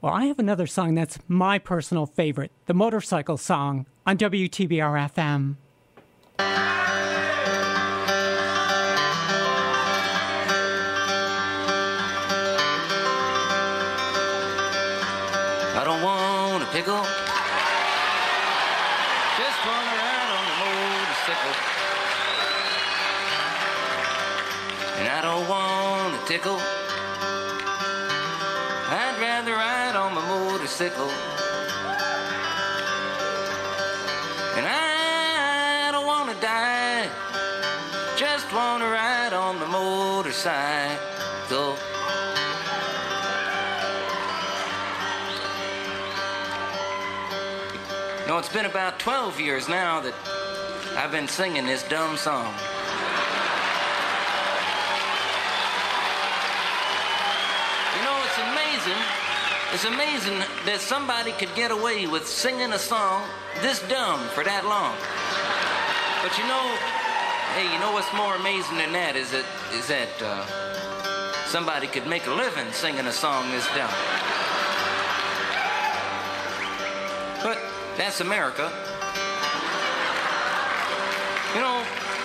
Well, 0.00 0.12
I 0.12 0.26
have 0.26 0.38
another 0.38 0.66
song 0.66 0.94
that's 0.94 1.18
my 1.26 1.58
personal 1.58 2.06
favorite, 2.06 2.52
the 2.66 2.74
motorcycle 2.74 3.36
song 3.36 3.86
on 4.06 4.16
WTBR 4.16 5.56
FM. 6.38 6.77
Want 16.78 16.86
a 16.86 16.86
pickle. 16.86 17.04
Just 19.38 19.58
wanna 19.66 19.94
ride 19.98 20.30
on 20.38 20.44
the 20.48 20.56
motorcycle. 20.62 21.54
And 24.98 25.08
I 25.08 25.20
don't 25.22 25.48
want 25.48 26.14
a 26.14 26.26
tickle. 26.26 26.60
I'd 28.90 29.16
rather 29.20 29.52
ride 29.52 29.96
on 29.96 30.14
my 30.14 30.22
motorcycle. 30.28 31.10
And 34.56 34.66
I 34.66 35.90
don't 35.92 36.06
wanna 36.06 36.34
die. 36.40 37.08
Just 38.16 38.52
wanna 38.52 38.88
ride 38.88 39.32
on 39.32 39.58
the 39.58 39.66
motorcycle. 39.66 40.77
It's 48.48 48.56
been 48.56 48.64
about 48.64 48.98
12 48.98 49.40
years 49.40 49.68
now 49.68 50.00
that 50.00 50.14
I've 50.96 51.12
been 51.12 51.28
singing 51.28 51.66
this 51.66 51.82
dumb 51.82 52.16
song. 52.16 52.48
You 57.92 58.00
know, 58.08 58.16
it's 58.24 58.40
amazing. 58.48 59.00
It's 59.74 59.84
amazing 59.84 60.38
that 60.64 60.80
somebody 60.80 61.32
could 61.32 61.54
get 61.54 61.70
away 61.70 62.06
with 62.06 62.26
singing 62.26 62.72
a 62.72 62.78
song 62.78 63.28
this 63.60 63.86
dumb 63.86 64.18
for 64.32 64.42
that 64.44 64.64
long. 64.64 64.96
But 66.24 66.32
you 66.40 66.48
know, 66.48 66.64
hey, 67.52 67.70
you 67.70 67.78
know 67.84 67.92
what's 67.92 68.08
more 68.16 68.34
amazing 68.36 68.78
than 68.78 68.92
that 68.92 69.14
is 69.14 69.30
that 69.30 69.44
is 69.76 69.88
that 69.88 70.08
uh, 70.24 71.44
somebody 71.44 71.86
could 71.86 72.06
make 72.06 72.26
a 72.26 72.32
living 72.32 72.72
singing 72.72 73.04
a 73.04 73.12
song 73.12 73.50
this 73.50 73.68
dumb. 73.76 74.37
That's 77.98 78.20
America. 78.20 78.70
You 81.54 81.60
know, 81.60 81.82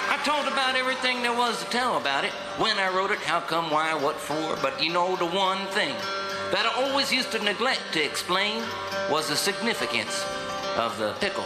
I 0.10 0.22
told 0.24 0.48
about 0.48 0.76
everything 0.76 1.24
there 1.24 1.36
was 1.36 1.64
to 1.64 1.70
tell 1.72 1.98
about 1.98 2.24
it. 2.24 2.32
When 2.62 2.78
I 2.78 2.96
wrote 2.96 3.10
it, 3.10 3.18
how 3.18 3.40
come, 3.40 3.72
why, 3.72 3.96
what 3.96 4.16
for. 4.16 4.56
But 4.62 4.84
you 4.84 4.94
know, 4.94 5.16
the 5.16 5.26
one 5.26 5.66
thing 5.68 5.96
that 6.52 6.68
I 6.68 6.84
always 6.84 7.12
used 7.12 7.32
to 7.32 7.40
neglect 7.40 7.82
to 7.94 8.04
explain 8.04 8.62
was 9.10 9.30
the 9.30 9.36
significance 9.36 10.24
of 10.78 10.96
the 11.00 11.14
pickle. 11.20 11.46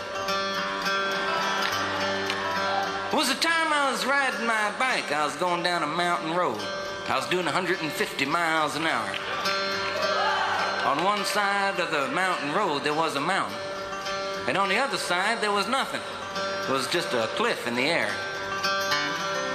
It 3.08 3.16
was 3.16 3.30
the 3.30 3.40
time 3.40 3.72
I 3.72 3.90
was 3.90 4.06
riding 4.06 4.45
my 4.45 4.74
bike. 4.78 5.10
I 5.14 5.24
was 5.26 5.38
going 5.38 5.64
down 5.64 5.84
a 5.84 5.88
mountain 5.88 6.36
road. 6.36 6.60
I 7.08 7.16
was 7.16 7.26
doing 7.28 7.45
150 7.45 8.26
miles 8.26 8.76
an 8.76 8.86
hour. 8.86 9.16
On 10.86 11.04
one 11.06 11.24
side 11.24 11.80
of 11.80 11.91
the 11.91 12.10
mountain 12.10 12.54
road, 12.54 12.84
there 12.84 12.94
was 12.94 13.16
a 13.16 13.22
mountain. 13.22 13.58
And 14.48 14.57
on 14.57 14.69
the 14.69 14.78
other 14.78 14.98
side, 14.98 15.41
there 15.41 15.52
was 15.52 15.68
nothing. 15.68 16.02
It 16.68 16.72
was 16.72 16.88
just 16.88 17.14
a 17.14 17.28
cliff 17.36 17.68
in 17.68 17.76
the 17.76 17.82
air. 17.82 18.10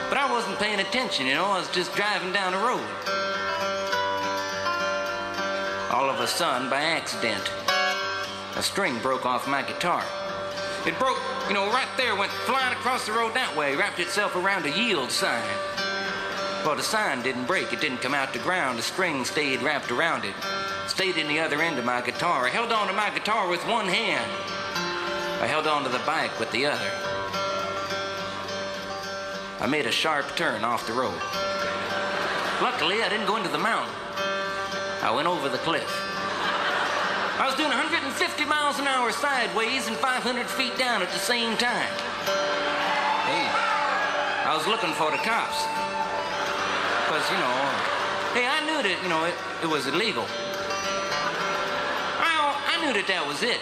But 0.08 0.18
I 0.18 0.28
wasn't 0.30 0.58
paying 0.58 0.80
attention, 0.80 1.26
you 1.26 1.32
know, 1.32 1.46
I 1.46 1.58
was 1.58 1.70
just 1.70 1.94
driving 1.94 2.32
down 2.32 2.52
the 2.52 2.58
road. 2.58 2.86
All 5.90 6.10
of 6.10 6.20
a 6.20 6.26
sudden, 6.26 6.68
by 6.68 6.82
accident, 6.82 7.50
a 8.56 8.62
string 8.62 8.98
broke 8.98 9.24
off 9.24 9.48
my 9.48 9.62
guitar. 9.62 10.04
It 10.86 10.98
broke, 10.98 11.18
you 11.48 11.54
know, 11.54 11.66
right 11.72 11.88
there, 11.96 12.14
went 12.14 12.32
flying 12.44 12.72
across 12.74 13.06
the 13.06 13.12
road 13.12 13.32
that 13.32 13.56
way, 13.56 13.74
wrapped 13.74 14.00
itself 14.00 14.36
around 14.36 14.66
a 14.66 14.70
yield 14.70 15.10
sign. 15.10 15.42
Well, 16.66 16.76
the 16.76 16.82
sign 16.82 17.22
didn't 17.22 17.46
break, 17.46 17.72
it 17.72 17.80
didn't 17.80 18.02
come 18.02 18.14
out 18.14 18.32
the 18.32 18.38
ground. 18.40 18.78
The 18.78 18.82
string 18.82 19.24
stayed 19.24 19.62
wrapped 19.62 19.90
around 19.90 20.24
it, 20.24 20.34
stayed 20.86 21.16
in 21.16 21.28
the 21.28 21.40
other 21.40 21.62
end 21.62 21.78
of 21.78 21.84
my 21.84 22.02
guitar. 22.02 22.46
I 22.46 22.50
held 22.50 22.72
on 22.72 22.88
to 22.88 22.92
my 22.92 23.10
guitar 23.10 23.48
with 23.48 23.66
one 23.66 23.86
hand. 23.86 24.30
I 25.42 25.46
held 25.48 25.66
on 25.66 25.82
to 25.82 25.88
the 25.88 25.98
bike 26.06 26.38
with 26.38 26.52
the 26.52 26.66
other. 26.66 26.90
I 29.58 29.66
made 29.66 29.86
a 29.86 29.90
sharp 29.90 30.36
turn 30.36 30.62
off 30.62 30.86
the 30.86 30.92
road. 30.92 31.18
Luckily, 32.62 33.02
I 33.02 33.08
didn't 33.10 33.26
go 33.26 33.34
into 33.34 33.48
the 33.48 33.58
mountain. 33.58 33.92
I 35.02 35.10
went 35.10 35.26
over 35.26 35.48
the 35.48 35.58
cliff. 35.58 35.90
I 37.42 37.46
was 37.50 37.56
doing 37.56 37.74
150 37.74 38.06
miles 38.44 38.78
an 38.78 38.86
hour 38.86 39.10
sideways 39.10 39.88
and 39.88 39.96
500 39.96 40.46
feet 40.46 40.78
down 40.78 41.02
at 41.02 41.10
the 41.10 41.18
same 41.18 41.58
time. 41.58 41.90
Hey, 43.26 43.50
I 44.46 44.54
was 44.54 44.64
looking 44.70 44.94
for 44.94 45.10
the 45.10 45.18
cops. 45.26 45.66
Because, 47.10 47.26
you 47.34 47.38
know, 47.42 47.58
hey, 48.38 48.46
I 48.46 48.62
knew 48.62 48.78
that, 48.78 48.94
you 49.02 49.08
know, 49.10 49.26
it, 49.26 49.34
it 49.58 49.66
was 49.66 49.88
illegal. 49.90 50.22
I, 52.22 52.78
I 52.78 52.86
knew 52.86 52.94
that 52.94 53.10
that 53.10 53.26
was 53.26 53.42
it. 53.42 53.58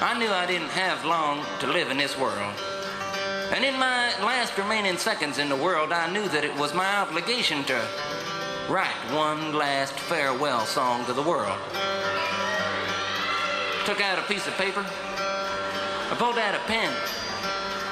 I 0.00 0.16
knew 0.16 0.30
I 0.30 0.46
didn't 0.46 0.68
have 0.68 1.04
long 1.04 1.44
to 1.58 1.66
live 1.66 1.90
in 1.90 1.96
this 1.96 2.16
world. 2.16 2.54
And 3.50 3.64
in 3.64 3.74
my 3.80 4.14
last 4.22 4.56
remaining 4.56 4.96
seconds 4.96 5.38
in 5.38 5.48
the 5.48 5.56
world, 5.56 5.90
I 5.90 6.08
knew 6.12 6.28
that 6.28 6.44
it 6.44 6.54
was 6.54 6.72
my 6.72 6.98
obligation 6.98 7.64
to 7.64 7.84
write 8.68 8.94
one 9.10 9.54
last 9.54 9.94
farewell 9.94 10.64
song 10.66 11.04
to 11.06 11.12
the 11.12 11.22
world. 11.22 11.58
Took 13.86 14.00
out 14.00 14.20
a 14.20 14.26
piece 14.28 14.46
of 14.46 14.54
paper. 14.54 14.86
I 14.86 16.14
pulled 16.16 16.38
out 16.38 16.54
a 16.54 16.60
pen. 16.70 16.94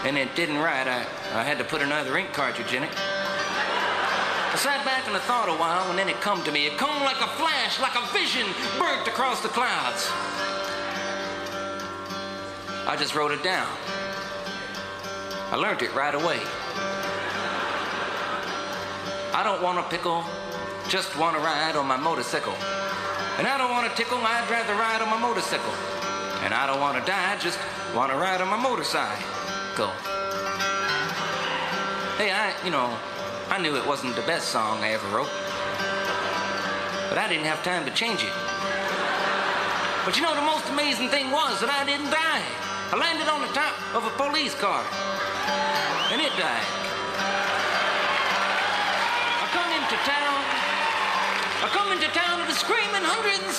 And 0.04 0.16
it 0.16 0.32
didn't 0.36 0.58
write. 0.58 0.86
I, 0.86 1.00
I 1.34 1.42
had 1.42 1.58
to 1.58 1.64
put 1.64 1.82
another 1.82 2.16
ink 2.16 2.32
cartridge 2.32 2.72
in 2.72 2.84
it. 2.84 2.90
I 2.94 4.54
sat 4.54 4.84
back 4.84 5.08
and 5.08 5.16
I 5.16 5.20
thought 5.20 5.48
a 5.48 5.58
while, 5.58 5.90
and 5.90 5.98
then 5.98 6.08
it 6.08 6.20
come 6.20 6.44
to 6.44 6.52
me. 6.52 6.66
It 6.66 6.78
come 6.78 7.02
like 7.02 7.20
a 7.20 7.26
flash, 7.34 7.80
like 7.80 7.96
a 7.96 8.06
vision, 8.12 8.46
burnt 8.78 9.08
across 9.08 9.40
the 9.42 9.48
clouds. 9.48 10.08
I 12.86 12.94
just 12.94 13.16
wrote 13.16 13.32
it 13.32 13.42
down. 13.42 13.66
I 15.50 15.56
learned 15.56 15.82
it 15.82 15.92
right 15.92 16.14
away. 16.14 16.38
I 19.34 19.42
don't 19.42 19.60
want 19.60 19.78
a 19.78 19.82
pickle, 19.82 20.24
just 20.88 21.18
want 21.18 21.36
to 21.36 21.42
ride 21.42 21.74
on 21.74 21.86
my 21.86 21.96
motorcycle. 21.96 22.54
And 23.38 23.46
I 23.46 23.58
don't 23.58 23.72
want 23.72 23.90
to 23.90 23.96
tickle, 23.96 24.18
I'd 24.18 24.48
rather 24.48 24.74
ride 24.74 25.02
on 25.02 25.10
my 25.10 25.18
motorcycle. 25.18 25.74
And 26.44 26.54
I 26.54 26.66
don't 26.68 26.80
want 26.80 26.96
to 26.96 27.04
die, 27.04 27.36
just 27.38 27.58
want 27.92 28.12
to 28.12 28.16
ride 28.16 28.40
on 28.40 28.48
my 28.48 28.56
motorcycle. 28.56 29.18
Go. 29.74 29.88
Hey, 32.16 32.30
I, 32.30 32.54
you 32.64 32.70
know, 32.70 32.96
I 33.50 33.58
knew 33.60 33.74
it 33.76 33.84
wasn't 33.84 34.14
the 34.14 34.22
best 34.22 34.48
song 34.48 34.78
I 34.84 34.92
ever 34.92 35.08
wrote. 35.08 35.30
But 37.08 37.18
I 37.18 37.26
didn't 37.28 37.46
have 37.46 37.64
time 37.64 37.84
to 37.84 37.90
change 37.90 38.22
it. 38.22 38.32
But 40.04 40.16
you 40.16 40.22
know, 40.22 40.36
the 40.36 40.46
most 40.46 40.70
amazing 40.70 41.08
thing 41.08 41.32
was 41.32 41.60
that 41.60 41.68
I 41.68 41.84
didn't 41.84 42.10
die. 42.10 42.65
I 42.86 42.94
landed 42.94 43.26
on 43.26 43.42
the 43.42 43.50
top 43.50 43.74
of 43.98 44.06
a 44.06 44.14
police 44.14 44.54
car. 44.54 44.78
And 46.14 46.22
it 46.22 46.30
died. 46.38 46.66
I 49.42 49.46
come 49.50 49.70
into 49.74 49.98
town. 50.06 50.38
I 51.62 51.68
come 51.74 51.90
into 51.90 52.06
town 52.14 52.46
at 52.46 52.48
a 52.48 52.54
screaming 52.54 53.02
175 53.02 53.50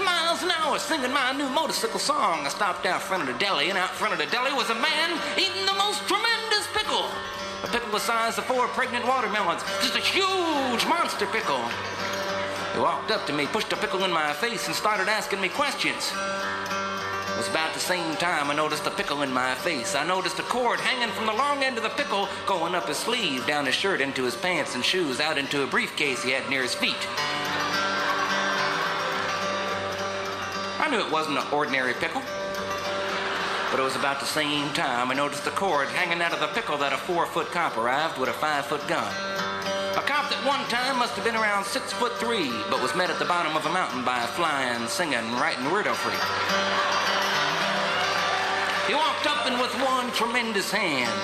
miles 0.00 0.42
an 0.42 0.52
hour 0.56 0.78
singing 0.78 1.12
my 1.12 1.36
new 1.36 1.50
motorcycle 1.50 2.00
song. 2.00 2.46
I 2.46 2.48
stopped 2.48 2.86
out 2.86 3.02
front 3.02 3.28
of 3.28 3.28
the 3.28 3.36
deli, 3.36 3.68
and 3.68 3.76
out 3.76 3.90
front 3.90 4.14
of 4.14 4.18
the 4.18 4.26
deli 4.32 4.56
was 4.56 4.70
a 4.70 4.78
man 4.80 5.20
eating 5.36 5.66
the 5.66 5.76
most 5.76 6.00
tremendous 6.08 6.64
pickle. 6.72 7.12
A 7.62 7.68
pickle 7.68 7.92
the 7.92 8.00
size 8.00 8.38
of 8.38 8.46
four 8.46 8.68
pregnant 8.68 9.04
watermelons. 9.04 9.60
Just 9.84 9.96
a 9.96 10.00
huge 10.00 10.88
monster 10.88 11.26
pickle. 11.26 11.60
He 12.72 12.80
walked 12.80 13.10
up 13.10 13.26
to 13.26 13.34
me, 13.34 13.44
pushed 13.52 13.72
a 13.74 13.76
pickle 13.76 14.04
in 14.04 14.10
my 14.10 14.32
face, 14.32 14.64
and 14.66 14.74
started 14.74 15.08
asking 15.08 15.42
me 15.42 15.50
questions. 15.50 16.14
Was 17.40 17.48
about 17.48 17.72
the 17.72 17.80
same 17.80 18.16
time 18.16 18.50
I 18.50 18.54
noticed 18.54 18.86
a 18.86 18.90
pickle 18.90 19.22
in 19.22 19.32
my 19.32 19.54
face. 19.54 19.94
I 19.94 20.06
noticed 20.06 20.38
a 20.38 20.42
cord 20.42 20.78
hanging 20.78 21.08
from 21.14 21.24
the 21.24 21.32
long 21.32 21.62
end 21.62 21.78
of 21.78 21.82
the 21.82 21.88
pickle 21.88 22.28
going 22.44 22.74
up 22.74 22.86
his 22.86 22.98
sleeve, 22.98 23.46
down 23.46 23.64
his 23.64 23.74
shirt, 23.74 24.02
into 24.02 24.24
his 24.24 24.36
pants 24.36 24.74
and 24.74 24.84
shoes, 24.84 25.20
out 25.20 25.38
into 25.38 25.62
a 25.62 25.66
briefcase 25.66 26.22
he 26.22 26.32
had 26.32 26.46
near 26.50 26.60
his 26.60 26.74
feet. 26.74 27.00
I 30.78 30.88
knew 30.90 31.00
it 31.00 31.10
wasn't 31.10 31.38
an 31.38 31.46
ordinary 31.50 31.94
pickle. 31.94 32.20
But 33.70 33.80
it 33.80 33.84
was 33.84 33.96
about 33.96 34.20
the 34.20 34.26
same 34.26 34.70
time 34.74 35.10
I 35.10 35.14
noticed 35.14 35.46
the 35.46 35.50
cord 35.52 35.88
hanging 35.88 36.20
out 36.20 36.34
of 36.34 36.40
the 36.40 36.48
pickle 36.48 36.76
that 36.76 36.92
a 36.92 36.98
four 36.98 37.24
foot 37.24 37.46
cop 37.52 37.78
arrived 37.78 38.18
with 38.18 38.28
a 38.28 38.34
five 38.34 38.66
foot 38.66 38.86
gun. 38.86 39.10
A 39.96 40.02
cop 40.04 40.28
that 40.28 40.44
one 40.44 40.60
time 40.68 40.98
must 40.98 41.14
have 41.14 41.24
been 41.24 41.36
around 41.36 41.64
six 41.64 41.90
foot 41.90 42.12
three, 42.18 42.52
but 42.68 42.82
was 42.82 42.94
met 42.94 43.08
at 43.08 43.18
the 43.18 43.24
bottom 43.24 43.56
of 43.56 43.64
a 43.64 43.72
mountain 43.72 44.04
by 44.04 44.22
a 44.22 44.26
flying, 44.26 44.86
singing, 44.88 45.24
writing 45.40 45.64
weirdo 45.64 45.94
freak. 45.94 47.19
He 48.90 48.96
walked 48.96 49.28
up 49.28 49.46
and 49.46 49.60
with 49.60 49.72
one 49.84 50.10
tremendous 50.10 50.68
hand, 50.68 51.14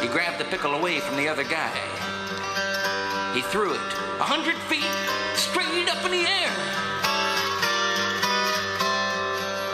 he 0.00 0.08
grabbed 0.08 0.40
the 0.40 0.46
pickle 0.46 0.72
away 0.72 0.98
from 0.98 1.18
the 1.18 1.28
other 1.28 1.44
guy. 1.44 1.76
He 3.34 3.42
threw 3.42 3.74
it 3.74 3.80
a 4.18 4.24
hundred 4.24 4.56
feet 4.64 4.88
straight 5.36 5.90
up 5.90 6.02
in 6.06 6.10
the 6.10 6.24
air. 6.24 6.56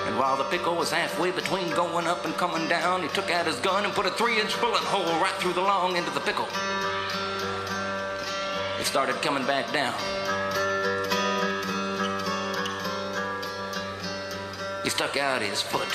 And 0.09 0.19
while 0.19 0.37
the 0.37 0.51
pickle 0.51 0.75
was 0.75 0.91
halfway 0.91 1.31
between 1.31 1.71
going 1.71 2.09
up 2.09 2.25
and 2.25 2.35
coming 2.35 2.67
down, 2.69 3.03
he 3.03 3.09
took 3.11 3.31
out 3.31 3.47
his 3.47 3.61
gun 3.61 3.85
and 3.85 3.95
put 3.95 4.05
a 4.05 4.11
three 4.11 4.41
inch 4.41 4.61
bullet 4.61 4.83
hole 4.83 5.21
right 5.23 5.35
through 5.35 5.53
the 5.53 5.61
long 5.61 5.97
end 5.97 6.09
of 6.09 6.15
the 6.15 6.21
pickle. 6.23 6.49
It 8.81 8.85
started 8.85 9.15
coming 9.23 9.47
back 9.47 9.73
down. 9.73 9.95
He 14.83 14.91
stuck 14.91 15.17
out 15.17 15.41
his 15.41 15.63
foot. 15.63 15.87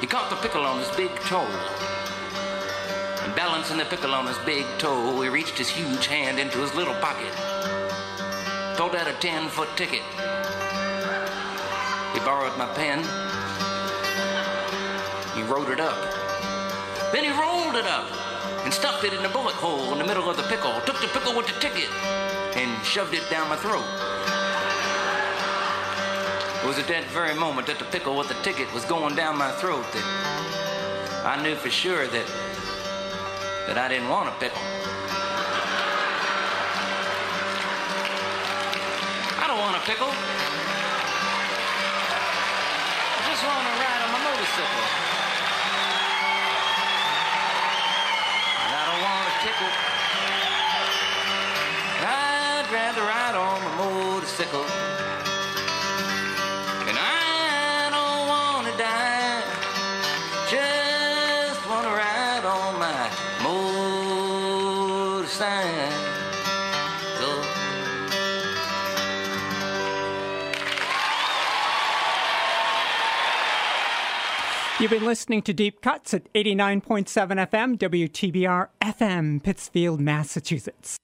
He 0.00 0.06
caught 0.06 0.30
the 0.30 0.36
pickle 0.36 0.64
on 0.64 0.78
his 0.78 0.88
big 0.96 1.14
toe. 1.28 1.46
And 3.22 3.34
balancing 3.36 3.76
the 3.76 3.84
pickle 3.84 4.14
on 4.14 4.26
his 4.26 4.38
big 4.38 4.64
toe, 4.78 5.20
he 5.20 5.28
reached 5.28 5.58
his 5.58 5.68
huge 5.68 6.06
hand 6.06 6.38
into 6.38 6.58
his 6.58 6.74
little 6.74 6.94
pocket. 6.94 7.32
Pulled 8.76 8.96
out 8.96 9.06
a 9.06 9.12
10 9.20 9.48
foot 9.48 9.68
ticket. 9.76 10.00
He 12.14 12.20
borrowed 12.20 12.56
my 12.56 12.66
pen. 12.74 13.00
He 15.36 15.42
wrote 15.42 15.70
it 15.70 15.80
up. 15.80 15.98
Then 17.12 17.24
he 17.24 17.30
rolled 17.30 17.76
it 17.76 17.86
up 17.86 18.10
and 18.64 18.72
stuffed 18.72 19.04
it 19.04 19.12
in 19.12 19.24
a 19.24 19.28
bullet 19.28 19.54
hole 19.54 19.92
in 19.92 19.98
the 19.98 20.06
middle 20.06 20.30
of 20.30 20.38
the 20.38 20.44
pickle. 20.44 20.72
Took 20.86 21.00
the 21.02 21.08
pickle 21.08 21.36
with 21.36 21.46
the 21.46 21.60
ticket 21.60 21.90
and 22.56 22.84
shoved 22.86 23.12
it 23.12 23.28
down 23.28 23.50
my 23.50 23.56
throat. 23.56 23.84
It 26.62 26.66
was 26.66 26.78
at 26.78 26.88
that 26.88 27.04
very 27.08 27.34
moment 27.34 27.66
that 27.68 27.78
the 27.78 27.86
pickle 27.86 28.18
with 28.18 28.28
the 28.28 28.36
ticket 28.44 28.70
was 28.74 28.84
going 28.84 29.16
down 29.16 29.38
my 29.38 29.50
throat 29.50 29.86
that 29.96 30.04
I 31.24 31.40
knew 31.42 31.54
for 31.54 31.70
sure 31.70 32.06
that 32.06 32.26
that 33.66 33.78
I 33.78 33.88
didn't 33.88 34.10
want 34.12 34.28
a 34.28 34.32
pickle. 34.36 34.60
I 39.40 39.48
don't 39.48 39.56
want 39.56 39.72
a 39.72 39.80
pickle. 39.88 40.12
I 43.08 43.20
just 43.24 43.40
want 43.40 43.64
to 43.64 43.74
ride 43.80 44.04
on 44.04 44.12
my 44.12 44.20
motorcycle. 44.20 44.84
And 48.60 48.72
I 48.76 48.84
don't 48.84 49.00
want 49.00 49.24
a 49.32 49.36
tickle. 49.48 49.72
I'd 52.04 52.68
rather 52.68 53.00
ride 53.08 53.32
on 53.32 53.64
my 53.64 53.72
motorcycle. 53.80 55.09
You've 74.80 74.90
been 74.90 75.04
listening 75.04 75.42
to 75.42 75.52
Deep 75.52 75.82
Cuts 75.82 76.14
at 76.14 76.32
89.7 76.32 77.06
FM, 77.50 77.76
WTBR 77.76 78.68
FM, 78.80 79.42
Pittsfield, 79.42 80.00
Massachusetts. 80.00 81.00